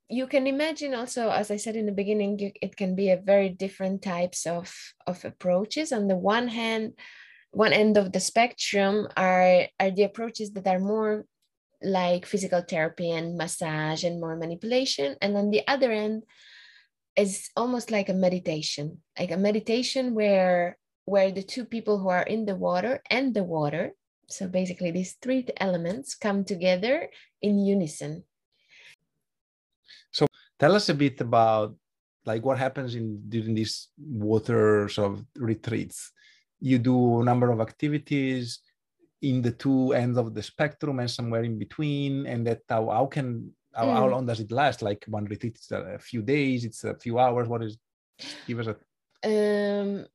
you 0.09 0.26
can 0.26 0.49
imagine 0.49 0.93
also 0.93 1.30
as 1.30 1.53
i 1.53 1.57
said 1.57 1.76
in 1.76 1.86
the 1.86 1.93
beginning 1.93 2.36
you, 2.36 2.51
it 2.61 2.76
can 2.76 2.97
be 2.97 3.11
a 3.11 3.16
very 3.16 3.49
different 3.49 4.03
types 4.03 4.45
of 4.47 4.74
of 5.07 5.24
approaches. 5.24 5.93
On 5.93 6.09
the 6.09 6.16
one 6.16 6.49
hand 6.49 6.95
one 7.53 7.72
end 7.72 7.97
of 7.97 8.12
the 8.12 8.20
spectrum 8.20 9.09
are 9.16 9.66
are 9.78 9.91
the 9.91 10.03
approaches 10.03 10.53
that 10.53 10.66
are 10.66 10.80
more 10.80 11.24
like 11.83 12.26
physical 12.26 12.62
therapy 12.62 13.11
and 13.11 13.37
massage 13.37 14.05
and 14.05 14.20
more 14.20 14.37
manipulation. 14.37 15.16
And 15.20 15.37
on 15.37 15.51
the 15.51 15.66
other 15.66 15.91
end 15.93 16.24
is 17.16 17.51
almost 17.57 17.91
like 17.91 18.09
a 18.09 18.14
meditation 18.14 18.99
like 19.18 19.31
a 19.31 19.37
meditation 19.37 20.14
where 20.14 20.78
where 21.05 21.31
the 21.31 21.43
two 21.43 21.64
people 21.64 21.99
who 21.99 22.09
are 22.09 22.22
in 22.22 22.47
the 22.47 22.55
water 22.55 23.03
and 23.11 23.35
the 23.35 23.43
water 23.43 23.93
so 24.31 24.47
basically 24.47 24.91
these 24.91 25.18
three 25.20 25.45
elements 25.59 26.14
come 26.14 26.45
together 26.45 27.11
in 27.43 27.59
unison. 27.59 28.22
So 30.12 30.26
tell 30.59 30.76
us 30.76 30.89
a 30.89 30.95
bit 30.95 31.20
about 31.20 31.74
like 32.24 32.45
what 32.45 32.59
happens 32.59 32.95
in 32.95 33.28
during 33.28 33.55
these 33.55 33.89
water 33.99 34.89
sort 34.89 35.12
of 35.12 35.24
retreats. 35.35 36.12
You 36.61 36.78
do 36.78 37.20
a 37.20 37.24
number 37.24 37.51
of 37.51 37.61
activities 37.61 38.61
in 39.23 39.43
the 39.43 39.53
two 39.53 39.93
ends 39.93 40.18
of 40.18 40.35
the 40.35 40.43
spectrum 40.43 40.99
and 40.99 41.11
somewhere 41.11 41.45
in 41.45 41.59
between 41.59 42.27
and 42.27 42.47
that 42.47 42.61
how, 42.68 42.89
how 42.89 43.07
can 43.07 43.51
how, 43.75 43.87
mm. 43.87 43.93
how 43.95 44.09
long 44.09 44.27
does 44.27 44.41
it 44.41 44.51
last 44.51 44.83
like 44.83 45.05
one 45.09 45.25
retreat 45.27 45.57
it's 45.57 45.71
a 45.71 45.99
few 45.99 46.23
days 46.23 46.64
it's 46.64 46.85
a 46.85 46.95
few 46.95 47.18
hours 47.18 47.49
what 47.49 47.62
is 47.62 47.79
give 48.47 48.59
us 48.59 48.68
a 48.68 48.77
um 49.23 50.07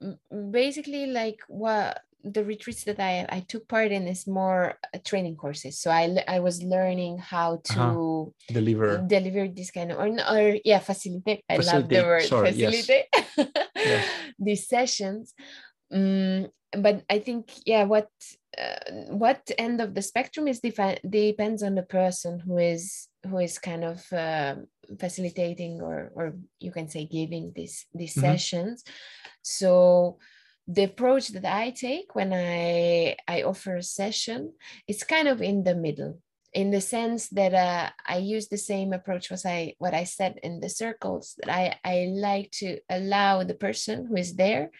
basically 0.51 1.05
like 1.07 1.39
what 1.47 2.01
the 2.25 2.43
retreats 2.43 2.83
that 2.85 2.99
I, 2.99 3.25
I 3.29 3.39
took 3.41 3.67
part 3.67 3.91
in 3.91 4.07
is 4.07 4.25
more 4.25 4.73
uh, 4.93 4.97
training 5.05 5.35
courses. 5.35 5.79
So 5.79 5.91
I, 5.91 6.23
I 6.27 6.39
was 6.39 6.63
learning 6.63 7.19
how 7.19 7.61
to 7.65 7.79
uh-huh. 7.79 8.53
deliver 8.53 8.97
deliver 9.05 9.47
this 9.47 9.69
kind 9.69 9.91
of 9.91 9.99
or, 9.99 10.07
or 10.07 10.57
yeah 10.65 10.79
facilitate. 10.79 11.43
I 11.47 11.57
facilitate. 11.57 11.81
love 11.81 11.89
the 11.89 12.07
word 12.07 12.23
Sorry, 12.23 12.51
facilitate 12.51 13.05
yes. 13.13 13.47
yes. 13.75 14.09
these 14.39 14.67
sessions. 14.67 15.33
Um, 15.91 16.47
but 16.71 17.03
I 17.09 17.19
think 17.19 17.51
yeah, 17.65 17.83
what 17.83 18.09
uh, 18.57 18.91
what 19.09 19.49
end 19.57 19.81
of 19.81 19.93
the 19.93 20.01
spectrum 20.01 20.47
is 20.47 20.59
defi- 20.59 20.99
depends 21.07 21.63
on 21.63 21.75
the 21.75 21.83
person 21.83 22.39
who 22.39 22.57
is 22.57 23.07
who 23.27 23.39
is 23.39 23.59
kind 23.59 23.83
of 23.83 24.13
uh, 24.13 24.55
facilitating 24.99 25.81
or 25.81 26.11
or 26.15 26.33
you 26.59 26.71
can 26.71 26.87
say 26.87 27.05
giving 27.05 27.51
these 27.55 27.85
these 27.93 28.15
mm-hmm. 28.15 28.31
sessions. 28.31 28.83
So 29.41 30.19
the 30.67 30.83
approach 30.83 31.29
that 31.29 31.45
I 31.45 31.71
take 31.71 32.15
when 32.15 32.33
I 32.33 33.17
I 33.27 33.43
offer 33.43 33.75
a 33.75 33.83
session, 33.83 34.53
it's 34.87 35.03
kind 35.03 35.27
of 35.27 35.41
in 35.41 35.63
the 35.63 35.75
middle 35.75 36.19
in 36.55 36.71
the 36.71 36.79
sense 36.79 37.27
that 37.29 37.53
uh, 37.53 37.89
I 38.07 38.17
use 38.17 38.47
the 38.47 38.57
same 38.57 38.93
approach 38.93 39.29
was 39.29 39.45
I 39.45 39.75
what 39.77 39.93
I 39.93 40.05
said 40.05 40.39
in 40.41 40.61
the 40.61 40.69
circles 40.69 41.35
that 41.37 41.51
I 41.53 41.75
I 41.83 42.07
like 42.15 42.51
to 42.63 42.79
allow 42.89 43.43
the 43.43 43.53
person 43.53 44.05
who 44.07 44.15
is 44.15 44.35
there 44.35 44.71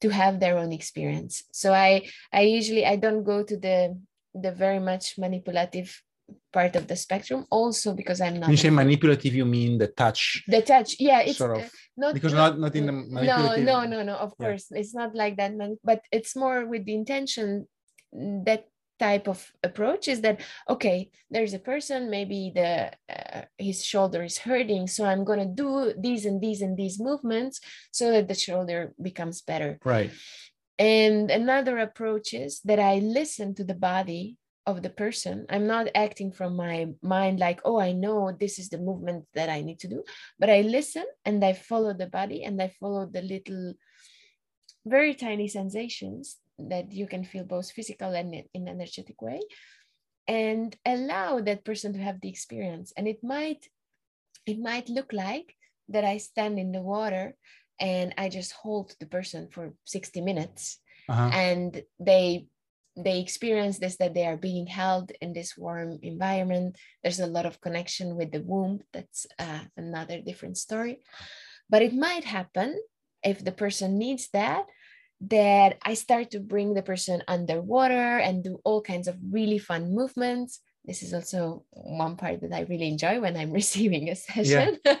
to 0.00 0.08
have 0.10 0.40
their 0.40 0.58
own 0.58 0.72
experience. 0.72 1.44
So 1.52 1.72
i 1.72 2.08
i 2.32 2.42
usually 2.42 2.84
i 2.86 2.96
don't 2.96 3.24
go 3.24 3.42
to 3.42 3.56
the 3.56 3.98
the 4.34 4.52
very 4.52 4.78
much 4.78 5.18
manipulative 5.18 6.02
part 6.52 6.76
of 6.76 6.86
the 6.86 6.96
spectrum 6.96 7.46
also 7.50 7.94
because 7.94 8.20
i'm 8.20 8.34
not 8.34 8.48
when 8.48 8.50
you 8.50 8.56
say 8.56 8.70
manipulative 8.70 9.34
you 9.34 9.46
mean 9.46 9.78
the 9.78 9.88
touch 9.88 10.44
the 10.46 10.60
touch 10.60 10.96
yeah 11.00 11.20
it's 11.20 11.38
sort 11.38 11.56
of 11.56 11.64
uh, 11.64 11.68
not 11.96 12.12
because 12.12 12.34
not 12.34 12.58
not 12.58 12.74
in 12.76 12.86
the 12.86 12.92
no 12.92 13.56
no 13.56 13.84
no 13.86 14.02
no 14.02 14.14
of 14.16 14.36
course 14.36 14.66
it's 14.70 14.94
not 14.94 15.14
like 15.14 15.36
that 15.36 15.54
man 15.54 15.76
but 15.82 16.02
it's 16.12 16.36
more 16.36 16.66
with 16.66 16.84
the 16.84 16.94
intention 16.94 17.66
that 18.12 18.68
type 18.98 19.28
of 19.28 19.52
approach 19.62 20.08
is 20.08 20.20
that 20.22 20.40
okay 20.68 21.10
there's 21.30 21.54
a 21.54 21.58
person 21.58 22.10
maybe 22.10 22.52
the 22.54 22.90
uh, 23.08 23.42
his 23.56 23.84
shoulder 23.84 24.22
is 24.22 24.38
hurting 24.38 24.86
so 24.86 25.04
i'm 25.04 25.24
going 25.24 25.38
to 25.38 25.54
do 25.62 25.92
these 25.98 26.24
and 26.24 26.40
these 26.40 26.62
and 26.62 26.76
these 26.76 26.98
movements 26.98 27.60
so 27.90 28.10
that 28.12 28.28
the 28.28 28.34
shoulder 28.34 28.94
becomes 29.00 29.42
better. 29.42 29.78
Right. 29.84 30.10
And 30.78 31.30
another 31.30 31.78
approach 31.78 32.34
is 32.34 32.60
that 32.64 32.78
i 32.78 32.96
listen 32.96 33.54
to 33.56 33.64
the 33.64 33.74
body 33.74 34.36
of 34.66 34.82
the 34.82 34.90
person. 34.90 35.46
I'm 35.48 35.66
not 35.66 35.88
acting 35.94 36.30
from 36.30 36.54
my 36.54 36.88
mind 37.02 37.38
like 37.40 37.60
oh 37.64 37.80
i 37.80 37.92
know 37.92 38.32
this 38.32 38.58
is 38.58 38.68
the 38.68 38.78
movement 38.78 39.24
that 39.34 39.48
i 39.48 39.62
need 39.62 39.80
to 39.80 39.88
do 39.88 40.04
but 40.38 40.50
i 40.50 40.60
listen 40.60 41.06
and 41.24 41.42
i 41.44 41.52
follow 41.54 41.94
the 41.94 42.06
body 42.06 42.44
and 42.44 42.60
i 42.60 42.68
follow 42.80 43.06
the 43.06 43.22
little 43.22 43.74
very 44.84 45.14
tiny 45.14 45.48
sensations 45.48 46.36
that 46.58 46.92
you 46.92 47.06
can 47.06 47.24
feel 47.24 47.44
both 47.44 47.70
physical 47.70 48.14
and 48.14 48.34
in 48.34 48.68
an 48.68 48.68
energetic 48.68 49.20
way 49.22 49.40
and 50.26 50.76
allow 50.84 51.40
that 51.40 51.64
person 51.64 51.92
to 51.92 51.98
have 52.00 52.20
the 52.20 52.28
experience. 52.28 52.92
And 52.96 53.08
it 53.08 53.22
might 53.22 53.66
it 54.46 54.58
might 54.58 54.88
look 54.88 55.12
like 55.12 55.54
that 55.90 56.04
i 56.04 56.16
stand 56.16 56.58
in 56.58 56.72
the 56.72 56.80
water 56.80 57.36
and 57.80 58.14
i 58.16 58.28
just 58.28 58.52
hold 58.52 58.94
the 58.98 59.06
person 59.06 59.48
for 59.50 59.74
60 59.84 60.20
minutes 60.20 60.80
uh-huh. 61.08 61.30
and 61.32 61.82
they 62.00 62.46
they 62.96 63.20
experience 63.20 63.78
this 63.78 63.96
that 63.98 64.14
they 64.14 64.26
are 64.26 64.36
being 64.36 64.66
held 64.66 65.12
in 65.20 65.32
this 65.32 65.56
warm 65.56 66.00
environment. 66.02 66.76
There's 67.02 67.20
a 67.20 67.28
lot 67.28 67.46
of 67.46 67.60
connection 67.60 68.16
with 68.16 68.32
the 68.32 68.42
womb. 68.42 68.80
That's 68.92 69.24
uh, 69.38 69.60
another 69.76 70.20
different 70.20 70.58
story. 70.58 70.98
But 71.70 71.82
it 71.82 71.94
might 71.94 72.24
happen 72.24 72.76
if 73.22 73.44
the 73.44 73.52
person 73.52 73.98
needs 73.98 74.28
that 74.32 74.66
that 75.20 75.78
I 75.82 75.94
start 75.94 76.30
to 76.32 76.40
bring 76.40 76.74
the 76.74 76.82
person 76.82 77.22
underwater 77.26 78.18
and 78.18 78.44
do 78.44 78.60
all 78.64 78.80
kinds 78.80 79.08
of 79.08 79.16
really 79.30 79.58
fun 79.58 79.94
movements. 79.94 80.60
This 80.84 81.02
is 81.02 81.12
also 81.12 81.64
one 81.70 82.16
part 82.16 82.40
that 82.40 82.52
I 82.52 82.62
really 82.62 82.88
enjoy 82.88 83.20
when 83.20 83.36
I'm 83.36 83.52
receiving 83.62 84.08
a 84.08 84.16
session. 84.16 84.78
Yeah. 84.84 84.96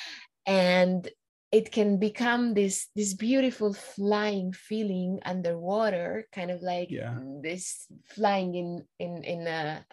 and 0.46 1.08
it 1.52 1.70
can 1.70 1.98
become 1.98 2.54
this 2.54 2.88
this 2.96 3.12
beautiful 3.12 3.74
flying 3.74 4.52
feeling 4.52 5.20
underwater, 5.24 6.26
kind 6.32 6.50
of 6.50 6.62
like 6.62 6.90
yeah. 6.90 7.18
this 7.42 7.86
flying 8.06 8.54
in 8.54 8.84
in 8.98 9.24
in 9.24 9.46
a 9.46 9.84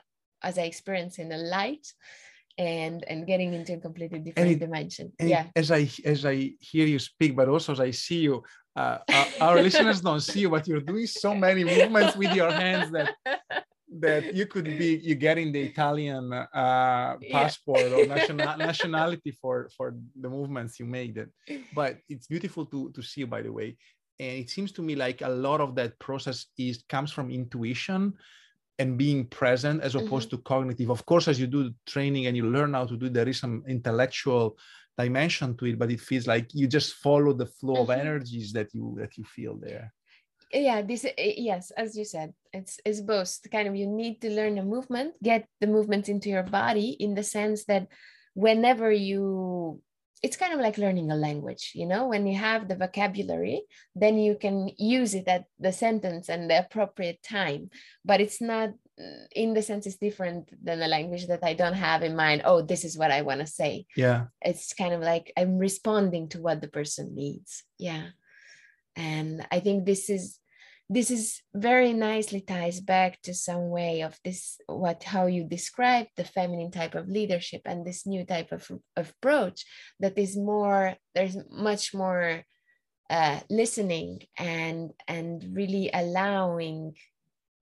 as 0.41 0.57
I 0.57 0.63
experience 0.63 1.19
in 1.19 1.31
a 1.31 1.37
light 1.37 1.85
and 2.57 3.03
and 3.07 3.27
getting 3.27 3.53
into 3.53 3.73
a 3.73 3.79
completely 3.79 4.19
different 4.19 4.51
it, 4.51 4.59
dimension. 4.59 5.11
yeah. 5.19 5.47
As 5.55 5.71
I 5.71 5.89
as 6.05 6.25
I 6.25 6.51
hear 6.59 6.87
you 6.87 6.99
speak, 6.99 7.35
but 7.35 7.49
also 7.49 7.73
as 7.73 7.79
I 7.79 7.91
see 7.91 8.19
you, 8.19 8.43
uh, 8.79 8.97
our, 9.41 9.61
listeners 9.61 9.99
don't 10.01 10.21
see 10.31 10.45
but 10.45 10.67
you're 10.67 10.87
doing 10.91 11.07
so 11.07 11.31
many 11.35 11.63
movements 11.63 12.15
with 12.15 12.31
your 12.33 12.51
hands 12.51 12.91
that 12.91 13.09
that 13.99 14.35
you 14.35 14.45
could 14.45 14.65
be 14.65 14.99
you 15.03 15.15
getting 15.15 15.51
the 15.51 15.61
Italian 15.61 16.31
uh, 16.31 17.15
passport 17.31 17.81
yeah. 17.81 17.97
or 17.97 18.05
national, 18.15 18.57
nationality 18.57 19.31
for 19.41 19.69
for 19.75 19.95
the 20.19 20.29
movements 20.29 20.79
you 20.79 20.85
make. 20.85 21.15
That, 21.15 21.29
but 21.73 21.97
it's 22.07 22.27
beautiful 22.27 22.65
to 22.67 22.91
to 22.91 23.01
see. 23.01 23.23
By 23.23 23.41
the 23.41 23.51
way, 23.51 23.77
and 24.19 24.37
it 24.43 24.49
seems 24.49 24.71
to 24.73 24.81
me 24.81 24.95
like 24.95 25.21
a 25.21 25.29
lot 25.29 25.59
of 25.61 25.75
that 25.75 25.97
process 25.99 26.45
is 26.57 26.83
comes 26.87 27.11
from 27.11 27.31
intuition 27.31 28.13
and 28.77 28.97
being 28.97 29.25
present 29.25 29.81
as 29.81 29.95
opposed 29.95 30.29
mm-hmm. 30.29 30.37
to 30.37 30.43
cognitive. 30.43 30.89
Of 30.89 31.05
course, 31.05 31.27
as 31.27 31.39
you 31.39 31.47
do 31.47 31.71
training 31.85 32.27
and 32.27 32.37
you 32.37 32.45
learn 32.49 32.73
how 32.73 32.85
to 32.85 32.95
do, 32.95 33.09
there 33.09 33.27
is 33.27 33.39
some 33.39 33.63
intellectual 33.67 34.57
dimension 34.99 35.55
to 35.57 35.65
it 35.65 35.79
but 35.79 35.91
it 35.91 36.01
feels 36.01 36.27
like 36.27 36.47
you 36.53 36.67
just 36.67 36.95
follow 36.95 37.33
the 37.33 37.45
flow 37.45 37.79
mm-hmm. 37.81 37.91
of 37.91 37.97
energies 38.05 38.51
that 38.57 38.69
you 38.73 38.95
that 38.99 39.17
you 39.17 39.23
feel 39.23 39.55
there. 39.55 39.93
Yeah 40.51 40.81
this 40.81 41.05
eh, 41.05 41.35
yes 41.49 41.71
as 41.71 41.95
you 41.97 42.05
said 42.05 42.33
it's 42.51 42.79
it's 42.87 43.01
both. 43.01 43.31
Kind 43.51 43.67
of 43.67 43.75
you 43.75 43.87
need 43.87 44.15
to 44.21 44.29
learn 44.29 44.57
a 44.57 44.65
movement 44.75 45.13
get 45.23 45.47
the 45.61 45.67
movement 45.67 46.09
into 46.09 46.29
your 46.29 46.47
body 46.61 46.89
in 47.05 47.13
the 47.15 47.23
sense 47.23 47.65
that 47.65 47.87
whenever 48.33 48.91
you 48.91 49.81
it's 50.21 50.35
kind 50.35 50.53
of 50.53 50.59
like 50.59 50.77
learning 50.77 51.11
a 51.11 51.15
language 51.15 51.71
you 51.79 51.85
know? 51.91 52.03
When 52.11 52.27
you 52.27 52.37
have 52.37 52.67
the 52.67 52.75
vocabulary 52.75 53.61
then 53.95 54.17
you 54.17 54.35
can 54.43 54.55
use 54.77 55.13
it 55.13 55.27
at 55.27 55.45
the 55.59 55.71
sentence 55.71 56.29
and 56.29 56.49
the 56.49 56.59
appropriate 56.59 57.21
time 57.23 57.69
but 58.03 58.19
it's 58.19 58.41
not 58.41 58.69
in 59.35 59.53
the 59.53 59.61
sense 59.61 59.85
it's 59.85 59.97
different 59.97 60.49
than 60.63 60.79
the 60.79 60.87
language 60.87 61.27
that 61.27 61.43
I 61.43 61.53
don't 61.53 61.73
have 61.73 62.03
in 62.03 62.15
mind. 62.15 62.41
Oh, 62.45 62.61
this 62.61 62.83
is 62.83 62.97
what 62.97 63.11
I 63.11 63.21
want 63.21 63.39
to 63.39 63.47
say. 63.47 63.85
Yeah. 63.95 64.25
It's 64.41 64.73
kind 64.73 64.93
of 64.93 65.01
like 65.01 65.31
I'm 65.37 65.57
responding 65.57 66.29
to 66.29 66.41
what 66.41 66.61
the 66.61 66.67
person 66.67 67.15
needs. 67.15 67.63
Yeah. 67.77 68.09
And 68.95 69.47
I 69.51 69.59
think 69.59 69.85
this 69.85 70.09
is 70.09 70.39
this 70.91 71.11
is 71.11 71.41
very 71.53 71.93
nicely 71.93 72.41
ties 72.41 72.81
back 72.81 73.21
to 73.21 73.31
some 73.33 73.69
way 73.69 74.01
of 74.01 74.19
this 74.25 74.59
what 74.65 75.03
how 75.03 75.27
you 75.27 75.43
describe 75.43 76.07
the 76.17 76.23
feminine 76.23 76.71
type 76.71 76.95
of 76.95 77.07
leadership 77.07 77.61
and 77.65 77.85
this 77.85 78.07
new 78.07 78.25
type 78.25 78.51
of, 78.51 78.69
of 78.97 79.13
approach 79.21 79.65
that 79.99 80.17
is 80.17 80.35
more 80.35 80.95
there's 81.13 81.37
much 81.51 81.93
more 81.93 82.43
uh, 83.09 83.39
listening 83.49 84.21
and 84.37 84.91
and 85.07 85.45
really 85.53 85.91
allowing 85.93 86.95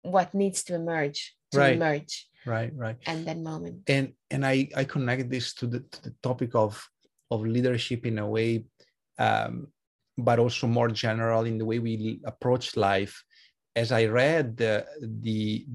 what 0.02 0.32
needs 0.34 0.62
to 0.64 0.74
emerge 0.74 1.34
to 1.52 1.58
right. 1.58 1.76
emerge 1.76 2.26
right 2.46 2.72
right 2.74 2.96
and 3.06 3.26
that 3.26 3.38
moment 3.38 3.82
and 3.88 4.12
and 4.30 4.46
i 4.46 4.68
i 4.76 4.84
connect 4.84 5.28
this 5.28 5.52
to 5.54 5.66
the, 5.66 5.80
to 5.80 6.02
the 6.02 6.14
topic 6.22 6.54
of 6.54 6.82
of 7.30 7.42
leadership 7.42 8.06
in 8.06 8.18
a 8.18 8.26
way 8.26 8.64
um, 9.18 9.68
but 10.16 10.38
also 10.38 10.66
more 10.66 10.88
general 10.88 11.44
in 11.44 11.58
the 11.58 11.64
way 11.64 11.78
we 11.78 12.20
approach 12.24 12.76
life. 12.76 13.22
As 13.76 13.92
I 13.92 14.06
read 14.06 14.56
the, 14.56 14.86
the 15.00 15.66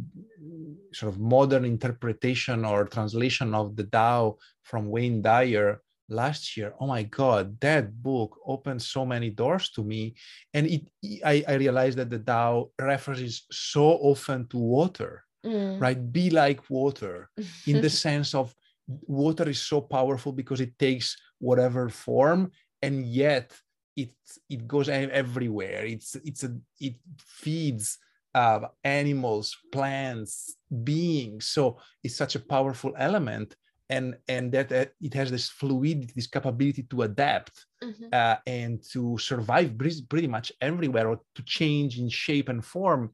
sort 0.94 1.14
of 1.14 1.20
modern 1.20 1.64
interpretation 1.64 2.66
or 2.66 2.86
translation 2.86 3.56
of 3.56 3.76
the 3.76 3.86
Tao 3.86 4.38
from 4.64 4.90
Wayne 4.90 5.22
Dyer 5.22 5.82
last 6.10 6.56
year, 6.58 6.74
oh 6.80 6.88
my 6.88 7.04
God, 7.04 7.60
that 7.62 8.02
book 8.02 8.38
opened 8.46 8.82
so 8.82 9.06
many 9.06 9.30
doors 9.30 9.70
to 9.72 9.84
me. 9.84 10.16
And 10.54 10.68
it, 10.68 10.82
I, 11.24 11.44
I 11.48 11.54
realized 11.54 11.98
that 11.98 12.10
the 12.10 12.20
Tao 12.20 12.70
references 12.80 13.46
so 13.52 13.86
often 13.86 14.48
to 14.48 14.58
water, 14.58 15.24
mm. 15.46 15.80
right? 15.80 16.12
Be 16.12 16.30
like 16.30 16.70
water 16.70 17.30
in 17.68 17.82
the 17.82 17.90
sense 17.90 18.36
of 18.36 18.54
water 18.88 19.50
is 19.50 19.62
so 19.62 19.82
powerful 19.82 20.32
because 20.32 20.62
it 20.62 20.78
takes 20.78 21.18
whatever 21.40 21.90
form 21.90 22.52
and 22.82 23.06
yet 23.06 23.52
it 23.96 24.12
it 24.50 24.68
goes 24.68 24.90
everywhere 24.90 25.86
it's 25.86 26.16
it's 26.24 26.44
a 26.44 26.56
it 26.80 26.96
feeds 27.18 27.98
uh, 28.34 28.60
animals 28.84 29.58
plants 29.72 30.58
beings 30.84 31.48
so 31.48 31.78
it's 32.04 32.16
such 32.16 32.36
a 32.36 32.40
powerful 32.40 32.94
element 32.98 33.56
and 33.90 34.16
and 34.28 34.52
that 34.52 34.72
uh, 34.72 34.86
it 35.02 35.14
has 35.14 35.30
this 35.30 35.50
fluidity 35.50 36.12
this 36.16 36.28
capability 36.28 36.84
to 36.84 37.04
adapt 37.04 37.66
mm-hmm. 37.84 38.06
uh, 38.12 38.36
and 38.48 38.84
to 38.92 39.18
survive 39.18 39.78
pretty 40.10 40.28
much 40.28 40.52
everywhere 40.62 41.08
or 41.08 41.20
to 41.36 41.44
change 41.44 42.00
in 42.00 42.10
shape 42.10 42.50
and 42.50 42.66
form 42.66 43.14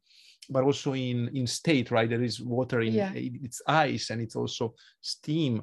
but 0.49 0.63
also 0.63 0.93
in 0.93 1.29
in 1.33 1.45
state 1.45 1.91
right 1.91 2.09
there 2.09 2.23
is 2.23 2.41
water 2.41 2.81
in 2.81 2.93
yeah. 2.93 3.11
it's 3.15 3.61
ice 3.67 4.09
and 4.09 4.21
it's 4.21 4.35
also 4.35 4.73
steam 5.01 5.61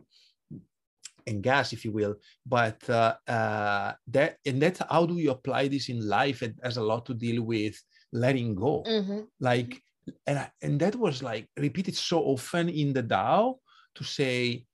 and 1.27 1.43
gas 1.43 1.73
if 1.73 1.85
you 1.85 1.93
will 1.93 2.15
but 2.47 2.79
uh, 2.89 3.15
uh, 3.29 3.93
that 4.07 4.37
and 4.47 4.61
that's 4.63 4.81
how 4.91 5.05
do 5.05 5.17
you 5.19 5.31
apply 5.31 5.69
this 5.69 5.89
in 5.89 6.07
life 6.07 6.43
it 6.43 6.55
has 6.63 6.77
a 6.77 6.83
lot 6.83 7.05
to 7.05 7.15
deal 7.15 7.43
with 7.43 7.81
letting 8.13 8.55
go 8.55 8.83
mm-hmm. 8.87 9.21
like 9.41 9.83
and 10.27 10.51
and 10.63 10.81
that 10.81 10.97
was 10.97 11.23
like 11.23 11.49
repeated 11.59 11.95
so 11.95 12.21
often 12.21 12.69
in 12.69 12.93
the 12.93 13.03
Tao 13.03 13.59
to 13.95 14.05
say 14.05 14.65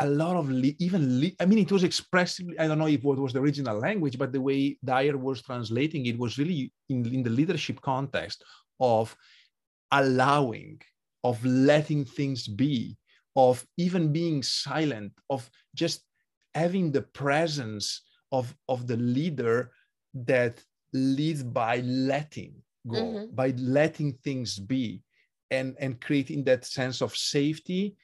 a 0.00 0.06
lot 0.06 0.36
of 0.36 0.50
even 0.78 1.32
I 1.40 1.46
mean 1.46 1.58
it 1.58 1.70
was 1.70 1.84
expressively 1.84 2.58
I 2.58 2.66
don't 2.66 2.78
know 2.78 2.88
if 2.88 3.04
what 3.04 3.18
was 3.18 3.32
the 3.32 3.40
original 3.40 3.78
language 3.78 4.18
but 4.18 4.32
the 4.32 4.40
way 4.40 4.78
Dyer 4.84 5.16
was 5.16 5.42
translating 5.42 6.06
it 6.06 6.18
was 6.18 6.38
really 6.38 6.72
in, 6.88 7.06
in 7.14 7.22
the 7.22 7.30
leadership 7.30 7.80
context 7.80 8.42
of 8.80 9.16
allowing 9.92 10.80
of 11.22 11.44
letting 11.44 12.04
things 12.04 12.48
be 12.48 12.96
of 13.36 13.64
even 13.76 14.12
being 14.12 14.42
silent 14.42 15.12
of 15.30 15.48
just 15.74 16.02
having 16.54 16.90
the 16.90 17.02
presence 17.02 18.02
of 18.32 18.54
of 18.68 18.86
the 18.86 18.96
leader 18.96 19.70
that 20.14 20.62
leads 20.92 21.42
by 21.42 21.78
letting 21.80 22.54
go 22.88 23.02
mm-hmm. 23.02 23.34
by 23.34 23.54
letting 23.58 24.12
things 24.24 24.58
be 24.58 25.02
and 25.50 25.76
and 25.78 26.00
creating 26.00 26.42
that 26.44 26.64
sense 26.64 27.00
of 27.00 27.16
safety 27.16 27.96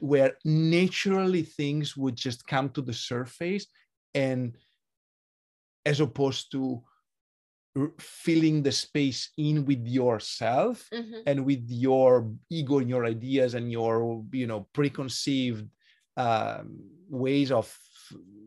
where 0.00 0.36
naturally 0.44 1.42
things 1.42 1.96
would 1.96 2.16
just 2.16 2.46
come 2.46 2.68
to 2.70 2.82
the 2.82 2.92
surface 2.92 3.66
and 4.14 4.56
as 5.84 6.00
opposed 6.00 6.52
to 6.52 6.82
filling 7.98 8.62
the 8.62 8.70
space 8.70 9.30
in 9.38 9.64
with 9.64 9.86
yourself 9.86 10.86
mm-hmm. 10.92 11.20
and 11.26 11.44
with 11.44 11.64
your 11.68 12.30
ego 12.50 12.78
and 12.78 12.90
your 12.90 13.06
ideas 13.06 13.54
and 13.54 13.72
your 13.72 14.22
you 14.30 14.46
know 14.46 14.68
preconceived 14.74 15.66
um, 16.18 16.78
ways 17.08 17.50
of 17.50 17.74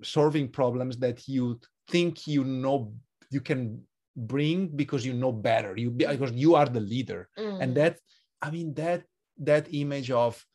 solving 0.03 0.47
problems 0.47 0.97
that 0.97 1.27
you 1.27 1.59
think 1.89 2.27
you 2.27 2.43
know 2.43 2.93
you 3.31 3.41
can 3.41 3.81
bring 4.15 4.67
because 4.67 5.05
you 5.05 5.13
know 5.13 5.31
better 5.31 5.75
you 5.75 5.89
because 5.89 6.31
you 6.31 6.55
are 6.55 6.67
the 6.67 6.79
leader 6.79 7.27
mm. 7.37 7.61
and 7.61 7.75
that 7.75 7.97
i 8.41 8.49
mean 8.49 8.73
that 8.75 9.03
that 9.37 9.67
image 9.73 10.11
of 10.11 10.45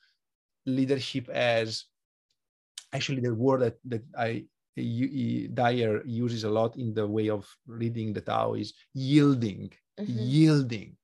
leadership 0.71 1.29
as 1.29 1.85
actually 2.93 3.21
the 3.21 3.35
word 3.35 3.61
that, 3.61 3.79
that 3.85 4.03
i 4.19 4.45
Dyer 4.77 6.03
uses 6.07 6.45
a 6.45 6.51
lot 6.51 6.77
in 6.77 6.95
the 6.95 7.07
way 7.07 7.29
of 7.29 7.47
reading 7.67 8.13
the 8.13 8.21
Tao 8.21 8.55
is 8.55 8.73
yielding, 8.95 9.71
mm-hmm. 9.99 10.17
yielding, 10.19 10.97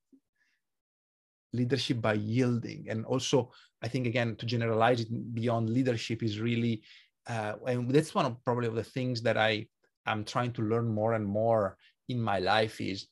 leadership 1.52 2.00
by 2.00 2.14
yielding. 2.14 2.86
And 2.88 3.04
also, 3.04 3.50
I 3.82 3.88
think 3.88 4.06
again 4.06 4.36
to 4.36 4.46
generalize 4.46 5.00
it 5.00 5.34
beyond 5.34 5.70
leadership 5.70 6.22
is 6.22 6.40
really, 6.40 6.82
uh, 7.26 7.54
and 7.66 7.90
that's 7.90 8.14
one 8.14 8.26
of 8.26 8.42
probably 8.44 8.68
of 8.68 8.74
the 8.74 8.84
things 8.84 9.22
that 9.22 9.36
I 9.36 9.66
am 10.06 10.24
trying 10.24 10.52
to 10.54 10.62
learn 10.62 10.88
more 10.88 11.14
and 11.14 11.26
more 11.26 11.76
in 12.08 12.20
my 12.20 12.38
life 12.38 12.80
is 12.80 13.08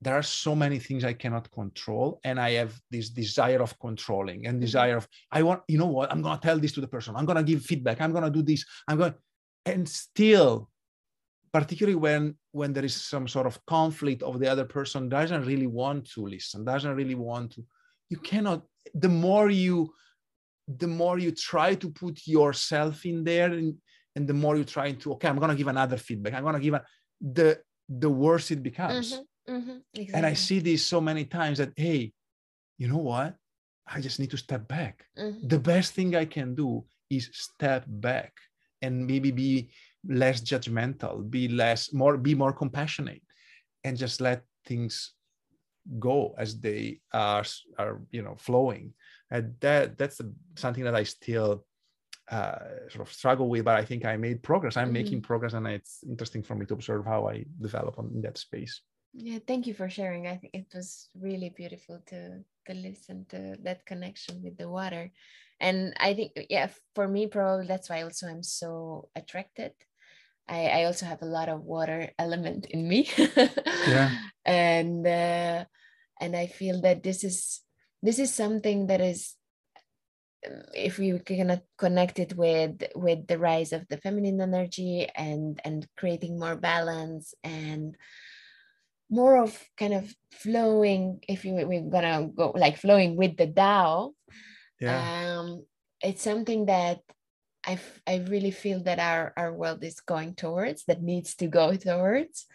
there 0.00 0.14
are 0.14 0.22
so 0.22 0.54
many 0.54 0.78
things 0.78 1.04
I 1.04 1.12
cannot 1.12 1.50
control, 1.50 2.20
and 2.24 2.40
I 2.40 2.52
have 2.52 2.78
this 2.90 3.10
desire 3.10 3.60
of 3.62 3.78
controlling 3.78 4.46
and 4.46 4.54
mm-hmm. 4.54 4.66
desire 4.66 4.96
of 4.96 5.08
I 5.32 5.42
want, 5.42 5.62
you 5.68 5.78
know 5.78 5.86
what, 5.86 6.12
I'm 6.12 6.22
gonna 6.22 6.40
tell 6.40 6.58
this 6.58 6.72
to 6.72 6.80
the 6.80 6.88
person, 6.88 7.16
I'm 7.16 7.26
gonna 7.26 7.42
give 7.42 7.62
feedback, 7.62 8.00
I'm 8.00 8.12
gonna 8.12 8.30
do 8.30 8.42
this, 8.42 8.64
I'm 8.86 8.98
going 8.98 9.14
and 9.66 9.88
still 9.88 10.70
particularly 11.52 11.96
when 11.96 12.34
when 12.52 12.72
there 12.72 12.84
is 12.84 12.94
some 12.94 13.26
sort 13.26 13.46
of 13.46 13.64
conflict 13.66 14.22
of 14.22 14.38
the 14.38 14.48
other 14.48 14.64
person 14.64 15.08
doesn't 15.08 15.44
really 15.44 15.66
want 15.66 16.08
to 16.10 16.26
listen 16.26 16.64
doesn't 16.64 16.94
really 16.94 17.14
want 17.14 17.52
to 17.52 17.64
you 18.08 18.16
cannot 18.16 18.62
the 18.94 19.08
more 19.08 19.50
you 19.50 19.92
the 20.76 20.86
more 20.86 21.18
you 21.18 21.32
try 21.32 21.74
to 21.74 21.90
put 21.90 22.26
yourself 22.26 23.06
in 23.06 23.24
there 23.24 23.52
and, 23.52 23.74
and 24.16 24.28
the 24.28 24.34
more 24.34 24.56
you 24.56 24.64
try 24.64 24.92
to 24.92 25.12
okay 25.12 25.28
i'm 25.28 25.38
going 25.38 25.50
to 25.50 25.56
give 25.56 25.68
another 25.68 25.96
feedback. 25.96 26.34
I'm 26.34 26.42
going 26.42 26.54
to 26.54 26.60
give 26.60 26.74
a, 26.74 26.84
the 27.20 27.60
the 27.88 28.10
worse 28.10 28.50
it 28.50 28.62
becomes. 28.62 29.12
Mm-hmm, 29.12 29.22
mm-hmm, 29.48 29.78
exactly. 29.94 30.14
and 30.14 30.26
i 30.26 30.34
see 30.34 30.60
this 30.60 30.84
so 30.84 31.00
many 31.00 31.24
times 31.24 31.58
that 31.58 31.72
hey 31.76 32.12
you 32.78 32.88
know 32.88 32.98
what 32.98 33.34
i 33.86 34.00
just 34.00 34.18
need 34.20 34.30
to 34.30 34.36
step 34.36 34.68
back 34.68 35.04
mm-hmm. 35.18 35.46
the 35.46 35.58
best 35.58 35.94
thing 35.94 36.14
i 36.14 36.24
can 36.24 36.54
do 36.54 36.84
is 37.10 37.30
step 37.32 37.84
back 37.86 38.32
and 38.82 39.06
maybe 39.06 39.30
be 39.30 39.70
less 40.06 40.40
judgmental 40.40 41.28
be 41.28 41.48
less 41.48 41.92
more 41.92 42.16
be 42.16 42.34
more 42.34 42.52
compassionate 42.52 43.22
and 43.84 43.96
just 43.96 44.20
let 44.20 44.42
things 44.64 45.12
go 45.98 46.34
as 46.38 46.60
they 46.60 47.00
are 47.12 47.44
are 47.78 48.00
you 48.10 48.22
know 48.22 48.36
flowing 48.36 48.92
and 49.30 49.54
that 49.60 49.96
that's 49.96 50.20
something 50.56 50.84
that 50.84 50.94
i 50.94 51.02
still 51.02 51.64
uh, 52.30 52.58
sort 52.90 53.08
of 53.08 53.12
struggle 53.12 53.48
with 53.48 53.64
but 53.64 53.76
i 53.76 53.84
think 53.84 54.04
i 54.04 54.16
made 54.16 54.42
progress 54.42 54.76
i'm 54.76 54.84
mm-hmm. 54.84 54.92
making 54.92 55.22
progress 55.22 55.54
and 55.54 55.66
it's 55.66 56.00
interesting 56.06 56.42
for 56.42 56.54
me 56.54 56.66
to 56.66 56.74
observe 56.74 57.06
how 57.06 57.26
i 57.26 57.42
develop 57.60 57.98
on, 57.98 58.10
in 58.14 58.20
that 58.20 58.36
space 58.36 58.82
yeah 59.18 59.38
thank 59.46 59.66
you 59.66 59.74
for 59.74 59.90
sharing. 59.90 60.26
I 60.26 60.36
think 60.36 60.54
it 60.54 60.66
was 60.74 61.08
really 61.18 61.50
beautiful 61.50 62.00
to 62.06 62.44
to 62.66 62.74
listen 62.74 63.26
to 63.30 63.56
that 63.64 63.84
connection 63.84 64.42
with 64.42 64.56
the 64.56 64.68
water. 64.68 65.10
And 65.60 65.92
i 65.98 66.14
think 66.14 66.32
yeah 66.48 66.68
for 66.94 67.08
me 67.08 67.26
probably 67.26 67.66
that's 67.66 67.90
why 67.90 68.02
also 68.02 68.28
i'm 68.28 68.42
so 68.42 69.08
attracted. 69.16 69.72
I 70.48 70.66
i 70.66 70.84
also 70.84 71.06
have 71.06 71.22
a 71.22 71.32
lot 71.38 71.48
of 71.48 71.64
water 71.64 72.10
element 72.18 72.66
in 72.66 72.88
me. 72.88 73.10
Yeah. 73.86 74.10
And 74.48 75.06
uh, 75.06 75.64
and 76.20 76.32
i 76.34 76.46
feel 76.46 76.80
that 76.80 77.02
this 77.02 77.22
is 77.22 77.60
this 78.02 78.18
is 78.18 78.32
something 78.32 78.86
that 78.86 79.02
is 79.02 79.36
um, 80.46 80.62
if 80.72 80.96
we 80.98 81.18
can 81.18 81.60
connect 81.76 82.18
it 82.18 82.32
with 82.32 82.80
with 82.94 83.26
the 83.26 83.36
rise 83.36 83.72
of 83.74 83.84
the 83.88 83.98
feminine 83.98 84.40
energy 84.40 85.06
and 85.14 85.60
and 85.64 85.86
creating 85.98 86.38
more 86.38 86.56
balance 86.56 87.34
and 87.44 87.96
more 89.10 89.38
of 89.42 89.58
kind 89.76 89.94
of 89.94 90.12
flowing 90.32 91.20
if 91.28 91.44
you 91.44 91.54
we're 91.54 91.82
gonna 91.82 92.28
go 92.34 92.52
like 92.56 92.76
flowing 92.76 93.16
with 93.16 93.36
the 93.36 93.46
Tao 93.46 94.12
yeah. 94.80 95.38
um, 95.38 95.64
it's 96.02 96.22
something 96.22 96.66
that 96.66 97.00
I, 97.66 97.78
I 98.06 98.24
really 98.28 98.52
feel 98.52 98.82
that 98.84 98.98
our, 98.98 99.32
our 99.36 99.52
world 99.52 99.82
is 99.82 100.00
going 100.00 100.34
towards 100.34 100.84
that 100.84 101.02
needs 101.02 101.34
to 101.36 101.48
go 101.48 101.74
towards 101.74 102.46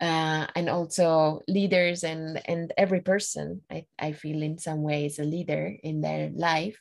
uh, 0.00 0.46
and 0.54 0.68
also 0.68 1.40
leaders 1.48 2.04
and 2.04 2.40
and 2.46 2.72
every 2.76 3.00
person 3.00 3.62
I, 3.70 3.86
I 3.98 4.12
feel 4.12 4.42
in 4.42 4.58
some 4.58 4.82
ways 4.82 5.18
a 5.18 5.24
leader 5.24 5.74
in 5.82 6.00
their 6.00 6.30
life 6.34 6.78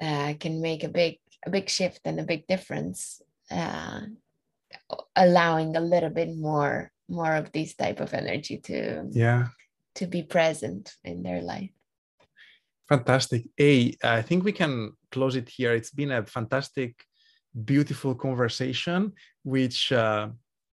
uh, 0.00 0.34
can 0.38 0.60
make 0.60 0.84
a 0.84 0.88
big 0.88 1.18
a 1.46 1.50
big 1.50 1.68
shift 1.68 2.00
and 2.04 2.20
a 2.20 2.24
big 2.24 2.46
difference 2.46 3.22
uh, 3.50 4.00
allowing 5.16 5.76
a 5.76 5.80
little 5.80 6.10
bit 6.10 6.36
more 6.36 6.90
more 7.08 7.34
of 7.34 7.52
this 7.52 7.74
type 7.74 8.00
of 8.00 8.14
energy 8.14 8.58
to 8.58 9.06
yeah 9.12 9.48
to 9.94 10.06
be 10.06 10.22
present 10.22 10.94
in 11.04 11.22
their 11.22 11.42
life 11.42 11.70
Fantastic. 12.88 13.46
Hey, 13.56 13.96
I 14.02 14.20
think 14.20 14.44
we 14.44 14.52
can 14.52 14.92
close 15.10 15.36
it 15.36 15.48
here. 15.48 15.72
It's 15.72 15.90
been 15.90 16.12
a 16.12 16.24
fantastic, 16.24 17.02
beautiful 17.64 18.14
conversation, 18.14 19.12
which 19.42 19.90
uh, 19.90 20.28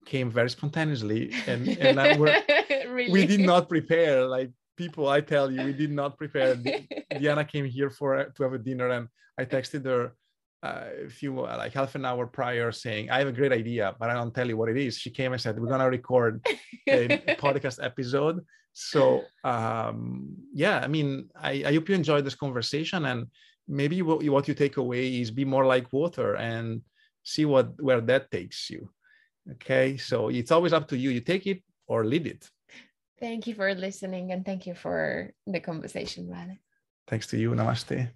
came 0.07 0.31
very 0.31 0.51
spontaneously, 0.51 1.33
and, 1.47 1.68
and 1.68 2.20
really? 2.20 3.12
we 3.12 3.26
did 3.26 3.41
not 3.41 3.68
prepare. 3.68 4.26
Like 4.26 4.51
people, 4.76 5.09
I 5.09 5.20
tell 5.20 5.53
you, 5.53 5.64
we 5.64 5.72
did 5.72 5.93
not 5.93 6.18
prepare. 6.18 6.57
Diana 7.11 7.45
came 7.45 7.66
here 7.66 7.91
for 7.91 8.24
to 8.24 8.43
have 8.43 8.55
a 8.55 8.59
dinner, 8.59 8.89
and 8.89 9.07
I 9.39 9.45
texted 9.45 9.85
her 9.85 10.12
a 10.63 11.09
few 11.09 11.41
like 11.41 11.73
half 11.73 11.95
an 11.95 12.05
hour 12.05 12.27
prior 12.27 12.71
saying 12.71 13.11
i 13.11 13.19
have 13.19 13.29
a 13.29 13.33
great 13.33 13.53
idea 13.53 13.95
but 13.99 14.11
i 14.11 14.15
don't 14.15 14.35
tell 14.35 14.47
you 14.47 14.57
what 14.57 14.69
it 14.69 14.77
is. 14.77 14.99
She 14.99 15.11
came 15.11 15.33
and 15.33 15.41
said 15.41 15.59
we're 15.59 15.69
going 15.69 15.81
to 15.81 15.87
record 15.87 16.47
a, 16.87 17.05
a 17.05 17.37
podcast 17.47 17.83
episode. 17.83 18.45
So 18.73 19.25
um 19.43 20.37
yeah 20.53 20.79
i 20.85 20.87
mean 20.87 21.29
I, 21.35 21.53
I 21.67 21.73
hope 21.75 21.89
you 21.89 21.95
enjoyed 21.95 22.25
this 22.25 22.35
conversation 22.35 23.07
and 23.07 23.27
maybe 23.67 24.03
what, 24.03 24.23
what 24.25 24.49
you 24.49 24.55
take 24.55 24.77
away 24.77 25.21
is 25.21 25.31
be 25.31 25.45
more 25.45 25.67
like 25.67 25.93
water 25.93 26.37
and 26.37 26.83
see 27.23 27.47
what 27.47 27.67
where 27.83 28.01
that 28.01 28.31
takes 28.31 28.71
you 28.71 28.91
okay? 29.53 29.97
So 29.97 30.29
it's 30.29 30.51
always 30.51 30.73
up 30.73 30.89
to 30.89 30.97
you. 30.97 31.11
You 31.11 31.21
take 31.21 31.47
it 31.47 31.63
or 31.87 32.05
lead 32.05 32.27
it. 32.27 32.49
Thank 33.19 33.47
you 33.47 33.55
for 33.55 33.75
listening 33.75 34.33
and 34.33 34.45
thank 34.45 34.67
you 34.67 34.75
for 34.75 35.33
the 35.47 35.61
conversation 35.61 36.31
Vale. 36.31 36.57
thanks 37.07 37.27
to 37.29 37.37
you. 37.37 37.51
Namaste 37.51 38.11